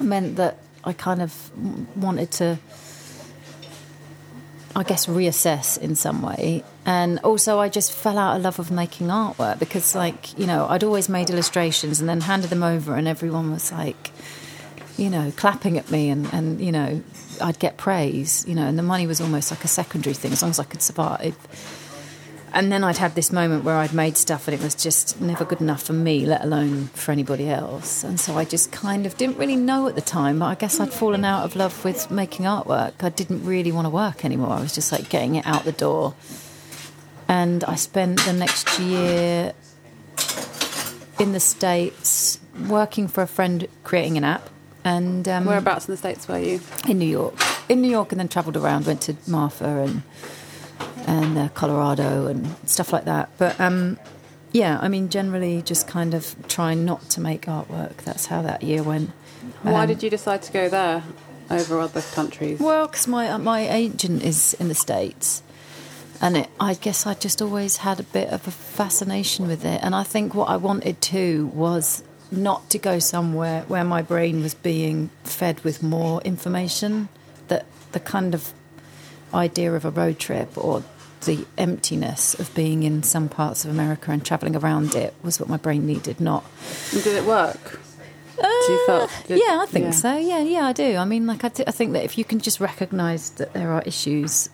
meant 0.00 0.36
that 0.36 0.58
I 0.84 0.92
kind 0.92 1.22
of 1.22 1.50
wanted 1.96 2.30
to, 2.32 2.58
I 4.74 4.84
guess, 4.84 5.06
reassess 5.06 5.78
in 5.78 5.96
some 5.96 6.22
way. 6.22 6.62
And 6.86 7.18
also, 7.20 7.58
I 7.58 7.68
just 7.68 7.92
fell 7.92 8.18
out 8.18 8.36
of 8.36 8.42
love 8.42 8.58
of 8.58 8.70
making 8.70 9.08
artwork 9.08 9.58
because, 9.58 9.94
like, 9.94 10.38
you 10.38 10.46
know, 10.46 10.66
I'd 10.68 10.84
always 10.84 11.08
made 11.08 11.28
illustrations 11.28 12.00
and 12.00 12.08
then 12.08 12.20
handed 12.20 12.50
them 12.50 12.62
over, 12.62 12.94
and 12.94 13.08
everyone 13.08 13.50
was 13.50 13.72
like, 13.72 14.12
you 14.96 15.10
know, 15.10 15.32
clapping 15.36 15.76
at 15.76 15.90
me, 15.90 16.08
and, 16.08 16.32
and 16.32 16.60
you 16.60 16.70
know, 16.72 17.02
I'd 17.40 17.58
get 17.58 17.78
praise, 17.78 18.46
you 18.46 18.54
know, 18.54 18.66
and 18.66 18.78
the 18.78 18.82
money 18.82 19.06
was 19.06 19.20
almost 19.20 19.50
like 19.50 19.64
a 19.64 19.68
secondary 19.68 20.14
thing 20.14 20.32
as 20.32 20.42
long 20.42 20.50
as 20.50 20.60
I 20.60 20.64
could 20.64 20.82
survive 20.82 21.36
and 22.52 22.72
then 22.72 22.82
I'd 22.82 22.98
have 22.98 23.14
this 23.14 23.32
moment 23.32 23.64
where 23.64 23.76
I'd 23.76 23.92
made 23.92 24.16
stuff 24.16 24.48
and 24.48 24.54
it 24.54 24.62
was 24.62 24.74
just 24.74 25.20
never 25.20 25.44
good 25.44 25.60
enough 25.60 25.82
for 25.82 25.92
me, 25.92 26.26
let 26.26 26.42
alone 26.42 26.86
for 26.88 27.12
anybody 27.12 27.48
else. 27.48 28.02
And 28.02 28.18
so 28.18 28.36
I 28.36 28.44
just 28.44 28.72
kind 28.72 29.06
of 29.06 29.16
didn't 29.16 29.38
really 29.38 29.56
know 29.56 29.86
at 29.88 29.94
the 29.94 30.00
time, 30.00 30.40
but 30.40 30.46
I 30.46 30.54
guess 30.56 30.80
I'd 30.80 30.92
fallen 30.92 31.24
out 31.24 31.44
of 31.44 31.54
love 31.54 31.84
with 31.84 32.10
making 32.10 32.46
artwork. 32.46 32.94
I 33.00 33.08
didn't 33.10 33.44
really 33.44 33.70
want 33.70 33.86
to 33.86 33.90
work 33.90 34.24
anymore. 34.24 34.50
I 34.50 34.60
was 34.60 34.74
just 34.74 34.90
like 34.90 35.08
getting 35.08 35.36
it 35.36 35.46
out 35.46 35.64
the 35.64 35.72
door. 35.72 36.14
And 37.28 37.62
I 37.64 37.76
spent 37.76 38.20
the 38.24 38.32
next 38.32 38.78
year 38.80 39.52
in 41.20 41.32
the 41.32 41.40
States 41.40 42.40
working 42.68 43.06
for 43.06 43.22
a 43.22 43.28
friend 43.28 43.68
creating 43.84 44.16
an 44.16 44.24
app. 44.24 44.50
And 44.82 45.28
um, 45.28 45.44
whereabouts 45.44 45.86
in 45.86 45.92
the 45.92 45.98
States 45.98 46.26
were 46.26 46.38
you? 46.38 46.60
In 46.88 46.98
New 46.98 47.06
York. 47.06 47.34
In 47.68 47.82
New 47.82 47.90
York, 47.90 48.10
and 48.10 48.18
then 48.18 48.28
travelled 48.28 48.56
around, 48.56 48.86
went 48.86 49.02
to 49.02 49.14
Marfa 49.28 49.64
and 49.64 50.02
and 51.06 51.38
uh, 51.38 51.48
Colorado 51.50 52.26
and 52.26 52.56
stuff 52.66 52.92
like 52.92 53.04
that. 53.04 53.30
But 53.38 53.60
um, 53.60 53.98
yeah, 54.52 54.78
I 54.80 54.88
mean, 54.88 55.08
generally 55.08 55.62
just 55.62 55.86
kind 55.86 56.14
of 56.14 56.34
trying 56.48 56.84
not 56.84 57.08
to 57.10 57.20
make 57.20 57.42
artwork. 57.42 57.98
That's 57.98 58.26
how 58.26 58.42
that 58.42 58.62
year 58.62 58.82
went. 58.82 59.10
Why 59.62 59.82
um, 59.82 59.88
did 59.88 60.02
you 60.02 60.10
decide 60.10 60.42
to 60.42 60.52
go 60.52 60.68
there 60.68 61.02
over 61.50 61.78
other 61.80 62.02
countries? 62.02 62.58
Well, 62.58 62.86
because 62.86 63.06
my 63.06 63.28
uh, 63.28 63.38
my 63.38 63.68
agent 63.68 64.22
is 64.22 64.54
in 64.54 64.68
the 64.68 64.74
states, 64.74 65.42
and 66.20 66.36
it, 66.36 66.48
I 66.58 66.74
guess 66.74 67.06
I 67.06 67.14
just 67.14 67.40
always 67.40 67.78
had 67.78 68.00
a 68.00 68.04
bit 68.04 68.28
of 68.28 68.46
a 68.46 68.50
fascination 68.50 69.46
with 69.46 69.64
it. 69.64 69.80
And 69.82 69.94
I 69.94 70.02
think 70.02 70.34
what 70.34 70.48
I 70.48 70.56
wanted 70.56 71.00
to 71.02 71.46
was 71.48 72.02
not 72.32 72.70
to 72.70 72.78
go 72.78 72.98
somewhere 72.98 73.62
where 73.62 73.84
my 73.84 74.02
brain 74.02 74.42
was 74.42 74.54
being 74.54 75.10
fed 75.24 75.60
with 75.60 75.82
more 75.82 76.20
information. 76.22 77.08
That 77.48 77.66
the 77.92 78.00
kind 78.00 78.34
of 78.34 78.52
idea 79.34 79.72
of 79.72 79.84
a 79.84 79.90
road 79.90 80.18
trip 80.18 80.56
or 80.56 80.82
the 81.22 81.46
emptiness 81.58 82.34
of 82.38 82.54
being 82.54 82.82
in 82.82 83.02
some 83.02 83.28
parts 83.28 83.64
of 83.64 83.70
America 83.70 84.10
and 84.10 84.24
travelling 84.24 84.56
around 84.56 84.94
it 84.94 85.14
was 85.22 85.38
what 85.38 85.48
my 85.48 85.56
brain 85.56 85.86
needed, 85.86 86.20
not. 86.20 86.44
And 86.92 87.02
did 87.02 87.16
it 87.16 87.24
work? 87.24 87.80
Uh, 88.38 88.46
you 88.46 88.86
felt, 88.86 89.10
did, 89.26 89.38
yeah, 89.38 89.60
I 89.60 89.66
think 89.66 89.86
yeah. 89.86 89.90
so. 89.90 90.16
Yeah, 90.16 90.40
yeah, 90.40 90.64
I 90.64 90.72
do. 90.72 90.96
I 90.96 91.04
mean, 91.04 91.26
like, 91.26 91.44
I, 91.44 91.50
th- 91.50 91.68
I 91.68 91.72
think 91.72 91.92
that 91.92 92.04
if 92.04 92.16
you 92.16 92.24
can 92.24 92.38
just 92.38 92.58
recognise 92.58 93.30
that 93.30 93.52
there 93.52 93.70
are 93.70 93.82
issues 93.84 94.48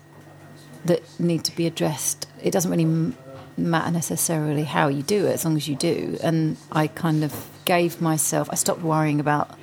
that 0.84 1.02
need 1.20 1.44
to 1.44 1.54
be 1.54 1.66
addressed, 1.66 2.26
it 2.42 2.50
doesn't 2.50 2.70
really 2.70 2.82
m- 2.82 3.16
matter 3.56 3.92
necessarily 3.92 4.64
how 4.64 4.88
you 4.88 5.04
do 5.04 5.26
it, 5.26 5.34
as 5.34 5.44
long 5.44 5.56
as 5.56 5.68
you 5.68 5.76
do. 5.76 6.18
And 6.20 6.56
I 6.72 6.88
kind 6.88 7.22
of 7.22 7.48
gave 7.64 8.00
myself, 8.00 8.48
I 8.50 8.56
stopped 8.56 8.82
worrying 8.82 9.20
about 9.20 9.56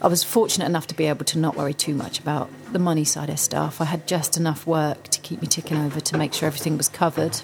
I 0.00 0.08
was 0.08 0.22
fortunate 0.22 0.66
enough 0.66 0.86
to 0.88 0.94
be 0.94 1.06
able 1.06 1.24
to 1.26 1.38
not 1.38 1.56
worry 1.56 1.72
too 1.72 1.94
much 1.94 2.18
about 2.18 2.50
the 2.72 2.78
money 2.78 3.04
side 3.04 3.30
of 3.30 3.38
stuff. 3.38 3.80
I 3.80 3.84
had 3.84 4.06
just 4.06 4.36
enough 4.36 4.66
work 4.66 5.04
to 5.04 5.20
keep 5.20 5.40
me 5.40 5.48
ticking 5.48 5.78
over 5.78 6.00
to 6.00 6.18
make 6.18 6.34
sure 6.34 6.46
everything 6.46 6.76
was 6.76 6.88
covered, 6.88 7.40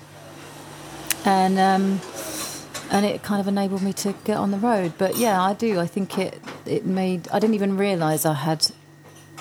and 1.24 1.58
um, 1.58 2.00
and 2.90 3.06
it 3.06 3.22
kind 3.22 3.40
of 3.40 3.48
enabled 3.48 3.82
me 3.82 3.94
to 3.94 4.14
get 4.24 4.36
on 4.36 4.50
the 4.50 4.58
road. 4.58 4.92
But 4.98 5.16
yeah, 5.16 5.42
I 5.42 5.54
do. 5.54 5.80
I 5.80 5.86
think 5.86 6.18
it 6.18 6.40
it 6.66 6.84
made. 6.84 7.26
I 7.32 7.38
didn't 7.38 7.54
even 7.54 7.78
realise 7.78 8.26
I 8.26 8.34
had 8.34 8.70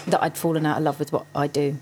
that 0.08 0.24
I'd 0.24 0.38
fallen 0.38 0.66
out 0.66 0.78
of 0.78 0.84
love 0.84 0.98
with 0.98 1.12
what 1.12 1.26
I 1.36 1.48
do, 1.48 1.78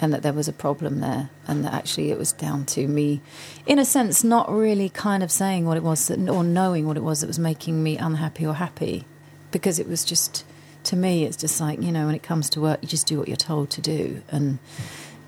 and 0.00 0.12
that 0.12 0.22
there 0.22 0.32
was 0.32 0.48
a 0.48 0.52
problem 0.52 0.98
there, 0.98 1.30
and 1.46 1.64
that 1.64 1.72
actually 1.72 2.10
it 2.10 2.18
was 2.18 2.32
down 2.32 2.66
to 2.66 2.88
me, 2.88 3.20
in 3.64 3.78
a 3.78 3.84
sense, 3.84 4.24
not 4.24 4.50
really 4.50 4.88
kind 4.88 5.22
of 5.22 5.30
saying 5.30 5.66
what 5.66 5.76
it 5.76 5.84
was 5.84 6.08
that, 6.08 6.18
or 6.28 6.42
knowing 6.42 6.88
what 6.88 6.96
it 6.96 7.04
was 7.04 7.20
that 7.20 7.28
was 7.28 7.38
making 7.38 7.80
me 7.80 7.96
unhappy 7.96 8.44
or 8.44 8.54
happy 8.54 9.06
because 9.52 9.78
it 9.78 9.88
was 9.88 10.04
just 10.04 10.44
to 10.84 10.96
me 10.96 11.24
it's 11.24 11.36
just 11.36 11.60
like 11.60 11.80
you 11.80 11.92
know 11.92 12.06
when 12.06 12.14
it 12.14 12.22
comes 12.24 12.50
to 12.50 12.60
work 12.60 12.80
you 12.82 12.88
just 12.88 13.06
do 13.06 13.16
what 13.18 13.28
you're 13.28 13.36
told 13.36 13.70
to 13.70 13.80
do 13.80 14.20
and 14.30 14.58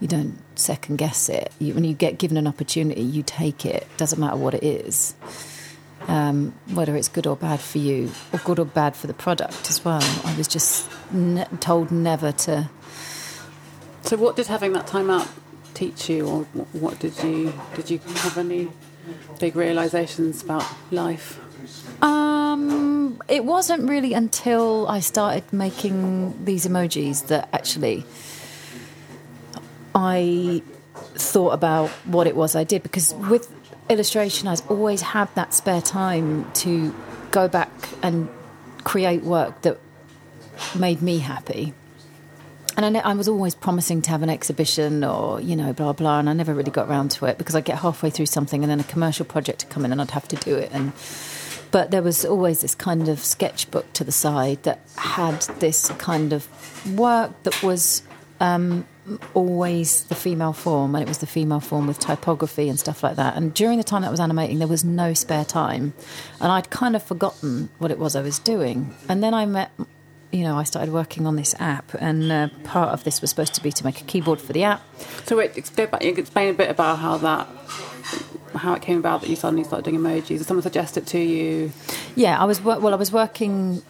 you 0.01 0.09
don't 0.09 0.37
second 0.57 0.99
guess 0.99 1.29
it. 1.29 1.53
You, 1.61 1.73
when 1.73 1.85
you 1.85 1.95
get 1.95 2.19
given 2.19 2.37
an 2.37 2.49
opportunity 2.49 3.01
you 3.01 3.23
take 3.23 3.65
it. 3.65 3.87
Doesn't 3.97 4.19
matter 4.19 4.37
what 4.37 4.55
it 4.55 4.65
is 4.65 5.15
um, 6.09 6.55
whether 6.73 6.97
it's 6.97 7.09
good 7.09 7.27
or 7.27 7.37
bad 7.37 7.61
for 7.61 7.79
you 7.79 8.11
or 8.33 8.39
good 8.41 8.59
or 8.59 8.65
bad 8.65 8.97
for 8.97 9.07
the 9.07 9.15
product 9.15 9.71
as 9.71 9.85
well. 9.85 10.03
I 10.25 10.37
was 10.37 10.49
just 10.49 10.89
ne- 11.13 11.47
told 11.61 11.91
never 11.91 12.33
to. 12.33 12.69
So 14.03 14.17
what 14.17 14.37
did 14.37 14.47
having 14.47 14.73
that 14.75 14.87
time 14.87 15.11
out 15.11 15.29
teach 15.73 16.09
you 16.09 16.27
or 16.27 16.43
what 16.73 16.99
did 16.99 17.21
you 17.23 17.53
did 17.75 17.91
you 17.91 17.99
have 17.99 18.39
any 18.39 18.71
big 19.41 19.57
realizations 19.57 20.43
about 20.43 20.65
life? 20.91 21.41
Um, 22.03 22.44
it 23.29 23.45
wasn't 23.45 23.89
really 23.89 24.13
until 24.15 24.87
I 24.89 25.01
started 25.01 25.45
making 25.53 26.45
these 26.45 26.67
emojis 26.67 27.27
that 27.29 27.49
actually 27.53 28.05
I 29.95 30.63
thought 30.95 31.51
about 31.51 31.91
what 32.07 32.27
it 32.27 32.37
was 32.37 32.57
I 32.57 32.65
did 32.65 32.83
because 32.83 33.15
with 33.15 33.51
illustration, 33.89 34.49
I've 34.49 34.69
always 34.71 35.03
had 35.03 35.33
that 35.35 35.55
spare 35.55 35.83
time 35.83 36.51
to 36.55 36.95
go 37.31 37.49
back 37.49 37.71
and 38.03 38.29
create 38.85 39.23
work 39.23 39.63
that 39.63 39.79
made 40.79 41.03
me 41.03 41.19
happy. 41.19 41.75
And 42.77 42.97
I, 42.97 43.01
I, 43.01 43.15
was 43.15 43.29
always 43.29 43.55
promising 43.55 44.03
to 44.03 44.11
have 44.11 44.23
an 44.23 44.31
exhibition 44.31 45.05
or, 45.05 45.41
you 45.41 45.55
know, 45.55 45.73
blah, 45.73 45.93
blah. 45.93 46.19
And 46.19 46.29
I 46.29 46.33
never 46.33 46.53
really 46.53 46.73
got 46.73 46.89
around 46.89 47.13
to 47.13 47.27
it 47.27 47.39
because 47.39 47.55
I'd 47.55 47.65
get 47.65 47.79
halfway 47.79 48.11
through 48.11 48.27
something 48.27 48.65
and 48.65 48.71
then 48.71 48.81
a 48.81 48.85
commercial 48.85 49.25
project 49.25 49.65
would 49.65 49.73
come 49.73 49.85
in 49.85 49.93
and 49.93 50.01
I'd 50.01 50.11
have 50.11 50.27
to 50.29 50.37
do 50.37 50.57
it. 50.57 50.71
And 50.73 50.93
but 51.75 51.91
there 51.91 52.05
was 52.05 52.25
always 52.25 52.61
this 52.61 52.73
kind 52.73 53.09
of 53.09 53.19
sketchbook 53.19 53.93
to 53.95 54.05
the 54.05 54.13
side 54.13 54.63
that 54.63 54.79
had 54.97 55.41
this 55.59 55.89
kind 55.99 56.33
of 56.33 56.47
work 56.97 57.33
that 57.43 57.61
was 57.65 58.05
um, 58.39 58.87
always 59.35 60.05
the 60.05 60.15
female 60.15 60.53
form, 60.53 60.95
and 60.95 61.03
it 61.03 61.09
was 61.09 61.19
the 61.19 61.27
female 61.27 61.59
form 61.59 61.89
with 61.89 61.99
typography 61.99 62.69
and 62.69 62.79
stuff 62.79 63.03
like 63.03 63.17
that. 63.17 63.37
And 63.37 63.53
during 63.53 63.79
the 63.79 63.83
time 63.83 64.03
that 64.03 64.07
I 64.07 64.13
was 64.13 64.21
animating, 64.21 64.61
there 64.61 64.69
was 64.69 64.85
no 64.85 65.15
spare 65.15 65.45
time, 65.45 65.95
and 66.41 66.53
I'd 66.53 66.71
kind 66.71 66.95
of 66.95 67.03
forgotten 67.03 67.71
what 67.79 67.91
it 67.91 67.99
was 67.99 68.15
I 68.15 68.23
was 68.23 68.39
doing. 68.39 68.95
And 69.09 69.21
then 69.21 69.35
I 69.35 69.45
met 69.45 69.73
you 70.31 70.43
know, 70.45 70.57
I 70.57 70.63
started 70.65 70.93
working 70.93 71.27
on 71.27 71.35
this 71.35 71.57
app, 71.59 71.93
and 71.99 72.31
uh, 72.31 72.49
part 72.63 72.91
of 72.91 73.03
this 73.03 73.21
was 73.21 73.31
supposed 73.31 73.55
to 73.55 73.63
be 73.63 73.73
to 73.73 73.85
make 73.85 74.01
a 74.01 74.05
keyboard 74.05 74.41
for 74.41 74.53
the 74.53 74.63
app. 74.63 74.83
So, 75.27 75.37
wait, 75.37 75.57
explain 75.57 76.51
a 76.51 76.55
bit 76.55 76.71
about 76.71 77.01
how 77.01 77.17
that 77.19 77.49
how 78.55 78.75
it 78.75 78.83
came 78.83 78.99
about 78.99 79.21
that 79.23 79.31
you 79.31 79.37
suddenly 79.37 79.65
started 79.65 79.85
doing 79.91 80.01
emojis? 80.01 80.27
Did 80.27 80.47
someone 80.47 80.63
suggest 80.63 80.97
it 80.97 81.07
to 81.09 81.19
you? 81.19 81.73
Yeah, 82.15 82.41
I 82.41 82.45
was 82.45 82.61
well. 82.61 82.93
I 82.93 82.97
was 82.97 83.13
working 83.13 83.83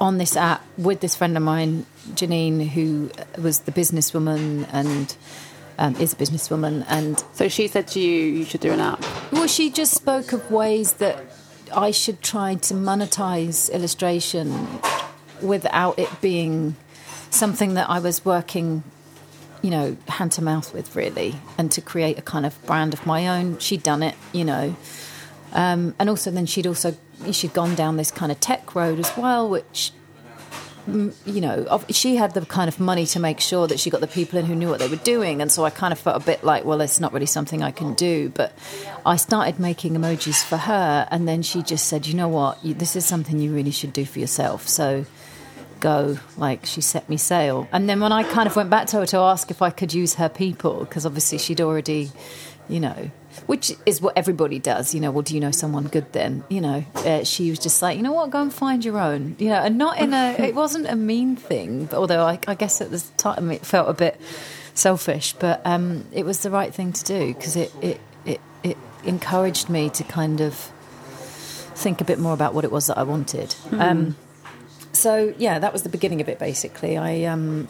on 0.00 0.18
this 0.18 0.36
app 0.36 0.64
with 0.78 1.00
this 1.00 1.14
friend 1.14 1.36
of 1.36 1.42
mine, 1.42 1.84
Jeanine, 2.12 2.66
who 2.68 3.10
was 3.40 3.60
the 3.60 3.72
businesswoman 3.72 4.66
and 4.72 5.14
um, 5.78 5.94
is 5.96 6.12
a 6.12 6.16
businesswoman. 6.16 6.84
And 6.88 7.22
so 7.34 7.48
she 7.48 7.68
said 7.68 7.88
to 7.88 8.00
you, 8.00 8.24
you 8.24 8.44
should 8.44 8.60
do 8.60 8.72
an 8.72 8.80
app. 8.80 9.04
Well, 9.30 9.46
she 9.46 9.70
just 9.70 9.92
spoke 9.92 10.32
of 10.32 10.50
ways 10.50 10.94
that 10.94 11.22
I 11.74 11.90
should 11.90 12.22
try 12.22 12.54
to 12.54 12.74
monetize 12.74 13.70
illustration 13.70 14.68
without 15.42 15.98
it 15.98 16.08
being 16.20 16.76
something 17.30 17.74
that 17.74 17.88
I 17.88 17.98
was 18.00 18.24
working 18.24 18.82
you 19.62 19.70
know, 19.70 19.96
hand 20.08 20.32
to 20.32 20.42
mouth 20.42 20.72
with 20.72 20.96
really, 20.96 21.36
and 21.58 21.70
to 21.72 21.80
create 21.80 22.18
a 22.18 22.22
kind 22.22 22.46
of 22.46 22.64
brand 22.66 22.94
of 22.94 23.06
my 23.06 23.28
own. 23.28 23.58
She'd 23.58 23.82
done 23.82 24.02
it, 24.02 24.14
you 24.32 24.44
know, 24.44 24.76
um, 25.52 25.94
and 25.98 26.08
also 26.08 26.30
then 26.30 26.46
she'd 26.46 26.66
also 26.66 26.96
she'd 27.32 27.52
gone 27.52 27.74
down 27.74 27.96
this 27.96 28.10
kind 28.10 28.32
of 28.32 28.40
tech 28.40 28.74
road 28.74 28.98
as 28.98 29.16
well, 29.16 29.48
which 29.48 29.92
you 30.86 31.40
know, 31.40 31.82
she 31.90 32.16
had 32.16 32.34
the 32.34 32.44
kind 32.46 32.68
of 32.68 32.80
money 32.80 33.06
to 33.06 33.20
make 33.20 33.40
sure 33.40 33.66
that 33.66 33.78
she 33.78 33.90
got 33.90 34.00
the 34.00 34.06
people 34.06 34.38
in 34.38 34.46
who 34.46 34.54
knew 34.54 34.68
what 34.68 34.78
they 34.78 34.88
were 34.88 34.96
doing. 34.96 35.40
And 35.40 35.50
so 35.50 35.64
I 35.64 35.70
kind 35.70 35.92
of 35.92 35.98
felt 35.98 36.20
a 36.20 36.24
bit 36.24 36.42
like, 36.42 36.64
well, 36.64 36.80
it's 36.80 37.00
not 37.00 37.12
really 37.12 37.26
something 37.26 37.62
I 37.62 37.70
can 37.70 37.94
do. 37.94 38.30
But 38.30 38.56
I 39.04 39.16
started 39.16 39.60
making 39.60 39.94
emojis 39.94 40.42
for 40.44 40.56
her. 40.56 41.06
And 41.10 41.28
then 41.28 41.42
she 41.42 41.62
just 41.62 41.86
said, 41.86 42.06
you 42.06 42.14
know 42.14 42.28
what, 42.28 42.58
this 42.62 42.96
is 42.96 43.04
something 43.04 43.38
you 43.38 43.52
really 43.52 43.70
should 43.70 43.92
do 43.92 44.04
for 44.04 44.18
yourself. 44.18 44.68
So 44.68 45.04
go. 45.80 46.18
Like 46.36 46.66
she 46.66 46.80
set 46.80 47.08
me 47.08 47.16
sail. 47.16 47.68
And 47.72 47.88
then 47.88 48.00
when 48.00 48.12
I 48.12 48.22
kind 48.22 48.46
of 48.46 48.56
went 48.56 48.70
back 48.70 48.86
to 48.88 48.98
her 48.98 49.06
to 49.06 49.18
ask 49.18 49.50
if 49.50 49.62
I 49.62 49.70
could 49.70 49.92
use 49.92 50.14
her 50.14 50.28
people, 50.28 50.80
because 50.80 51.06
obviously 51.06 51.38
she'd 51.38 51.60
already, 51.60 52.10
you 52.68 52.80
know, 52.80 53.10
which 53.46 53.72
is 53.86 54.00
what 54.00 54.16
everybody 54.16 54.58
does. 54.58 54.94
You 54.94 55.00
know, 55.00 55.10
well, 55.10 55.22
do 55.22 55.34
you 55.34 55.40
know 55.40 55.50
someone 55.50 55.84
good 55.84 56.12
then? 56.12 56.44
You 56.48 56.60
know, 56.60 56.84
uh, 56.94 57.24
she 57.24 57.50
was 57.50 57.58
just 57.58 57.82
like, 57.82 57.96
you 57.96 58.02
know 58.02 58.12
what, 58.12 58.30
go 58.30 58.42
and 58.42 58.52
find 58.52 58.84
your 58.84 58.98
own. 58.98 59.36
You 59.38 59.48
know, 59.48 59.56
and 59.56 59.78
not 59.78 59.98
in 59.98 60.14
a, 60.14 60.32
it 60.38 60.54
wasn't 60.54 60.86
a 60.86 60.96
mean 60.96 61.36
thing, 61.36 61.86
but 61.86 61.96
although 61.96 62.24
I, 62.24 62.38
I 62.46 62.54
guess 62.54 62.80
at 62.80 62.90
the 62.90 63.02
time 63.16 63.50
it 63.50 63.64
felt 63.64 63.88
a 63.88 63.94
bit 63.94 64.20
selfish, 64.74 65.34
but 65.34 65.60
um, 65.64 66.06
it 66.12 66.24
was 66.24 66.40
the 66.40 66.50
right 66.50 66.72
thing 66.74 66.92
to 66.92 67.04
do 67.04 67.34
because 67.34 67.56
it, 67.56 67.72
it, 67.80 68.00
it, 68.24 68.40
it 68.62 68.76
encouraged 69.04 69.68
me 69.68 69.90
to 69.90 70.04
kind 70.04 70.40
of 70.40 70.54
think 71.74 72.00
a 72.00 72.04
bit 72.04 72.18
more 72.18 72.34
about 72.34 72.54
what 72.54 72.64
it 72.64 72.70
was 72.70 72.86
that 72.88 72.98
I 72.98 73.02
wanted. 73.02 73.50
Mm. 73.70 73.80
Um, 73.80 74.16
so 74.92 75.34
yeah, 75.38 75.58
that 75.58 75.72
was 75.72 75.82
the 75.82 75.88
beginning 75.88 76.20
of 76.20 76.28
it. 76.28 76.38
Basically, 76.38 76.96
I 76.96 77.24
um, 77.24 77.68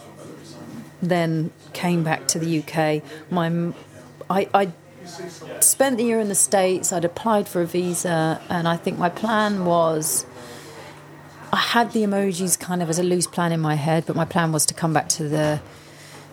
then 1.01 1.51
came 1.73 2.03
back 2.03 2.27
to 2.29 2.39
the 2.39 2.59
UK. 2.59 3.03
My 3.29 3.73
I, 4.29 4.47
I 4.53 4.71
spent 5.59 5.97
the 5.97 6.03
year 6.03 6.19
in 6.19 6.29
the 6.29 6.35
States, 6.35 6.93
I'd 6.93 7.05
applied 7.05 7.47
for 7.47 7.61
a 7.61 7.65
visa, 7.65 8.41
and 8.49 8.67
I 8.67 8.77
think 8.77 8.97
my 8.97 9.09
plan 9.09 9.65
was 9.65 10.25
I 11.53 11.57
had 11.57 11.91
the 11.91 12.03
emojis 12.03 12.57
kind 12.57 12.81
of 12.81 12.89
as 12.89 12.97
a 12.97 13.03
loose 13.03 13.27
plan 13.27 13.51
in 13.51 13.59
my 13.59 13.75
head, 13.75 14.05
but 14.05 14.15
my 14.15 14.25
plan 14.25 14.51
was 14.51 14.65
to 14.67 14.73
come 14.73 14.93
back 14.93 15.09
to 15.09 15.27
the 15.27 15.61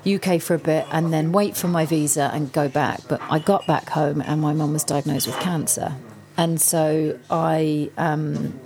UK 0.06 0.40
for 0.40 0.54
a 0.54 0.58
bit 0.58 0.86
and 0.92 1.12
then 1.12 1.32
wait 1.32 1.56
for 1.56 1.66
my 1.66 1.86
visa 1.86 2.30
and 2.32 2.52
go 2.52 2.68
back. 2.68 3.00
But 3.08 3.20
I 3.28 3.40
got 3.40 3.66
back 3.66 3.88
home 3.90 4.20
and 4.20 4.40
my 4.40 4.52
mum 4.52 4.72
was 4.72 4.84
diagnosed 4.84 5.26
with 5.26 5.38
cancer. 5.40 5.96
And 6.36 6.60
so 6.60 7.18
I 7.30 7.90
um, 7.98 8.60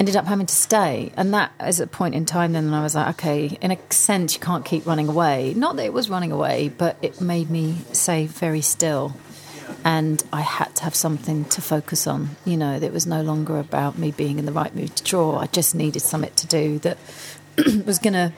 ended 0.00 0.16
up 0.16 0.26
having 0.26 0.46
to 0.46 0.54
stay. 0.54 1.12
And 1.16 1.32
that 1.34 1.52
is 1.64 1.78
a 1.78 1.86
point 1.86 2.16
in 2.16 2.24
time 2.24 2.52
then 2.52 2.72
I 2.74 2.82
was 2.82 2.96
like, 2.96 3.10
okay, 3.10 3.56
in 3.60 3.70
a 3.70 3.78
sense, 3.90 4.34
you 4.34 4.40
can't 4.40 4.64
keep 4.64 4.86
running 4.86 5.06
away. 5.06 5.54
Not 5.54 5.76
that 5.76 5.84
it 5.84 5.92
was 5.92 6.10
running 6.10 6.32
away, 6.32 6.70
but 6.70 6.96
it 7.02 7.20
made 7.20 7.50
me 7.50 7.76
say 7.92 8.26
very 8.26 8.62
still 8.62 9.14
and 9.84 10.22
I 10.32 10.40
had 10.40 10.74
to 10.76 10.84
have 10.84 10.94
something 10.94 11.44
to 11.46 11.60
focus 11.60 12.06
on. 12.06 12.30
You 12.44 12.56
know, 12.56 12.74
it 12.76 12.92
was 12.92 13.06
no 13.06 13.22
longer 13.22 13.58
about 13.58 13.98
me 13.98 14.10
being 14.10 14.38
in 14.38 14.46
the 14.46 14.52
right 14.52 14.74
mood 14.74 14.96
to 14.96 15.04
draw. 15.04 15.38
I 15.38 15.46
just 15.46 15.74
needed 15.74 16.00
something 16.00 16.32
to 16.34 16.46
do 16.46 16.78
that 16.80 16.98
was 17.86 17.98
going 17.98 18.14
to 18.14 18.32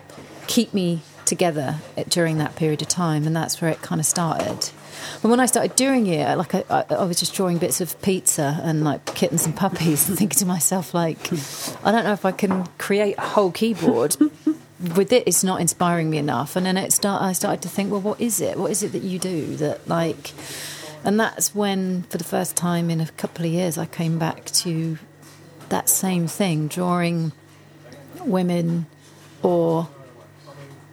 keep 0.46 0.74
me 0.74 1.00
together 1.24 1.78
eh, 1.96 2.04
during 2.08 2.38
that 2.38 2.56
period 2.56 2.82
of 2.82 2.88
time, 2.88 3.26
and 3.26 3.34
that's 3.34 3.60
where 3.60 3.70
it 3.70 3.82
kind 3.82 4.00
of 4.00 4.06
started. 4.06 4.70
But 5.20 5.28
when 5.28 5.40
I 5.40 5.46
started 5.46 5.76
doing 5.76 6.06
it, 6.06 6.36
like 6.36 6.54
I, 6.54 6.64
I, 6.70 6.84
I, 6.90 7.04
was 7.04 7.18
just 7.18 7.34
drawing 7.34 7.58
bits 7.58 7.80
of 7.80 8.00
pizza 8.02 8.60
and 8.62 8.84
like 8.84 9.04
kittens 9.14 9.46
and 9.46 9.56
puppies, 9.56 10.08
and 10.08 10.18
thinking 10.18 10.38
to 10.38 10.46
myself, 10.46 10.94
like, 10.94 11.32
I 11.84 11.92
don't 11.92 12.04
know 12.04 12.12
if 12.12 12.24
I 12.24 12.32
can 12.32 12.66
create 12.78 13.16
a 13.18 13.22
whole 13.22 13.50
keyboard. 13.50 14.16
With 14.96 15.12
it, 15.12 15.22
it's 15.28 15.44
not 15.44 15.60
inspiring 15.60 16.10
me 16.10 16.18
enough, 16.18 16.56
and 16.56 16.66
then 16.66 16.76
it 16.76 16.92
start. 16.92 17.22
I 17.22 17.32
started 17.34 17.62
to 17.62 17.68
think, 17.68 17.92
well, 17.92 18.00
what 18.00 18.20
is 18.20 18.40
it? 18.40 18.58
What 18.58 18.72
is 18.72 18.82
it 18.82 18.90
that 18.92 19.02
you 19.02 19.20
do 19.20 19.54
that 19.56 19.86
like? 19.86 20.32
And 21.04 21.18
that's 21.20 21.54
when, 21.54 22.02
for 22.04 22.18
the 22.18 22.24
first 22.24 22.56
time 22.56 22.90
in 22.90 23.00
a 23.00 23.06
couple 23.06 23.44
of 23.44 23.52
years, 23.52 23.78
I 23.78 23.86
came 23.86 24.18
back 24.18 24.46
to 24.46 24.98
that 25.68 25.88
same 25.88 26.26
thing 26.26 26.68
drawing 26.68 27.32
women 28.24 28.86
or 29.42 29.88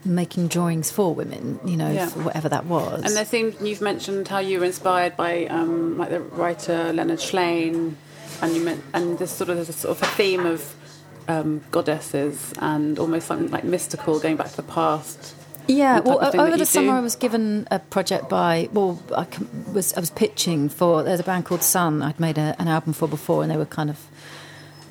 making 0.06 0.48
drawings 0.48 0.92
for 0.92 1.14
women, 1.14 1.60
you 1.66 1.78
know, 1.78 1.92
yeah. 1.92 2.10
whatever 2.10 2.50
that 2.50 2.66
was. 2.66 3.04
And 3.04 3.18
I 3.18 3.24
think 3.24 3.62
you've 3.62 3.82
mentioned 3.82 4.28
how 4.28 4.40
you 4.40 4.60
were 4.60 4.66
inspired 4.66 5.18
by 5.18 5.46
um, 5.46 5.98
like 5.98 6.10
the 6.10 6.22
writer 6.22 6.94
Leonard 6.94 7.20
Shlain, 7.20 7.96
and 8.42 8.56
you 8.56 8.64
meant, 8.64 8.84
and 8.94 9.20
this 9.20 9.32
sort 9.32 9.50
of 9.50 9.58
there's 9.58 9.76
sort 9.76 9.98
of 9.98 10.04
a 10.04 10.12
theme 10.12 10.46
of 10.46 10.76
um, 11.28 11.62
goddesses 11.72 12.54
and 12.60 12.98
almost 12.98 13.28
something 13.28 13.52
like 13.52 13.64
mystical, 13.64 14.20
going 14.20 14.36
back 14.36 14.50
to 14.50 14.58
the 14.58 14.64
past. 14.64 15.36
Yeah, 15.68 16.00
well, 16.00 16.20
over 16.20 16.58
the 16.58 16.66
summer? 16.66 16.94
I 16.94 17.00
was 17.00 17.16
given 17.16 17.68
a 17.70 17.78
project 17.78 18.28
by. 18.28 18.70
Well, 18.74 19.00
I 19.16 19.28
was 19.72 19.94
I 19.94 20.00
was 20.00 20.10
pitching 20.10 20.68
for. 20.68 21.04
There's 21.04 21.20
a 21.20 21.24
band 21.24 21.46
called 21.46 21.62
Sun. 21.62 22.02
I'd 22.02 22.20
made 22.20 22.40
a, 22.40 22.56
an 22.58 22.68
album 22.68 22.94
for 22.94 23.08
before, 23.08 23.44
and 23.44 23.52
they 23.52 23.58
were 23.58 23.68
kind 23.68 23.92
of 23.92 24.08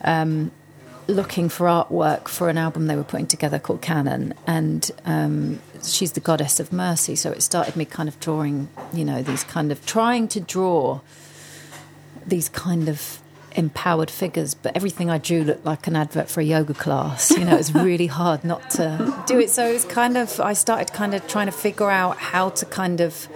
um, 0.02 0.52
looking 1.08 1.48
for 1.48 1.66
artwork 1.66 2.28
for 2.28 2.48
an 2.48 2.58
album 2.58 2.86
they 2.86 2.94
were 2.94 3.02
putting 3.02 3.26
together 3.26 3.58
called 3.58 3.82
Kannon, 3.82 4.34
and 4.46 4.90
um, 5.04 5.60
she's 5.82 6.12
the 6.12 6.20
goddess 6.20 6.60
of 6.60 6.72
mercy. 6.72 7.16
So 7.16 7.32
it 7.32 7.42
started 7.42 7.74
me 7.74 7.84
kind 7.84 8.08
of 8.08 8.20
drawing, 8.20 8.68
you 8.92 9.04
know, 9.04 9.22
these 9.22 9.42
kind 9.44 9.72
of 9.72 9.84
trying 9.86 10.28
to 10.28 10.40
draw 10.40 11.00
these 12.26 12.48
kind 12.48 12.88
of 12.88 13.20
empowered 13.56 14.10
figures, 14.10 14.54
but 14.54 14.76
everything 14.76 15.10
I 15.10 15.18
drew 15.18 15.42
looked 15.42 15.64
like 15.64 15.86
an 15.86 15.96
advert 15.96 16.28
for 16.28 16.40
a 16.40 16.44
yoga 16.44 16.74
class. 16.74 17.30
You 17.30 17.44
know, 17.44 17.54
it 17.54 17.58
was 17.58 17.74
really 17.74 18.06
hard 18.20 18.44
not 18.44 18.70
to 18.72 19.24
do 19.26 19.40
it. 19.40 19.50
So 19.50 19.68
it 19.68 19.72
was 19.72 19.84
kind 19.84 20.16
of, 20.16 20.38
I 20.40 20.52
started 20.52 20.92
kind 20.92 21.14
of 21.14 21.26
trying 21.26 21.46
to 21.46 21.52
figure 21.52 21.90
out 21.90 22.18
how 22.18 22.50
to 22.50 22.66
kind 22.66 23.00
of 23.00 23.28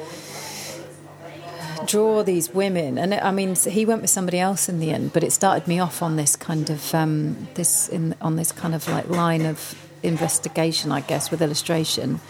draw 1.87 2.23
these 2.23 2.53
women. 2.53 2.99
And 2.99 3.15
I 3.15 3.31
mean, 3.31 3.55
he 3.55 3.85
went 3.85 4.03
with 4.03 4.11
somebody 4.11 4.39
else 4.39 4.69
in 4.69 4.81
the 4.81 4.91
end, 4.91 5.13
but 5.13 5.23
it 5.23 5.33
started 5.33 5.69
me 5.69 5.79
off 5.79 6.03
on 6.03 6.17
this 6.17 6.37
kind 6.37 6.71
of, 6.71 6.95
um, 6.95 7.49
this, 7.55 7.89
in, 7.89 8.15
on 8.21 8.37
this 8.37 8.53
kind 8.53 8.75
of 8.75 8.89
like 8.89 9.09
line 9.09 9.47
of 9.47 9.75
investigation, 10.03 10.93
I 10.93 11.01
guess, 11.01 11.31
with 11.31 11.43
illustration. 11.43 12.21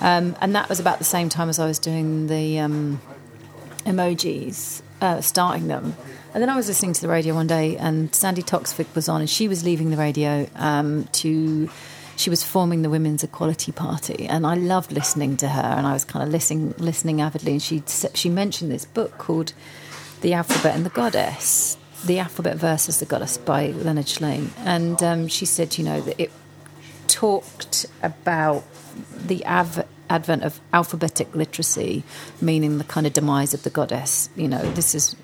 Um, 0.00 0.36
and 0.40 0.54
that 0.54 0.68
was 0.68 0.80
about 0.80 0.98
the 0.98 1.04
same 1.04 1.28
time 1.28 1.48
as 1.48 1.58
I 1.58 1.66
was 1.66 1.78
doing 1.78 2.26
the 2.26 2.58
um, 2.58 3.00
emojis, 3.84 4.82
uh, 5.00 5.20
starting 5.20 5.68
them. 5.68 5.96
And 6.32 6.42
then 6.42 6.50
I 6.50 6.56
was 6.56 6.66
listening 6.66 6.94
to 6.94 7.00
the 7.00 7.08
radio 7.08 7.34
one 7.34 7.46
day, 7.46 7.76
and 7.76 8.12
Sandi 8.12 8.42
Toksvig 8.42 8.92
was 8.94 9.08
on, 9.08 9.20
and 9.20 9.30
she 9.30 9.46
was 9.46 9.64
leaving 9.64 9.90
the 9.90 9.96
radio 9.96 10.48
um, 10.56 11.04
to. 11.12 11.70
She 12.16 12.30
was 12.30 12.44
forming 12.44 12.82
the 12.82 12.90
Women's 12.90 13.24
Equality 13.24 13.72
Party, 13.72 14.26
and 14.26 14.46
I 14.46 14.54
loved 14.54 14.92
listening 14.92 15.36
to 15.38 15.48
her. 15.48 15.62
And 15.62 15.86
I 15.86 15.92
was 15.92 16.04
kind 16.04 16.22
of 16.22 16.30
listening, 16.30 16.74
listening 16.78 17.20
avidly. 17.20 17.52
And 17.52 17.62
she 17.62 17.82
she 18.14 18.28
mentioned 18.28 18.70
this 18.70 18.84
book 18.84 19.18
called 19.18 19.52
"The 20.20 20.34
Alphabet 20.34 20.76
and 20.76 20.86
the 20.86 20.90
Goddess," 20.90 21.76
"The 22.06 22.18
Alphabet 22.18 22.56
versus 22.56 23.00
the 23.00 23.06
Goddess" 23.06 23.38
by 23.38 23.68
Leonard 23.68 24.06
Shlain. 24.06 24.50
And 24.64 25.02
um, 25.02 25.28
she 25.28 25.46
said, 25.46 25.78
you 25.78 25.84
know, 25.84 26.00
that 26.00 26.20
it 26.20 26.30
talked 27.06 27.86
about 28.02 28.64
the 29.26 29.44
av- 29.46 29.84
advent 30.10 30.42
of 30.42 30.60
alphabetic 30.72 31.34
literacy, 31.34 32.04
meaning 32.40 32.78
the 32.78 32.84
kind 32.84 33.06
of 33.06 33.12
demise 33.12 33.54
of 33.54 33.62
the 33.62 33.70
goddess. 33.70 34.28
You 34.36 34.48
know, 34.48 34.62
this 34.72 34.94
is 34.94 35.16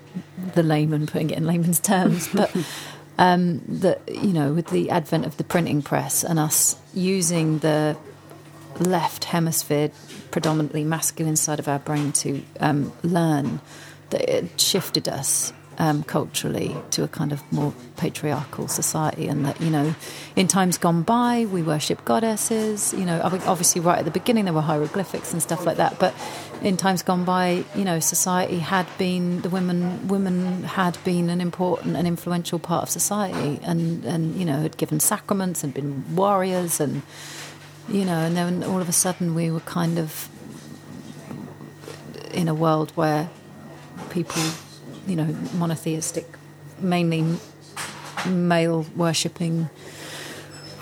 the 0.53 0.63
layman 0.63 1.07
putting 1.07 1.29
it 1.29 1.37
in 1.37 1.45
layman's 1.45 1.79
terms, 1.79 2.27
but 2.33 2.55
um, 3.21 3.61
that 3.67 4.01
you 4.09 4.33
know, 4.33 4.51
with 4.51 4.67
the 4.71 4.89
advent 4.89 5.27
of 5.27 5.37
the 5.37 5.43
printing 5.43 5.83
press 5.83 6.23
and 6.23 6.39
us 6.39 6.75
using 6.91 7.59
the 7.59 7.95
left 8.79 9.25
hemisphere, 9.25 9.91
predominantly 10.31 10.83
masculine 10.83 11.35
side 11.35 11.59
of 11.59 11.67
our 11.67 11.77
brain, 11.77 12.11
to 12.13 12.41
um, 12.59 12.91
learn, 13.03 13.61
that 14.09 14.27
it 14.27 14.59
shifted 14.59 15.07
us 15.07 15.53
um, 15.77 16.03
culturally 16.03 16.75
to 16.91 17.03
a 17.03 17.07
kind 17.07 17.31
of 17.31 17.41
more 17.51 17.73
patriarchal 17.97 18.67
society, 18.67 19.27
and 19.27 19.45
that 19.45 19.59
you 19.61 19.69
know, 19.69 19.95
in 20.35 20.47
times 20.47 20.77
gone 20.77 21.01
by, 21.03 21.45
we 21.45 21.61
worship 21.61 22.03
goddesses. 22.05 22.93
You 22.93 23.05
know, 23.05 23.21
obviously, 23.23 23.81
right 23.81 23.99
at 23.99 24.05
the 24.05 24.11
beginning, 24.11 24.45
there 24.45 24.53
were 24.53 24.61
hieroglyphics 24.61 25.33
and 25.33 25.41
stuff 25.41 25.65
like 25.65 25.77
that, 25.77 25.97
but 25.99 26.13
in 26.61 26.77
times 26.77 27.01
gone 27.03 27.23
by, 27.23 27.63
you 27.75 27.83
know, 27.83 27.99
society 27.99 28.59
had 28.59 28.85
been 28.97 29.41
the 29.41 29.49
women 29.49 30.07
women 30.07 30.63
had 30.63 30.97
been 31.03 31.29
an 31.29 31.41
important 31.41 31.95
and 31.95 32.07
influential 32.07 32.59
part 32.59 32.83
of 32.83 32.89
society, 32.89 33.59
and 33.63 34.05
and 34.05 34.35
you 34.35 34.45
know, 34.45 34.61
had 34.61 34.77
given 34.77 34.99
sacraments 34.99 35.63
and 35.63 35.73
been 35.73 36.15
warriors, 36.15 36.79
and 36.79 37.01
you 37.89 38.05
know, 38.05 38.19
and 38.19 38.35
then 38.35 38.63
all 38.63 38.81
of 38.81 38.89
a 38.89 38.93
sudden 38.93 39.33
we 39.35 39.49
were 39.49 39.61
kind 39.61 39.97
of 39.97 40.29
in 42.33 42.47
a 42.47 42.53
world 42.53 42.91
where 42.95 43.29
people 44.09 44.41
you 45.11 45.17
know, 45.17 45.35
monotheistic, 45.55 46.25
mainly 46.79 47.37
male 48.25 48.85
worshipping 48.95 49.69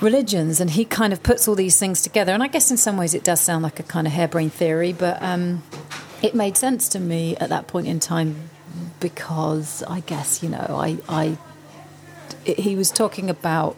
religions. 0.02 0.62
And 0.62 0.70
he 0.70 0.86
kind 0.86 1.12
of 1.12 1.24
puts 1.24 1.48
all 1.48 1.56
these 1.56 1.80
things 1.80 2.04
together. 2.04 2.32
And 2.32 2.44
I 2.44 2.48
guess 2.48 2.70
in 2.70 2.78
some 2.78 2.96
ways 2.96 3.16
it 3.16 3.24
does 3.24 3.42
sound 3.42 3.64
like 3.64 3.80
a 3.80 3.84
kind 3.84 4.06
of 4.06 4.14
harebrained 4.14 4.54
theory, 4.54 4.94
but 4.94 5.22
um, 5.24 5.64
it 6.22 6.36
made 6.36 6.58
sense 6.58 6.90
to 6.90 7.00
me 7.00 7.36
at 7.38 7.50
that 7.50 7.66
point 7.66 7.88
in 7.88 8.00
time 8.00 8.36
because 9.00 9.82
I 9.84 10.02
guess, 10.02 10.44
you 10.44 10.50
know, 10.50 10.68
I, 10.70 11.00
I 11.10 11.38
it, 12.46 12.60
he 12.60 12.76
was 12.76 12.92
talking 12.92 13.32
about 13.32 13.78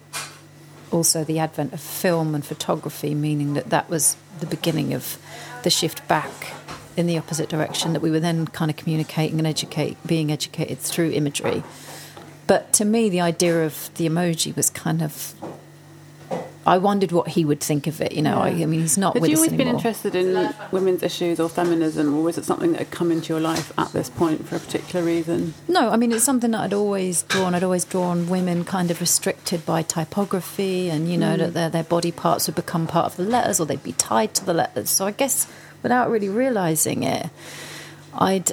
also 0.91 1.23
the 1.23 1.39
advent 1.39 1.71
of 1.71 1.79
film 1.79 2.35
and 2.35 2.45
photography, 2.45 3.15
meaning 3.15 3.53
that 3.53 3.69
that 3.69 3.89
was 3.89 4.17
the 4.41 4.47
beginning 4.47 4.93
of 4.93 5.17
the 5.63 5.69
shift 5.69 6.05
back 6.09 6.53
in 7.01 7.07
the 7.07 7.17
opposite 7.17 7.49
direction 7.49 7.91
that 7.93 8.01
we 8.01 8.09
were 8.09 8.19
then 8.19 8.47
kind 8.47 8.71
of 8.71 8.77
communicating 8.77 9.37
and 9.37 9.47
educate 9.47 9.97
being 10.07 10.31
educated 10.31 10.79
through 10.79 11.11
imagery 11.11 11.61
but 12.47 12.71
to 12.71 12.85
me 12.85 13.09
the 13.09 13.19
idea 13.19 13.65
of 13.65 13.93
the 13.95 14.07
emoji 14.07 14.55
was 14.55 14.69
kind 14.69 15.01
of 15.01 15.35
I 16.65 16.77
wondered 16.77 17.11
what 17.11 17.29
he 17.29 17.43
would 17.43 17.59
think 17.59 17.87
of 17.87 18.01
it. 18.01 18.11
You 18.11 18.21
know, 18.21 18.37
I, 18.37 18.49
I 18.49 18.65
mean, 18.65 18.81
he's 18.81 18.97
not. 18.97 19.17
Had 19.17 19.27
you 19.27 19.35
always 19.35 19.53
been 19.53 19.67
interested 19.67 20.15
in 20.15 20.53
women's 20.71 21.01
issues 21.01 21.39
or 21.39 21.49
feminism, 21.49 22.15
or 22.15 22.23
was 22.23 22.37
it 22.37 22.45
something 22.45 22.73
that 22.73 22.79
had 22.79 22.91
come 22.91 23.11
into 23.11 23.33
your 23.33 23.41
life 23.41 23.73
at 23.79 23.91
this 23.93 24.09
point 24.09 24.47
for 24.47 24.57
a 24.57 24.59
particular 24.59 25.03
reason? 25.03 25.55
No, 25.67 25.89
I 25.89 25.97
mean 25.97 26.11
it's 26.11 26.23
something 26.23 26.51
that 26.51 26.61
I'd 26.61 26.73
always 26.73 27.23
drawn. 27.23 27.55
I'd 27.55 27.63
always 27.63 27.83
drawn 27.83 28.29
women 28.29 28.63
kind 28.63 28.91
of 28.91 29.01
restricted 29.01 29.65
by 29.65 29.81
typography, 29.81 30.89
and 30.89 31.09
you 31.09 31.17
know 31.17 31.33
hmm. 31.33 31.39
that 31.39 31.53
their 31.53 31.69
their 31.69 31.83
body 31.83 32.11
parts 32.11 32.47
would 32.47 32.55
become 32.55 32.85
part 32.85 33.07
of 33.07 33.17
the 33.17 33.23
letters, 33.23 33.59
or 33.59 33.65
they'd 33.65 33.81
be 33.83 33.93
tied 33.93 34.35
to 34.35 34.45
the 34.45 34.53
letters. 34.53 34.89
So 34.91 35.07
I 35.07 35.11
guess 35.11 35.51
without 35.83 36.09
really 36.09 36.29
realizing 36.29 37.03
it, 37.03 37.29
I'd 38.13 38.51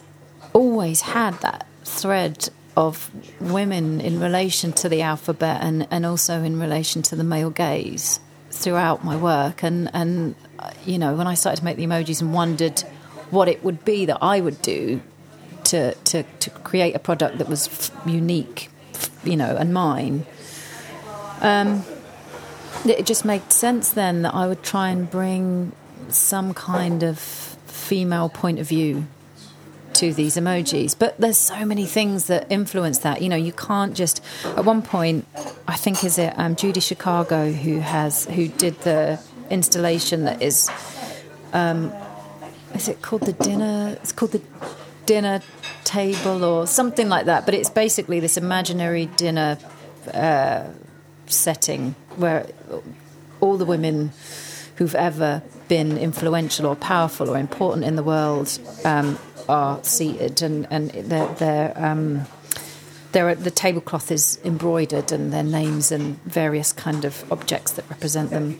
always 0.53 1.03
had 1.03 1.35
that 1.41 1.66
thread 1.85 2.49
of 2.76 3.11
women 3.41 4.01
in 4.01 4.20
relation 4.20 4.72
to 4.72 4.89
the 4.89 5.03
alphabet, 5.03 5.61
and 5.62 5.87
and 5.91 6.07
also 6.07 6.43
in 6.43 6.61
relation 6.61 7.03
to 7.03 7.16
the 7.16 7.24
male 7.24 7.51
gaze 7.51 8.20
throughout 8.51 9.05
my 9.05 9.16
work. 9.16 9.62
And 9.62 9.91
and 9.93 10.35
you 10.85 10.99
know 10.99 11.14
when 11.14 11.26
I 11.26 11.35
started 11.35 11.59
to 11.59 11.64
make 11.64 11.76
the 11.76 11.87
emojis 11.87 12.20
and 12.20 12.33
wondered 12.33 12.85
what 13.31 13.49
it 13.49 13.62
would 13.62 13.85
be 13.85 14.07
that 14.07 14.18
I 14.22 14.41
would 14.41 14.61
do 14.62 15.01
to, 15.64 15.95
to, 15.95 16.22
to 16.22 16.51
create 16.51 16.95
a 16.95 16.99
product 16.99 17.39
that 17.39 17.49
was 17.49 17.68
f- 17.68 18.07
unique, 18.07 18.70
f- 18.95 19.11
you 19.24 19.37
know, 19.37 19.57
and 19.57 19.72
mine. 19.72 20.26
Um, 21.41 21.85
it 22.85 23.07
just 23.07 23.24
made 23.24 23.53
sense 23.53 23.91
then 23.91 24.22
that 24.22 24.35
I 24.35 24.47
would 24.47 24.62
try 24.62 24.89
and 24.89 25.11
bring 25.11 25.72
some 26.15 26.55
kind 26.55 27.03
of 27.03 27.19
female 27.19 28.29
point 28.29 28.59
of 28.59 28.69
view 28.69 29.07
to 29.95 30.13
these 30.13 30.37
emojis. 30.37 30.97
But 30.99 31.19
there's 31.19 31.39
so 31.39 31.65
many 31.65 31.85
things 31.85 32.27
that 32.27 32.51
influence 32.51 32.99
that. 32.99 33.21
You 33.23 33.29
know, 33.29 33.37
you 33.37 33.53
can't 33.53 33.95
just. 33.95 34.23
At 34.45 34.65
one 34.65 34.83
point, 34.83 35.27
I 35.67 35.77
think 35.77 36.05
is 36.05 36.19
it 36.19 36.35
um, 36.37 36.57
Judy 36.57 36.81
Chicago 36.81 37.51
who 37.51 37.81
has 37.81 38.27
who 38.27 38.49
did 38.49 38.79
the 38.81 39.21
installation 39.51 40.25
that 40.25 40.43
is. 40.43 40.71
Um, 41.53 41.93
is 42.75 42.89
it 42.89 43.03
called 43.03 43.23
the 43.23 43.33
dinner? 43.33 43.97
It's 44.03 44.13
called 44.13 44.33
the 44.33 44.43
dinner 45.07 45.41
table 45.85 46.45
or 46.45 46.67
something 46.67 47.09
like 47.09 47.27
that. 47.27 47.47
But 47.47 47.55
it's 47.55 47.71
basically 47.71 48.21
this 48.21 48.37
imaginary 48.37 49.07
dinner 49.07 49.59
uh, 50.13 50.65
setting 51.27 51.95
where 52.17 52.47
all 53.41 53.57
the 53.57 53.65
women 53.65 54.13
who've 54.79 54.95
ever 54.95 55.43
been 55.66 55.99
influential 55.99 56.66
or 56.66 56.76
powerful 56.76 57.29
or 57.29 57.37
important 57.37 57.85
in 57.85 57.97
the 57.97 58.03
world 58.03 58.59
um, 58.85 59.18
are 59.49 59.83
seated, 59.85 60.41
and 60.43 60.66
and 60.70 60.91
they're. 60.91 61.35
they're 61.35 61.72
um, 61.76 62.26
there 63.11 63.26
are, 63.31 63.35
the 63.35 63.51
tablecloth 63.51 64.12
is 64.12 64.39
embroidered, 64.45 65.12
and 65.12 65.33
their 65.33 65.43
names 65.43 65.91
and 65.91 66.22
various 66.24 66.74
kind 66.74 67.07
of 67.07 67.24
objects 67.33 67.72
that 67.72 67.89
represent 67.89 68.29
them 68.29 68.59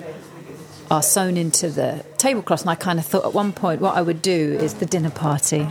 are 0.91 1.03
sewn 1.03 1.37
into 1.37 1.69
the 1.69 2.03
tablecloth. 2.17 2.63
And 2.63 2.71
I 2.71 2.75
kind 2.75 2.99
of 2.99 3.05
thought 3.05 3.27
at 3.27 3.35
one 3.35 3.53
point 3.53 3.83
what 3.83 3.95
I 3.95 4.01
would 4.01 4.23
do 4.23 4.59
is 4.59 4.75
the 4.75 4.87
dinner 4.87 5.11
party. 5.11 5.69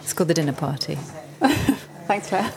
It's 0.00 0.14
called 0.14 0.28
the 0.28 0.34
dinner 0.34 0.54
party. 0.54 0.94
Thanks, 2.08 2.28
Claire. 2.28 2.50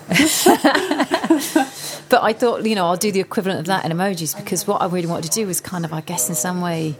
But 2.09 2.23
I 2.23 2.33
thought, 2.33 2.65
you 2.65 2.75
know, 2.75 2.85
I'll 2.85 2.97
do 2.97 3.11
the 3.11 3.19
equivalent 3.19 3.59
of 3.59 3.65
that 3.65 3.85
in 3.85 3.91
emojis 3.91 4.35
because 4.35 4.67
what 4.67 4.81
I 4.81 4.85
really 4.85 5.07
wanted 5.07 5.31
to 5.31 5.35
do 5.39 5.47
was 5.47 5.59
kind 5.59 5.85
of, 5.85 5.93
I 5.93 6.01
guess, 6.01 6.29
in 6.29 6.35
some 6.35 6.61
way, 6.61 6.95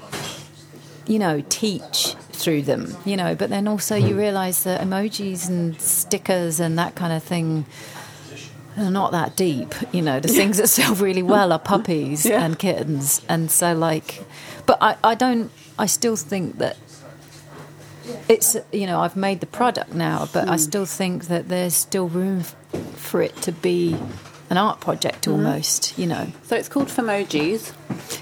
you 1.05 1.19
know, 1.19 1.43
teach 1.49 2.15
through 2.31 2.63
them, 2.63 2.95
you 3.05 3.15
know. 3.15 3.35
But 3.35 3.49
then 3.49 3.67
also 3.67 3.95
you 3.95 4.17
realise 4.17 4.63
that 4.63 4.81
emojis 4.81 5.47
and 5.47 5.79
stickers 5.79 6.59
and 6.59 6.77
that 6.79 6.95
kind 6.95 7.13
of 7.13 7.23
thing 7.23 7.65
are 8.77 8.91
not 8.91 9.11
that 9.11 9.35
deep, 9.35 9.73
you 9.91 10.01
know. 10.01 10.19
The 10.19 10.27
things 10.27 10.57
that 10.57 10.67
sell 10.67 10.95
really 10.95 11.23
well 11.23 11.51
are 11.51 11.59
puppies 11.59 12.25
Yeah. 12.25 12.43
and 12.43 12.57
kittens. 12.57 13.21
And 13.29 13.51
so, 13.51 13.73
like, 13.73 14.23
but 14.65 14.77
I, 14.81 14.97
I 15.03 15.15
don't, 15.15 15.51
I 15.77 15.85
still 15.85 16.15
think 16.15 16.57
that 16.57 16.77
it's 18.27 18.55
you 18.71 18.85
know 18.85 18.99
I've 18.99 19.15
made 19.15 19.39
the 19.39 19.47
product 19.47 19.93
now, 19.93 20.27
but 20.31 20.47
I 20.47 20.53
hmm. 20.53 20.57
still 20.57 20.85
think 20.85 21.25
that 21.25 21.49
there's 21.49 21.73
still 21.73 22.07
room 22.07 22.41
f- 22.41 22.55
for 22.95 23.21
it 23.21 23.35
to 23.43 23.51
be 23.51 23.97
an 24.49 24.57
art 24.57 24.79
project 24.79 25.27
almost. 25.27 25.97
You 25.97 26.07
know, 26.07 26.27
So 26.43 26.55
it's 26.55 26.69
called 26.69 26.87
Femojis. 26.87 27.73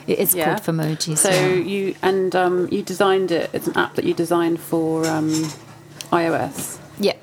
it 0.07 0.19
is 0.19 0.33
Yeah. 0.33 0.45
called 0.45 0.61
Femojis. 0.77 1.17
So 1.17 1.29
yeah. 1.29 1.53
you 1.55 1.95
and 2.01 2.35
um, 2.35 2.67
you 2.71 2.81
designed 2.81 3.31
it. 3.31 3.49
It's 3.53 3.67
an 3.67 3.77
app 3.77 3.95
that 3.95 4.05
you 4.05 4.13
designed 4.13 4.59
for 4.59 5.05
um, 5.07 5.31
iOS. 6.11 6.79
yeah. 6.99 7.13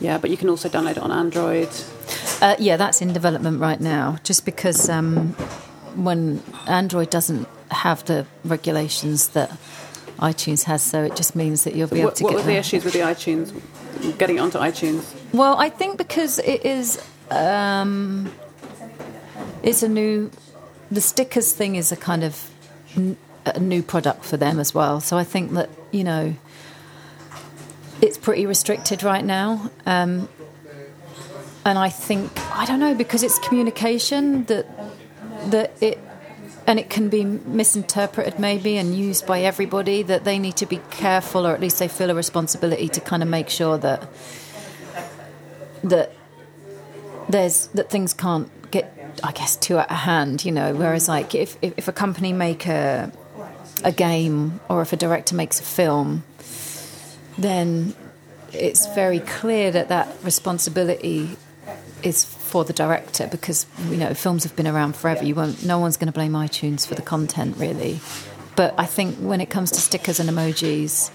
Yeah, 0.00 0.18
but 0.18 0.28
you 0.30 0.36
can 0.36 0.50
also 0.50 0.68
download 0.68 0.92
it 0.92 0.98
on 0.98 1.12
Android. 1.12 1.68
Uh, 2.42 2.56
yeah, 2.58 2.76
that's 2.76 3.00
in 3.00 3.12
development 3.12 3.60
right 3.60 3.80
now. 3.80 4.18
Just 4.24 4.44
because 4.44 4.88
um, 4.90 5.28
when 5.94 6.42
Android 6.66 7.10
doesn't 7.10 7.46
have 7.70 8.04
the 8.04 8.26
regulations 8.44 9.28
that 9.28 9.50
iTunes 10.18 10.64
has, 10.64 10.82
so 10.82 11.04
it 11.04 11.14
just 11.16 11.36
means 11.36 11.62
that 11.64 11.74
you'll 11.76 11.88
be 11.88 11.98
able 12.00 12.08
What, 12.08 12.16
to 12.16 12.24
what 12.24 12.30
get 12.30 12.36
were 12.36 12.42
the 12.42 12.48
the- 12.52 12.58
issues 12.58 12.84
with 12.84 12.92
the 12.92 13.00
iTunes? 13.00 13.52
Getting 14.18 14.36
it 14.36 14.40
onto 14.40 14.58
iTunes. 14.58 15.04
Well, 15.32 15.56
I 15.58 15.70
think 15.70 15.96
because 15.96 16.38
it 16.40 16.66
is, 16.66 17.00
um, 17.30 18.30
it's 19.64 19.82
a 19.82 19.88
new, 19.88 20.30
the 20.90 21.00
stickers 21.00 21.52
thing 21.52 21.74
is 21.74 21.90
a 21.90 21.96
kind 21.96 22.22
of 22.22 22.50
n- 22.96 23.16
a 23.46 23.58
new 23.58 23.82
product 23.82 24.24
for 24.24 24.36
them 24.36 24.60
as 24.60 24.74
well. 24.74 25.00
So 25.00 25.16
I 25.16 25.24
think 25.24 25.52
that 25.52 25.68
you 25.90 26.04
know, 26.04 26.34
it's 28.02 28.18
pretty 28.18 28.46
restricted 28.46 29.02
right 29.02 29.24
now. 29.24 29.70
Um, 29.86 30.28
and 31.64 31.78
I 31.78 31.88
think 31.88 32.30
I 32.54 32.66
don't 32.66 32.80
know 32.80 32.94
because 32.94 33.22
it's 33.22 33.38
communication 33.38 34.44
that 34.44 34.66
that 35.46 35.72
it 35.82 35.98
and 36.66 36.78
it 36.78 36.90
can 36.90 37.08
be 37.08 37.24
misinterpreted 37.24 38.38
maybe 38.38 38.76
and 38.76 38.94
used 38.94 39.26
by 39.26 39.42
everybody 39.42 40.02
that 40.02 40.24
they 40.24 40.38
need 40.38 40.56
to 40.56 40.66
be 40.66 40.80
careful 40.90 41.46
or 41.46 41.52
at 41.52 41.60
least 41.60 41.78
they 41.78 41.88
feel 41.88 42.10
a 42.10 42.14
responsibility 42.14 42.88
to 42.88 43.00
kind 43.00 43.22
of 43.22 43.28
make 43.28 43.48
sure 43.48 43.78
that 43.78 44.08
that 45.82 46.12
there's 47.28 47.68
that 47.68 47.88
things 47.88 48.12
can't 48.12 48.50
get 48.74 49.20
I 49.22 49.32
guess 49.32 49.56
too 49.56 49.78
at 49.78 49.90
of 49.90 49.96
hand, 49.96 50.44
you 50.44 50.52
know. 50.52 50.74
Whereas 50.74 51.08
like 51.08 51.34
if 51.34 51.56
if, 51.62 51.78
if 51.78 51.88
a 51.88 51.92
company 51.92 52.32
make 52.32 52.66
a 52.66 53.10
a 53.82 53.92
game 53.92 54.60
or 54.68 54.82
if 54.82 54.92
a 54.92 54.96
director 54.96 55.34
makes 55.34 55.60
a 55.60 55.62
film, 55.62 56.24
then 57.38 57.94
it's 58.52 58.86
very 58.94 59.20
clear 59.20 59.70
that 59.70 59.88
that 59.88 60.08
responsibility 60.22 61.36
is 62.02 62.24
for 62.24 62.64
the 62.64 62.72
director 62.72 63.26
because 63.28 63.66
you 63.88 63.96
know 63.96 64.12
films 64.14 64.44
have 64.44 64.54
been 64.56 64.66
around 64.66 64.96
forever. 64.96 65.24
You 65.24 65.34
won't. 65.34 65.64
No 65.64 65.78
one's 65.78 65.96
going 65.96 66.12
to 66.12 66.18
blame 66.20 66.32
iTunes 66.32 66.86
for 66.86 66.94
the 66.94 67.02
content, 67.02 67.56
really. 67.56 68.00
But 68.56 68.74
I 68.78 68.86
think 68.86 69.16
when 69.16 69.40
it 69.40 69.50
comes 69.50 69.70
to 69.72 69.80
stickers 69.80 70.20
and 70.20 70.28
emojis, 70.28 71.10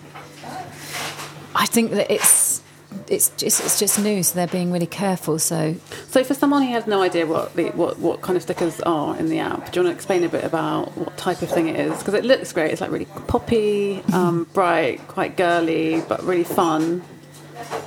I 1.56 1.66
think 1.66 1.92
that 1.92 2.12
it's 2.12 2.62
it's 3.08 3.30
just 3.38 3.60
it's 3.62 3.80
just 3.80 4.00
new, 4.00 4.24
so 4.24 4.36
they're 4.36 4.48
being 4.48 4.72
really 4.72 4.88
careful. 4.88 5.40
So 5.40 5.76
So 6.08 6.24
for 6.24 6.34
someone 6.34 6.64
who 6.64 6.72
has 6.74 6.88
no 6.88 7.02
idea 7.02 7.26
what 7.26 7.56
the, 7.56 7.70
what 7.70 8.00
what 8.00 8.22
kind 8.22 8.36
of 8.38 8.44
stickers 8.44 8.80
are 8.82 9.18
in 9.18 9.30
the 9.30 9.40
app, 9.40 9.72
do 9.72 9.80
you 9.80 9.86
want 9.86 9.94
to 9.94 9.98
explain 9.98 10.24
a 10.24 10.30
bit 10.30 10.44
about 10.44 10.96
what 10.98 11.18
type 11.18 11.42
of 11.42 11.50
thing 11.50 11.68
it 11.68 11.80
is? 11.80 11.98
Because 12.00 12.14
it 12.14 12.26
looks 12.26 12.54
great. 12.54 12.72
It's 12.72 12.82
like 12.82 12.92
really 12.92 13.06
poppy, 13.28 14.02
um, 14.14 14.46
bright, 14.54 15.08
quite 15.08 15.38
girly, 15.38 16.02
but 16.08 16.24
really 16.24 16.44
fun. 16.44 17.04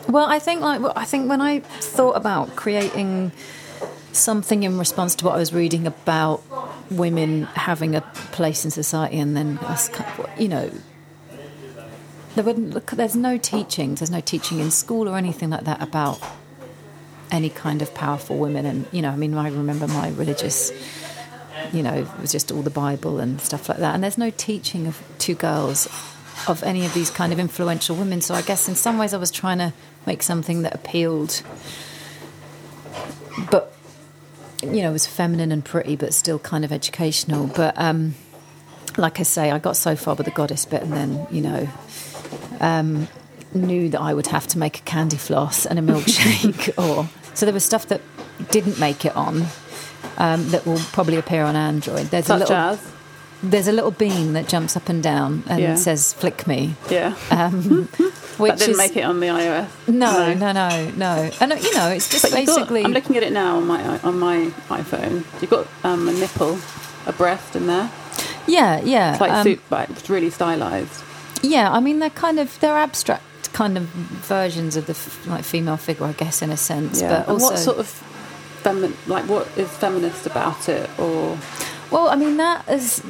Well, 0.08 0.26
I 0.26 0.38
think 0.38 0.60
like 0.60 0.80
well, 0.80 0.92
I 0.94 1.04
think 1.04 1.28
when 1.28 1.40
I 1.40 1.60
thought 1.60 2.16
about 2.16 2.56
creating 2.56 3.32
something 4.12 4.62
in 4.62 4.78
response 4.78 5.14
to 5.16 5.24
what 5.24 5.34
I 5.34 5.38
was 5.38 5.52
reading 5.52 5.86
about 5.86 6.42
women 6.90 7.44
having 7.54 7.94
a 7.94 8.02
place 8.32 8.64
in 8.64 8.70
society, 8.70 9.18
and 9.18 9.36
then 9.36 9.58
us, 9.58 9.90
you 10.38 10.48
know, 10.48 10.70
there 12.34 12.44
wouldn't 12.44 12.74
look. 12.74 12.90
There's 12.90 13.16
no 13.16 13.38
teachings. 13.38 14.00
There's 14.00 14.10
no 14.10 14.20
teaching 14.20 14.58
in 14.58 14.70
school 14.70 15.08
or 15.08 15.16
anything 15.16 15.50
like 15.50 15.64
that 15.64 15.82
about 15.82 16.20
any 17.30 17.50
kind 17.50 17.82
of 17.82 17.94
powerful 17.94 18.38
women. 18.38 18.66
And 18.66 18.86
you 18.92 19.02
know, 19.02 19.10
I 19.10 19.16
mean, 19.16 19.34
I 19.34 19.48
remember 19.48 19.86
my 19.88 20.10
religious. 20.10 20.72
You 21.72 21.82
know, 21.82 21.94
it 21.94 22.20
was 22.20 22.32
just 22.32 22.50
all 22.50 22.62
the 22.62 22.70
Bible 22.70 23.18
and 23.18 23.40
stuff 23.40 23.68
like 23.68 23.78
that. 23.78 23.94
And 23.94 24.02
there's 24.02 24.18
no 24.18 24.30
teaching 24.30 24.86
of 24.86 25.02
two 25.18 25.34
girls 25.34 25.86
of 26.48 26.62
any 26.62 26.84
of 26.84 26.92
these 26.92 27.10
kind 27.10 27.32
of 27.32 27.38
influential 27.38 27.94
women. 27.96 28.20
So 28.20 28.34
I 28.34 28.42
guess 28.42 28.68
in 28.68 28.74
some 28.74 28.98
ways 28.98 29.14
I 29.14 29.16
was 29.16 29.30
trying 29.30 29.58
to 29.58 29.72
make 30.06 30.22
something 30.22 30.62
that 30.62 30.74
appealed, 30.74 31.42
but 33.50 33.72
you 34.62 34.82
know, 34.82 34.92
was 34.92 35.06
feminine 35.06 35.52
and 35.52 35.64
pretty, 35.64 35.96
but 35.96 36.14
still 36.14 36.38
kind 36.38 36.64
of 36.64 36.72
educational. 36.72 37.46
But 37.46 37.78
um, 37.78 38.14
like 38.96 39.20
I 39.20 39.24
say, 39.24 39.50
I 39.50 39.58
got 39.58 39.76
so 39.76 39.96
far 39.96 40.14
with 40.14 40.26
the 40.26 40.32
goddess 40.32 40.64
bit, 40.64 40.82
and 40.82 40.92
then 40.92 41.26
you 41.30 41.40
know, 41.40 41.68
um, 42.62 43.08
knew 43.54 43.88
that 43.90 44.00
I 44.00 44.14
would 44.14 44.28
have 44.28 44.46
to 44.48 44.58
make 44.58 44.78
a 44.78 44.82
candy 44.82 45.18
floss 45.18 45.66
and 45.66 45.78
a 45.78 45.82
milkshake, 45.82 46.72
or 46.78 47.08
so 47.34 47.44
there 47.46 47.52
was 47.52 47.64
stuff 47.64 47.86
that 47.88 48.00
didn't 48.50 48.78
make 48.80 49.04
it 49.04 49.14
on. 49.14 49.46
Um, 50.18 50.48
that 50.50 50.66
will 50.66 50.78
probably 50.92 51.16
appear 51.16 51.42
on 51.42 51.56
Android. 51.56 52.06
There's 52.08 52.28
a 52.28 52.36
little 52.36 52.54
as, 52.54 52.92
there's 53.42 53.66
a 53.68 53.72
little 53.72 53.90
bean 53.92 54.34
that 54.34 54.46
jumps 54.48 54.76
up 54.76 54.88
and 54.88 55.02
down 55.02 55.42
and 55.48 55.60
Yeah. 55.60 55.74
says 55.76 56.12
"flick 56.12 56.46
me," 56.46 56.74
yeah, 56.90 57.14
um, 57.30 57.88
which 58.36 58.50
that 58.50 58.58
didn't 58.58 58.70
is 58.72 58.76
make 58.78 58.96
it 58.96 59.02
on 59.02 59.20
the 59.20 59.28
iOS. 59.28 59.68
no, 59.88 60.34
no, 60.34 60.52
no, 60.52 60.90
no. 60.96 61.30
And 61.40 61.52
uh, 61.52 61.56
you 61.56 61.74
know, 61.74 61.88
it's 61.88 62.08
just 62.10 62.24
you've 62.24 62.46
got- 62.46 62.46
basically. 62.56 62.84
I'm 62.84 62.92
looking 62.92 63.16
at 63.16 63.22
it 63.22 63.32
now 63.32 63.56
on 63.56 63.66
my 63.66 63.98
on 64.00 64.18
my 64.18 64.36
iPhone. 64.68 65.24
You've 65.40 65.50
got 65.50 65.66
um, 65.82 66.08
a 66.08 66.12
nipple, 66.12 66.58
a 67.06 67.12
breast 67.12 67.56
in 67.56 67.66
there. 67.68 67.90
Yeah, 68.46 68.80
yeah. 68.82 69.12
It's 69.12 69.20
like 69.20 69.32
um, 69.32 69.44
soup, 69.44 69.60
but 69.70 69.88
it's 69.90 70.10
really 70.10 70.30
stylized. 70.30 71.02
Yeah, 71.42 71.70
I 71.70 71.80
mean 71.80 71.98
they're 71.98 72.10
kind 72.10 72.38
of 72.38 72.58
they're 72.60 72.76
abstract 72.76 73.52
kind 73.52 73.76
of 73.76 73.84
versions 73.84 74.76
of 74.76 74.86
the 74.86 74.92
f- 74.92 75.26
like 75.26 75.44
female 75.44 75.76
figure, 75.76 76.06
I 76.06 76.12
guess, 76.12 76.42
in 76.42 76.50
a 76.50 76.56
sense. 76.56 77.00
Yeah. 77.00 77.08
But 77.20 77.28
and 77.28 77.40
what 77.40 77.58
sort 77.58 77.78
of 77.78 77.86
femin 78.62 78.94
like 79.08 79.28
what 79.28 79.46
is 79.56 79.68
feminist 79.68 80.26
about 80.26 80.68
it, 80.68 80.88
or 80.98 81.38
well, 81.90 82.08
I 82.08 82.16
mean 82.16 82.36
that 82.38 82.68
is 82.68 83.02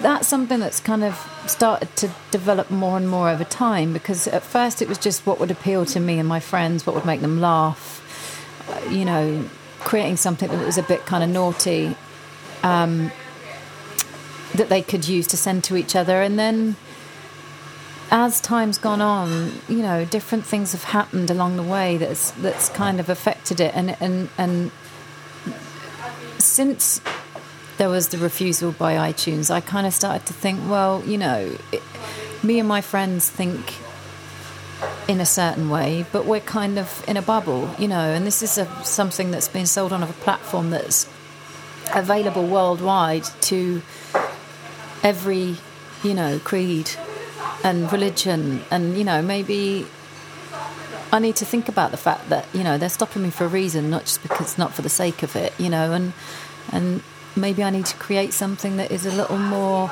that's 0.00 0.26
something 0.26 0.60
that's 0.60 0.80
kind 0.80 1.04
of 1.04 1.30
started 1.46 1.94
to 1.96 2.10
develop 2.30 2.70
more 2.70 2.96
and 2.96 3.08
more 3.08 3.28
over 3.30 3.44
time 3.44 3.92
because 3.92 4.26
at 4.26 4.42
first 4.42 4.82
it 4.82 4.88
was 4.88 4.98
just 4.98 5.26
what 5.26 5.38
would 5.40 5.50
appeal 5.50 5.84
to 5.86 6.00
me 6.00 6.18
and 6.18 6.28
my 6.28 6.40
friends, 6.40 6.86
what 6.86 6.94
would 6.94 7.04
make 7.04 7.20
them 7.20 7.40
laugh, 7.40 8.02
uh, 8.68 8.90
you 8.90 9.04
know, 9.04 9.44
creating 9.80 10.16
something 10.16 10.50
that 10.50 10.64
was 10.66 10.78
a 10.78 10.82
bit 10.82 11.04
kind 11.06 11.22
of 11.22 11.30
naughty 11.30 11.96
um, 12.62 13.10
that 14.54 14.68
they 14.68 14.82
could 14.82 15.06
use 15.06 15.26
to 15.28 15.36
send 15.36 15.64
to 15.64 15.76
each 15.76 15.94
other, 15.94 16.22
and 16.22 16.38
then 16.38 16.76
as 18.14 18.40
time's 18.40 18.78
gone 18.78 19.00
on, 19.00 19.50
you 19.68 19.82
know, 19.82 20.04
different 20.04 20.46
things 20.46 20.70
have 20.70 20.84
happened 20.84 21.32
along 21.32 21.56
the 21.56 21.64
way 21.64 21.96
that's 21.96 22.30
that's 22.30 22.68
kind 22.68 23.00
of 23.00 23.08
affected 23.08 23.58
it, 23.58 23.74
and 23.74 23.96
and 24.00 24.28
and 24.38 24.70
since 26.38 27.00
there 27.76 27.88
was 27.88 28.08
the 28.10 28.18
refusal 28.18 28.70
by 28.70 28.94
iTunes, 29.10 29.50
I 29.50 29.60
kind 29.60 29.84
of 29.84 29.92
started 29.92 30.26
to 30.26 30.32
think, 30.32 30.60
well, 30.70 31.02
you 31.04 31.18
know, 31.18 31.58
it, 31.72 31.82
me 32.40 32.60
and 32.60 32.68
my 32.68 32.80
friends 32.80 33.28
think 33.28 33.74
in 35.08 35.20
a 35.20 35.26
certain 35.26 35.68
way, 35.68 36.06
but 36.12 36.24
we're 36.24 36.38
kind 36.38 36.78
of 36.78 37.04
in 37.08 37.16
a 37.16 37.22
bubble, 37.22 37.68
you 37.80 37.88
know, 37.88 38.12
and 38.14 38.24
this 38.24 38.44
is 38.44 38.58
a, 38.58 38.84
something 38.84 39.32
that's 39.32 39.48
been 39.48 39.66
sold 39.66 39.92
on 39.92 40.04
a 40.04 40.06
platform 40.06 40.70
that's 40.70 41.08
available 41.92 42.46
worldwide 42.46 43.24
to 43.40 43.82
every, 45.02 45.56
you 46.04 46.14
know, 46.14 46.38
creed 46.38 46.92
and 47.62 47.90
religion, 47.92 48.62
and 48.70 48.96
you 48.96 49.04
know, 49.04 49.22
maybe 49.22 49.86
I 51.12 51.18
need 51.18 51.36
to 51.36 51.44
think 51.44 51.68
about 51.68 51.90
the 51.90 51.96
fact 51.96 52.28
that 52.30 52.46
you 52.52 52.64
know 52.64 52.78
they're 52.78 52.88
stopping 52.88 53.22
me 53.22 53.30
for 53.30 53.44
a 53.44 53.48
reason, 53.48 53.90
not 53.90 54.02
just 54.02 54.22
because 54.22 54.58
not 54.58 54.74
for 54.74 54.82
the 54.82 54.88
sake 54.88 55.22
of 55.22 55.36
it, 55.36 55.52
you 55.58 55.70
know, 55.70 55.92
and 55.92 56.12
and 56.72 57.02
maybe 57.36 57.62
I 57.62 57.70
need 57.70 57.86
to 57.86 57.96
create 57.96 58.32
something 58.32 58.76
that 58.76 58.90
is 58.90 59.06
a 59.06 59.12
little 59.12 59.38
more 59.38 59.90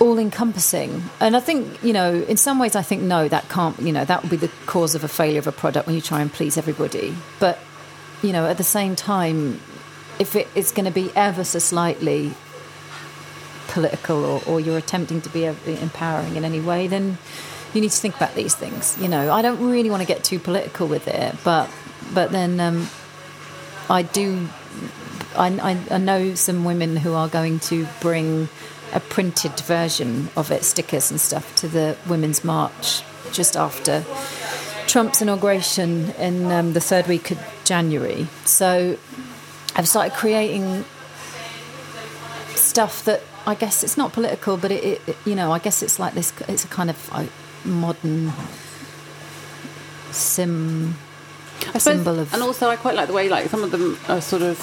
all 0.00 0.18
encompassing. 0.18 1.02
And 1.20 1.36
I 1.36 1.40
think, 1.40 1.82
you 1.82 1.92
know, 1.92 2.12
in 2.28 2.36
some 2.36 2.58
ways, 2.58 2.76
I 2.76 2.82
think 2.82 3.02
no, 3.02 3.28
that 3.28 3.48
can't, 3.48 3.78
you 3.80 3.92
know, 3.92 4.04
that 4.04 4.22
would 4.22 4.30
be 4.30 4.36
the 4.36 4.50
cause 4.66 4.94
of 4.94 5.04
a 5.04 5.08
failure 5.08 5.38
of 5.38 5.46
a 5.46 5.52
product 5.52 5.86
when 5.86 5.94
you 5.94 6.02
try 6.02 6.20
and 6.20 6.32
please 6.32 6.58
everybody. 6.58 7.14
But, 7.40 7.58
you 8.22 8.32
know, 8.32 8.46
at 8.46 8.58
the 8.58 8.64
same 8.64 8.96
time, 8.96 9.60
if 10.18 10.36
it 10.36 10.48
is 10.54 10.72
going 10.72 10.84
to 10.84 10.90
be 10.90 11.10
ever 11.16 11.42
so 11.44 11.58
slightly 11.58 12.34
political 13.74 14.24
or, 14.24 14.42
or 14.46 14.60
you're 14.60 14.78
attempting 14.78 15.20
to 15.20 15.28
be 15.28 15.44
empowering 15.44 16.36
in 16.36 16.44
any 16.44 16.60
way, 16.60 16.86
then 16.86 17.18
you 17.74 17.80
need 17.80 17.90
to 17.90 18.00
think 18.00 18.16
about 18.16 18.34
these 18.36 18.54
things. 18.54 18.96
You 18.98 19.08
know, 19.08 19.32
I 19.32 19.42
don't 19.42 19.68
really 19.68 19.90
want 19.90 20.00
to 20.00 20.06
get 20.06 20.22
too 20.22 20.38
political 20.38 20.86
with 20.86 21.08
it, 21.08 21.34
but 21.44 21.68
but 22.14 22.30
then 22.30 22.60
um, 22.60 22.88
I 23.90 24.02
do. 24.02 24.48
I, 25.36 25.48
I, 25.48 25.94
I 25.94 25.98
know 25.98 26.36
some 26.36 26.64
women 26.64 26.96
who 26.96 27.12
are 27.14 27.28
going 27.28 27.58
to 27.70 27.88
bring 28.00 28.48
a 28.92 29.00
printed 29.00 29.58
version 29.60 30.28
of 30.36 30.52
it, 30.52 30.62
stickers 30.62 31.10
and 31.10 31.20
stuff, 31.20 31.56
to 31.56 31.66
the 31.66 31.96
Women's 32.08 32.44
March 32.44 33.02
just 33.32 33.56
after 33.56 34.04
Trump's 34.86 35.20
inauguration 35.20 36.10
in 36.12 36.52
um, 36.52 36.72
the 36.72 36.80
third 36.80 37.08
week 37.08 37.32
of 37.32 37.38
January. 37.64 38.28
So 38.44 38.96
I've 39.74 39.88
started 39.88 40.12
creating 40.12 40.84
stuff 42.54 43.04
that 43.06 43.20
I 43.46 43.54
guess 43.54 43.82
it's 43.84 43.96
not 43.96 44.12
political, 44.12 44.56
but 44.56 44.70
it, 44.72 45.00
it 45.06 45.16
you 45.24 45.34
know, 45.34 45.52
I 45.52 45.58
guess 45.58 45.82
it's 45.82 45.98
like 45.98 46.14
this. 46.14 46.32
It's 46.48 46.64
a 46.64 46.68
kind 46.68 46.90
of 46.90 47.12
like, 47.12 47.30
modern 47.64 48.32
sim 50.10 50.94
I 51.60 51.78
suppose, 51.78 51.82
symbol 51.82 52.18
of. 52.20 52.32
and 52.34 52.42
also 52.42 52.68
I 52.68 52.76
quite 52.76 52.94
like 52.94 53.08
the 53.08 53.14
way 53.14 53.28
like 53.28 53.48
some 53.48 53.64
of 53.64 53.70
them 53.70 53.98
are 54.08 54.20
sort 54.20 54.42
of 54.42 54.58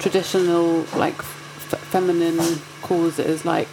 traditional 0.00 0.80
like 0.96 1.18
f- 1.18 1.78
feminine 1.90 2.38
causes 2.82 3.44
like 3.44 3.68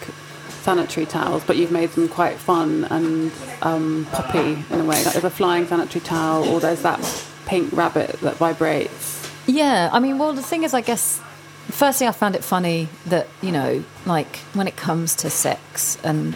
sanitary 0.62 1.06
towels, 1.06 1.44
but 1.46 1.56
you've 1.58 1.72
made 1.72 1.90
them 1.92 2.08
quite 2.08 2.38
fun 2.38 2.86
and 2.86 3.32
um, 3.62 4.06
poppy 4.12 4.64
in 4.70 4.82
a 4.82 4.84
way. 4.84 5.04
Like 5.04 5.14
there's 5.14 5.24
a 5.24 5.30
flying 5.30 5.66
sanitary 5.66 6.04
towel, 6.04 6.48
or 6.48 6.60
there's 6.60 6.82
that 6.84 7.00
pink 7.46 7.72
rabbit 7.74 8.20
that 8.22 8.36
vibrates. 8.36 9.28
Yeah, 9.48 9.90
I 9.92 10.00
mean, 10.00 10.20
well, 10.20 10.34
the 10.34 10.44
thing 10.44 10.64
is, 10.64 10.74
I 10.74 10.82
guess, 10.82 11.22
firstly, 11.70 12.08
I 12.08 12.12
found 12.12 12.36
it 12.36 12.44
funny 12.44 12.90
that, 13.06 13.28
you 13.42 13.52
know, 13.52 13.84
like 14.06 14.38
when 14.54 14.68
it 14.68 14.76
comes 14.76 15.16
to 15.18 15.30
sex 15.30 15.98
and 16.04 16.36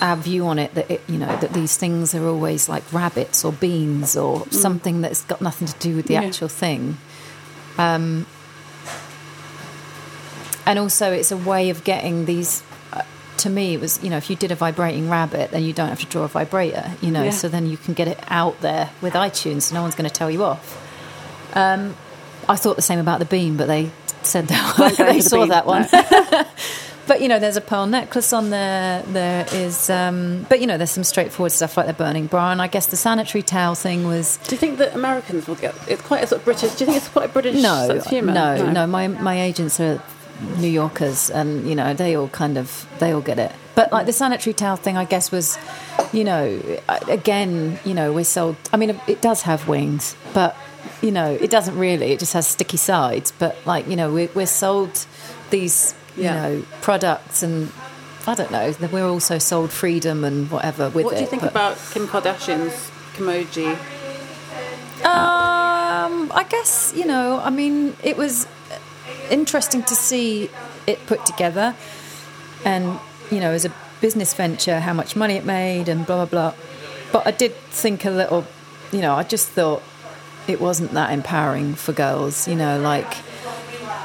our 0.00 0.16
view 0.16 0.46
on 0.46 0.58
it, 0.58 0.74
that, 0.74 0.90
it, 0.90 1.02
you 1.08 1.18
know, 1.18 1.36
that 1.36 1.52
these 1.52 1.76
things 1.76 2.14
are 2.14 2.26
always 2.26 2.68
like 2.68 2.90
rabbits 2.92 3.44
or 3.44 3.52
beans 3.52 4.16
or 4.16 4.40
mm. 4.40 4.52
something 4.52 5.00
that's 5.00 5.22
got 5.24 5.40
nothing 5.40 5.68
to 5.68 5.78
do 5.78 5.96
with 5.96 6.06
the 6.06 6.14
yeah. 6.14 6.22
actual 6.22 6.48
thing. 6.48 6.96
Um, 7.78 8.26
and 10.66 10.78
also, 10.78 11.12
it's 11.12 11.32
a 11.32 11.36
way 11.36 11.70
of 11.70 11.84
getting 11.84 12.24
these. 12.24 12.62
Uh, 12.92 13.02
to 13.38 13.50
me, 13.50 13.74
it 13.74 13.80
was 13.80 14.02
you 14.02 14.10
know 14.10 14.16
if 14.16 14.30
you 14.30 14.36
did 14.36 14.52
a 14.52 14.54
vibrating 14.54 15.10
rabbit, 15.10 15.50
then 15.50 15.64
you 15.64 15.72
don't 15.72 15.88
have 15.88 15.98
to 16.00 16.06
draw 16.06 16.22
a 16.22 16.28
vibrator, 16.28 16.92
you 17.00 17.10
know. 17.10 17.24
Yeah. 17.24 17.30
So 17.30 17.48
then 17.48 17.66
you 17.66 17.76
can 17.76 17.94
get 17.94 18.06
it 18.06 18.18
out 18.28 18.60
there 18.60 18.90
with 19.00 19.14
iTunes. 19.14 19.62
So 19.62 19.74
no 19.74 19.82
one's 19.82 19.96
going 19.96 20.08
to 20.08 20.14
tell 20.14 20.30
you 20.30 20.44
off. 20.44 20.78
Um, 21.56 21.96
I 22.48 22.56
thought 22.56 22.76
the 22.76 22.82
same 22.82 22.98
about 22.98 23.18
the 23.18 23.24
beam, 23.24 23.56
but 23.56 23.68
they 23.68 23.90
said 24.22 24.46
that 24.48 24.94
they 24.96 25.20
saw 25.20 25.40
bean. 25.40 25.48
that 25.50 25.66
one. 25.66 25.86
No. 25.92 26.44
but 27.06 27.20
you 27.20 27.28
know, 27.28 27.38
there's 27.38 27.56
a 27.56 27.60
pearl 27.60 27.86
necklace 27.86 28.32
on 28.32 28.50
there. 28.50 29.02
There 29.02 29.46
is, 29.52 29.90
um, 29.90 30.46
but 30.48 30.60
you 30.60 30.66
know, 30.66 30.78
there's 30.78 30.90
some 30.90 31.04
straightforward 31.04 31.52
stuff 31.52 31.76
like 31.76 31.86
the 31.86 31.92
burning 31.92 32.26
bra, 32.26 32.52
and 32.52 32.62
I 32.62 32.66
guess 32.66 32.86
the 32.86 32.96
sanitary 32.96 33.42
towel 33.42 33.74
thing 33.74 34.06
was. 34.06 34.38
Do 34.38 34.54
you 34.54 34.58
think 34.58 34.78
that 34.78 34.94
Americans 34.94 35.46
will 35.46 35.56
get? 35.56 35.74
It's 35.88 36.02
quite 36.02 36.24
a 36.24 36.26
sort 36.26 36.40
of 36.40 36.44
British. 36.44 36.74
Do 36.74 36.84
you 36.84 36.86
think 36.86 36.98
it's 36.98 37.08
quite 37.08 37.30
a 37.30 37.32
British 37.32 37.62
no, 37.62 38.00
humour? 38.06 38.32
No, 38.32 38.56
no, 38.56 38.72
no. 38.72 38.86
My 38.86 39.08
my 39.08 39.40
agents 39.40 39.80
are 39.80 40.02
New 40.58 40.68
Yorkers, 40.68 41.30
and 41.30 41.68
you 41.68 41.74
know, 41.74 41.94
they 41.94 42.16
all 42.16 42.28
kind 42.28 42.58
of 42.58 42.86
they 42.98 43.12
all 43.12 43.20
get 43.20 43.38
it. 43.38 43.52
But 43.74 43.92
like 43.92 44.06
the 44.06 44.12
sanitary 44.12 44.52
towel 44.52 44.76
thing, 44.76 44.96
I 44.96 45.04
guess 45.04 45.32
was, 45.32 45.58
you 46.12 46.24
know, 46.24 46.60
again, 47.08 47.78
you 47.84 47.94
know, 47.94 48.12
we're 48.12 48.24
sold. 48.24 48.56
I 48.72 48.76
mean, 48.76 49.00
it 49.06 49.22
does 49.22 49.42
have 49.42 49.66
wings, 49.66 50.14
but 50.34 50.56
you 51.02 51.10
know, 51.10 51.32
it 51.32 51.50
doesn't 51.50 51.76
really. 51.76 52.12
It 52.12 52.18
just 52.20 52.32
has 52.32 52.46
sticky 52.46 52.78
sides. 52.78 53.32
But 53.38 53.56
like, 53.66 53.86
you 53.88 53.96
know, 53.96 54.12
we're, 54.12 54.30
we're 54.34 54.46
sold 54.46 55.06
these 55.50 55.94
you 56.16 56.24
yeah. 56.24 56.34
know, 56.34 56.64
products 56.80 57.42
and 57.42 57.70
I 58.26 58.34
don't 58.34 58.50
know. 58.50 58.74
We're 58.92 59.08
also 59.08 59.38
sold 59.38 59.70
freedom 59.70 60.24
and 60.24 60.50
whatever 60.50 60.88
with 60.88 60.98
it. 60.98 61.04
What 61.04 61.14
do 61.16 61.20
you 61.20 61.26
think 61.26 61.42
about 61.42 61.76
Kim 61.92 62.06
Kardashian's 62.06 62.90
Kimoji? 63.14 63.76
Um, 65.04 66.30
I 66.32 66.46
guess 66.48 66.92
you 66.94 67.04
know. 67.04 67.40
I 67.42 67.50
mean, 67.50 67.96
it 68.04 68.16
was 68.16 68.46
interesting 69.30 69.82
to 69.84 69.96
see 69.96 70.50
it 70.86 71.04
put 71.06 71.26
together, 71.26 71.74
and 72.64 73.00
you 73.30 73.40
know, 73.40 73.50
as 73.50 73.64
a 73.64 73.72
business 74.00 74.34
venture, 74.34 74.78
how 74.78 74.92
much 74.92 75.16
money 75.16 75.34
it 75.34 75.44
made, 75.44 75.88
and 75.88 76.06
blah 76.06 76.24
blah 76.24 76.52
blah. 76.52 76.54
But 77.10 77.26
I 77.26 77.32
did 77.32 77.54
think 77.54 78.04
a 78.04 78.10
little. 78.10 78.46
You 78.92 79.00
know, 79.00 79.14
I 79.14 79.24
just 79.24 79.48
thought 79.48 79.82
it 80.48 80.60
wasn't 80.60 80.92
that 80.92 81.12
empowering 81.12 81.74
for 81.74 81.92
girls. 81.92 82.48
You 82.48 82.56
know, 82.56 82.80
like 82.80 83.16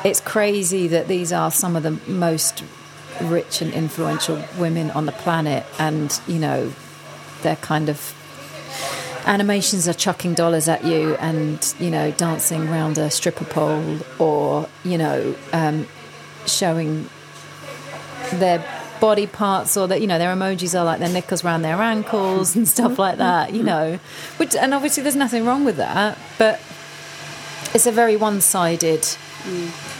it's 0.04 0.20
crazy 0.20 0.88
that 0.88 1.08
these 1.08 1.32
are 1.32 1.52
some 1.52 1.76
of 1.76 1.84
the 1.84 2.00
most 2.10 2.64
rich 3.22 3.62
and 3.62 3.74
influential 3.74 4.44
women 4.58 4.92
on 4.92 5.06
the 5.06 5.12
planet, 5.12 5.66
and 5.80 6.20
you 6.28 6.40
know, 6.40 6.74
they're 7.42 7.56
kind 7.58 7.90
of 7.90 8.14
animations 9.26 9.90
are 9.90 9.94
chucking 9.94 10.34
dollars 10.34 10.70
at 10.70 10.86
you 10.86 11.16
and 11.16 11.76
you 11.80 11.92
know 11.92 12.12
dancing 12.12 12.68
around 12.70 12.98
a 12.98 13.12
stripper 13.12 13.44
pole 13.44 14.00
or 14.20 14.68
you 14.86 14.98
know 14.98 15.36
um, 15.52 15.86
showing 16.46 17.10
their 18.34 18.60
body 19.00 19.28
parts 19.28 19.78
or 19.78 19.88
that 19.88 20.02
you 20.02 20.08
know 20.08 20.18
their 20.18 20.34
emojis 20.34 20.78
are 20.78 20.84
like 20.84 21.00
their 21.00 21.10
knickers 21.10 21.43
around 21.43 21.62
their 21.62 21.82
ankles 21.82 22.56
and 22.56 22.68
stuff 22.68 22.98
like 23.00 23.18
that 23.18 23.54
you 23.54 23.64
know 23.64 24.00
which 24.38 24.56
and 24.56 24.74
obviously 24.74 25.04
there's 25.04 25.16
nothing 25.16 25.45
wrong 25.45 25.64
with 25.66 25.78
that 25.78 26.18
but 26.38 26.60
it's 27.74 27.86
a 27.86 27.91
very 27.91 28.16
one-sided 28.16 29.02
mm 29.02 29.93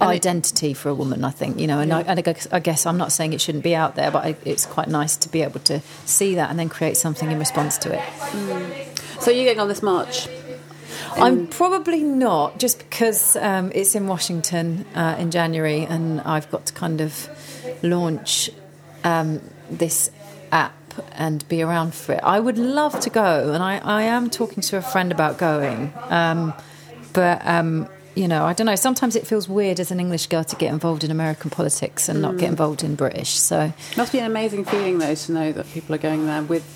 identity 0.00 0.74
for 0.74 0.88
a 0.88 0.94
woman, 0.94 1.24
I 1.24 1.30
think, 1.30 1.58
you 1.58 1.66
know, 1.66 1.80
and, 1.80 1.88
yeah. 1.88 1.98
I, 1.98 2.00
and 2.02 2.18
I, 2.18 2.22
guess, 2.22 2.48
I, 2.52 2.60
guess, 2.60 2.86
I'm 2.86 2.96
not 2.96 3.12
saying 3.12 3.32
it 3.32 3.40
shouldn't 3.40 3.64
be 3.64 3.74
out 3.74 3.94
there, 3.96 4.10
but 4.10 4.24
I, 4.24 4.36
it's 4.44 4.66
quite 4.66 4.88
nice 4.88 5.16
to 5.16 5.28
be 5.28 5.42
able 5.42 5.60
to 5.60 5.80
see 6.04 6.34
that 6.34 6.50
and 6.50 6.58
then 6.58 6.68
create 6.68 6.96
something 6.96 7.30
in 7.30 7.38
response 7.38 7.78
to 7.78 7.94
it. 7.94 8.00
Mm. 8.00 9.22
So, 9.22 9.30
are 9.30 9.34
you 9.34 9.44
going 9.44 9.60
on 9.60 9.68
this 9.68 9.82
march? 9.82 10.28
I'm 11.22 11.46
probably 11.46 12.02
not, 12.02 12.58
just 12.58 12.78
because 12.78 13.36
um, 13.36 13.72
it's 13.74 13.94
in 13.94 14.06
Washington 14.06 14.84
uh, 14.94 15.16
in 15.18 15.30
January 15.30 15.84
and 15.84 16.20
I've 16.20 16.50
got 16.50 16.66
to 16.66 16.72
kind 16.72 17.00
of 17.00 17.28
launch 17.82 18.50
um, 19.04 19.40
this 19.70 20.10
app 20.52 20.74
and 21.12 21.46
be 21.48 21.62
around 21.62 21.94
for 21.94 22.12
it. 22.12 22.20
I 22.22 22.40
would 22.40 22.58
love 22.58 23.00
to 23.00 23.10
go, 23.10 23.52
and 23.52 23.62
I, 23.62 23.78
I 23.78 24.02
am 24.02 24.30
talking 24.30 24.62
to 24.62 24.76
a 24.76 24.82
friend 24.82 25.12
about 25.12 25.38
going. 25.38 25.92
Um, 26.08 26.54
but 27.12 27.46
um, 27.46 27.88
you 28.14 28.28
know, 28.28 28.44
I 28.44 28.54
don't 28.54 28.66
know. 28.66 28.76
Sometimes 28.76 29.14
it 29.14 29.26
feels 29.26 29.48
weird 29.48 29.78
as 29.78 29.90
an 29.90 30.00
English 30.00 30.26
girl 30.26 30.42
to 30.44 30.56
get 30.56 30.72
involved 30.72 31.04
in 31.04 31.10
American 31.10 31.50
politics 31.50 32.08
and 32.08 32.18
mm. 32.18 32.22
not 32.22 32.38
get 32.38 32.46
mm. 32.46 32.52
involved 32.52 32.82
in 32.82 32.94
British. 32.94 33.30
So 33.30 33.72
it 33.90 33.96
must 33.96 34.12
be 34.12 34.18
an 34.18 34.24
amazing 34.24 34.64
feeling 34.64 34.98
though 34.98 35.14
to 35.14 35.32
know 35.32 35.52
that 35.52 35.70
people 35.72 35.94
are 35.94 35.98
going 35.98 36.26
there 36.26 36.42
with 36.42 36.75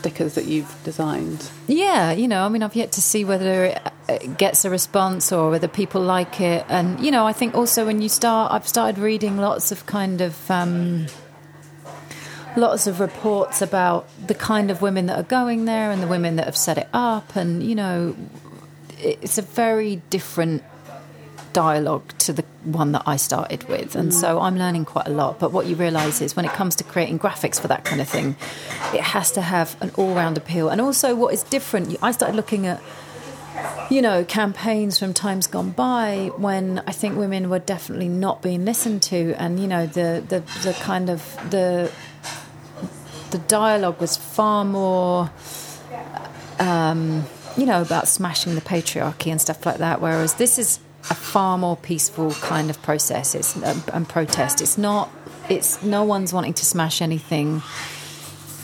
stickers 0.00 0.34
that 0.34 0.46
you've 0.46 0.74
designed. 0.82 1.50
Yeah, 1.68 2.12
you 2.12 2.26
know, 2.26 2.44
I 2.44 2.48
mean, 2.48 2.62
I've 2.62 2.74
yet 2.74 2.92
to 2.92 3.02
see 3.02 3.24
whether 3.24 3.80
it 4.08 4.38
gets 4.38 4.64
a 4.64 4.70
response 4.70 5.30
or 5.30 5.50
whether 5.50 5.68
people 5.68 6.00
like 6.00 6.40
it. 6.40 6.64
And 6.68 6.98
you 7.04 7.10
know, 7.10 7.26
I 7.26 7.32
think 7.32 7.54
also 7.54 7.84
when 7.86 8.00
you 8.00 8.08
start, 8.08 8.52
I've 8.52 8.66
started 8.66 8.98
reading 8.98 9.36
lots 9.36 9.72
of 9.72 9.86
kind 9.86 10.20
of. 10.20 10.50
Um, 10.50 11.06
lots 12.56 12.88
of 12.88 12.98
reports 12.98 13.62
about 13.62 14.08
the 14.26 14.34
kind 14.34 14.72
of 14.72 14.82
women 14.82 15.06
that 15.06 15.16
are 15.16 15.28
going 15.38 15.66
there 15.66 15.92
and 15.92 16.02
the 16.02 16.08
women 16.08 16.34
that 16.34 16.46
have 16.46 16.56
set 16.56 16.76
it 16.76 16.88
up 16.92 17.36
and 17.36 17.62
you 17.62 17.76
know 17.76 18.16
it's 18.98 19.38
a 19.38 19.42
very 19.42 20.02
different 20.10 20.64
dialogue 21.52 22.16
to 22.18 22.32
the 22.32 22.44
one 22.64 22.92
that 22.92 23.02
I 23.06 23.16
started 23.16 23.68
with. 23.68 23.96
And 23.96 24.12
so 24.12 24.40
I'm 24.40 24.58
learning 24.58 24.84
quite 24.84 25.06
a 25.06 25.10
lot. 25.10 25.38
But 25.38 25.52
what 25.52 25.66
you 25.66 25.76
realise 25.76 26.20
is 26.20 26.36
when 26.36 26.44
it 26.44 26.52
comes 26.52 26.76
to 26.76 26.84
creating 26.84 27.18
graphics 27.18 27.60
for 27.60 27.68
that 27.68 27.84
kind 27.84 28.00
of 28.00 28.08
thing, 28.08 28.36
it 28.94 29.00
has 29.00 29.32
to 29.32 29.40
have 29.40 29.76
an 29.80 29.90
all 29.96 30.14
round 30.14 30.36
appeal. 30.36 30.68
And 30.68 30.80
also, 30.80 31.14
what 31.14 31.32
is 31.32 31.42
different, 31.44 31.96
I 32.02 32.12
started 32.12 32.36
looking 32.36 32.66
at 32.66 32.80
you 33.90 34.00
know, 34.00 34.24
campaigns 34.24 34.98
from 34.98 35.12
times 35.12 35.46
gone 35.48 35.70
by 35.70 36.30
when 36.36 36.82
I 36.86 36.92
think 36.92 37.18
women 37.18 37.50
were 37.50 37.58
definitely 37.58 38.08
not 38.08 38.40
being 38.40 38.64
listened 38.64 39.02
to, 39.04 39.34
and 39.36 39.58
you 39.58 39.66
know, 39.66 39.86
the 39.86 40.24
the, 40.28 40.40
the 40.62 40.72
kind 40.80 41.10
of 41.10 41.36
the 41.50 41.90
the 43.32 43.38
dialogue 43.38 44.00
was 44.00 44.16
far 44.16 44.64
more. 44.64 45.30
Um, 46.58 47.24
you 47.56 47.66
know, 47.66 47.82
about 47.82 48.06
smashing 48.06 48.54
the 48.54 48.60
patriarchy 48.60 49.30
and 49.30 49.40
stuff 49.40 49.66
like 49.66 49.78
that. 49.78 50.00
Whereas 50.00 50.34
this 50.34 50.58
is 50.58 50.78
a 51.08 51.14
far 51.14 51.56
more 51.56 51.76
peaceful 51.76 52.32
kind 52.32 52.70
of 52.70 52.80
process. 52.82 53.34
It's 53.34 53.56
um, 53.56 53.82
and 53.92 54.08
protest. 54.08 54.60
It's 54.60 54.76
not. 54.76 55.10
It's 55.48 55.82
no 55.82 56.04
one's 56.04 56.32
wanting 56.32 56.54
to 56.54 56.64
smash 56.64 57.00
anything. 57.02 57.62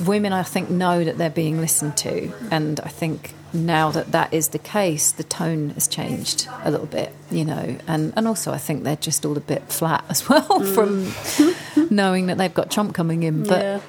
Women, 0.04 0.32
I 0.32 0.42
think, 0.42 0.68
know 0.68 1.02
that 1.02 1.16
they're 1.16 1.30
being 1.30 1.60
listened 1.60 1.96
to, 1.98 2.32
and 2.50 2.78
I 2.80 2.88
think 2.88 3.32
now 3.52 3.90
that 3.92 4.12
that 4.12 4.34
is 4.34 4.48
the 4.48 4.58
case, 4.58 5.12
the 5.12 5.24
tone 5.24 5.70
has 5.70 5.88
changed 5.88 6.48
a 6.62 6.70
little 6.70 6.86
bit, 6.86 7.12
you 7.30 7.44
know, 7.44 7.78
and 7.86 8.12
and 8.16 8.28
also 8.28 8.52
I 8.52 8.58
think 8.58 8.84
they're 8.84 8.96
just 8.96 9.24
all 9.24 9.36
a 9.36 9.40
bit 9.40 9.62
flat 9.72 10.04
as 10.10 10.28
well 10.28 10.60
mm. 10.60 10.74
from 10.74 11.88
knowing 11.94 12.26
that 12.26 12.36
they've 12.38 12.52
got 12.52 12.70
Trump 12.70 12.94
coming 12.94 13.22
in, 13.22 13.44
but. 13.44 13.62
Yeah. 13.62 13.80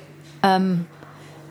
Um, 0.44 0.88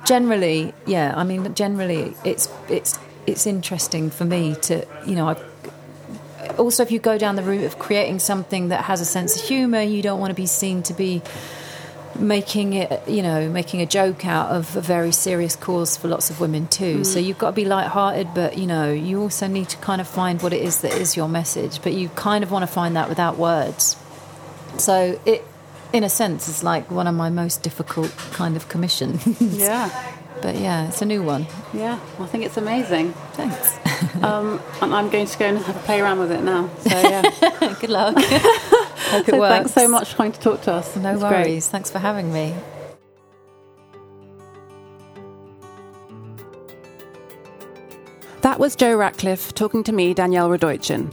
generally, 0.07 0.73
yeah, 0.87 1.13
I 1.15 1.25
mean, 1.25 1.53
generally, 1.55 2.15
it's 2.25 2.49
it's 2.69 2.99
it's 3.27 3.47
interesting 3.47 4.11
for 4.11 4.25
me 4.25 4.55
to, 4.63 4.87
you 5.05 5.17
know, 5.17 5.29
I've, 5.29 5.45
also 6.59 6.83
if 6.83 6.91
you 6.91 6.99
go 6.99 7.19
down 7.19 7.37
the 7.37 7.43
route 7.43 7.65
of 7.65 7.79
creating 7.79 8.19
something 8.19 8.69
that 8.69 8.85
has 8.85 9.01
a 9.01 9.05
sense 9.05 9.37
of 9.37 9.43
humour, 9.43 9.83
you 9.83 10.03
don't 10.03 10.21
want 10.21 10.31
to 10.31 10.35
be 10.35 10.47
seen 10.47 10.83
to 10.85 10.95
be 10.95 11.23
making 12.19 12.73
it, 12.73 13.07
you 13.09 13.23
know, 13.23 13.49
making 13.49 13.81
a 13.81 13.87
joke 13.87 14.27
out 14.27 14.51
of 14.51 14.75
a 14.77 14.81
very 14.81 15.13
serious 15.13 15.57
cause 15.57 15.97
for 15.97 16.09
lots 16.09 16.31
of 16.31 16.41
women 16.41 16.67
too. 16.67 17.01
Mm. 17.01 17.07
So 17.07 17.19
you've 17.19 17.39
got 17.39 17.51
to 17.51 17.57
be 17.57 17.65
light-hearted, 17.65 18.29
but 18.35 18.59
you 18.59 18.67
know, 18.67 18.93
you 18.93 19.21
also 19.21 19.47
need 19.47 19.69
to 19.71 19.77
kind 19.79 20.01
of 20.01 20.09
find 20.09 20.43
what 20.43 20.53
it 20.53 20.63
is 20.63 20.81
that 20.81 20.93
is 20.93 21.17
your 21.17 21.29
message. 21.29 21.83
But 21.83 21.93
you 21.93 22.09
kind 22.11 22.43
of 22.43 22.51
want 22.51 22.63
to 22.63 22.67
find 22.67 22.97
that 22.97 23.09
without 23.09 23.37
words. 23.37 23.97
So 24.79 25.21
it, 25.25 25.45
in 25.93 26.05
a 26.05 26.09
sense, 26.09 26.49
is 26.49 26.63
like 26.63 26.91
one 26.91 27.07
of 27.07 27.15
my 27.15 27.31
most 27.31 27.63
difficult 27.63 28.15
kind 28.33 28.57
of 28.57 28.69
commissions. 28.69 29.41
Yeah. 29.41 30.13
But 30.43 30.57
yeah, 30.57 30.89
it's 30.89 31.03
a 31.03 31.07
new 31.07 31.23
one. 31.23 31.47
Yeah, 31.73 31.99
I 32.19 32.27
think 32.27 32.45
it's 32.45 32.57
amazing. 32.57 33.13
Thanks. 33.33 33.79
um, 34.23 34.61
and 34.83 34.95
I'm 34.95 35.09
going 35.11 35.27
to 35.27 35.39
go 35.39 35.47
and 35.47 35.59
have 35.59 35.77
a 35.77 35.81
play 35.81 36.01
around 36.01 36.19
with 36.19 36.33
it 36.33 36.43
now. 36.43 36.69
So 36.81 37.01
yeah, 37.01 37.77
good 37.81 37.91
luck. 37.91 38.15
Hope 39.07 39.29
it 39.29 39.33
so 39.33 39.39
works. 39.39 39.55
Thanks 39.55 39.73
so 39.73 39.89
much 39.89 40.11
for 40.11 40.17
coming 40.17 40.33
to 40.33 40.41
talk 40.41 40.63
to 40.63 40.73
us. 40.73 40.97
No 40.97 41.15
it's 41.15 41.23
worries. 41.23 41.45
Great. 41.45 41.63
Thanks 41.65 41.91
for 41.91 41.99
having 41.99 42.33
me. 42.33 42.55
That 48.43 48.61
was 48.61 48.77
Jo 48.77 48.97
Ratcliffe 48.97 49.55
talking 49.55 49.83
to 49.85 49.93
me, 49.93 50.15
Danielle 50.15 50.49
Radojcin. 50.49 51.11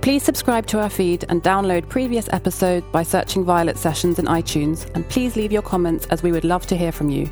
Please 0.00 0.22
subscribe 0.22 0.66
to 0.68 0.80
our 0.80 0.88
feed 0.88 1.24
and 1.28 1.42
download 1.42 1.88
previous 1.88 2.28
episodes 2.32 2.86
by 2.92 3.02
searching 3.02 3.44
Violet 3.44 3.76
Sessions 3.76 4.18
in 4.18 4.26
iTunes, 4.26 4.88
and 4.94 5.08
please 5.08 5.34
leave 5.34 5.50
your 5.50 5.62
comments 5.62 6.06
as 6.06 6.22
we 6.22 6.30
would 6.30 6.44
love 6.44 6.66
to 6.68 6.76
hear 6.76 6.92
from 6.92 7.10
you. 7.10 7.28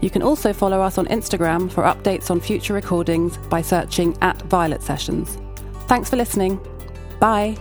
You 0.00 0.10
can 0.10 0.22
also 0.22 0.52
follow 0.52 0.80
us 0.80 0.98
on 0.98 1.06
Instagram 1.06 1.70
for 1.70 1.82
updates 1.84 2.30
on 2.30 2.40
future 2.40 2.74
recordings 2.74 3.36
by 3.48 3.62
searching 3.62 4.16
at 4.22 4.40
Violet 4.42 4.82
Sessions. 4.82 5.38
Thanks 5.86 6.08
for 6.10 6.16
listening. 6.16 6.60
Bye. 7.18 7.56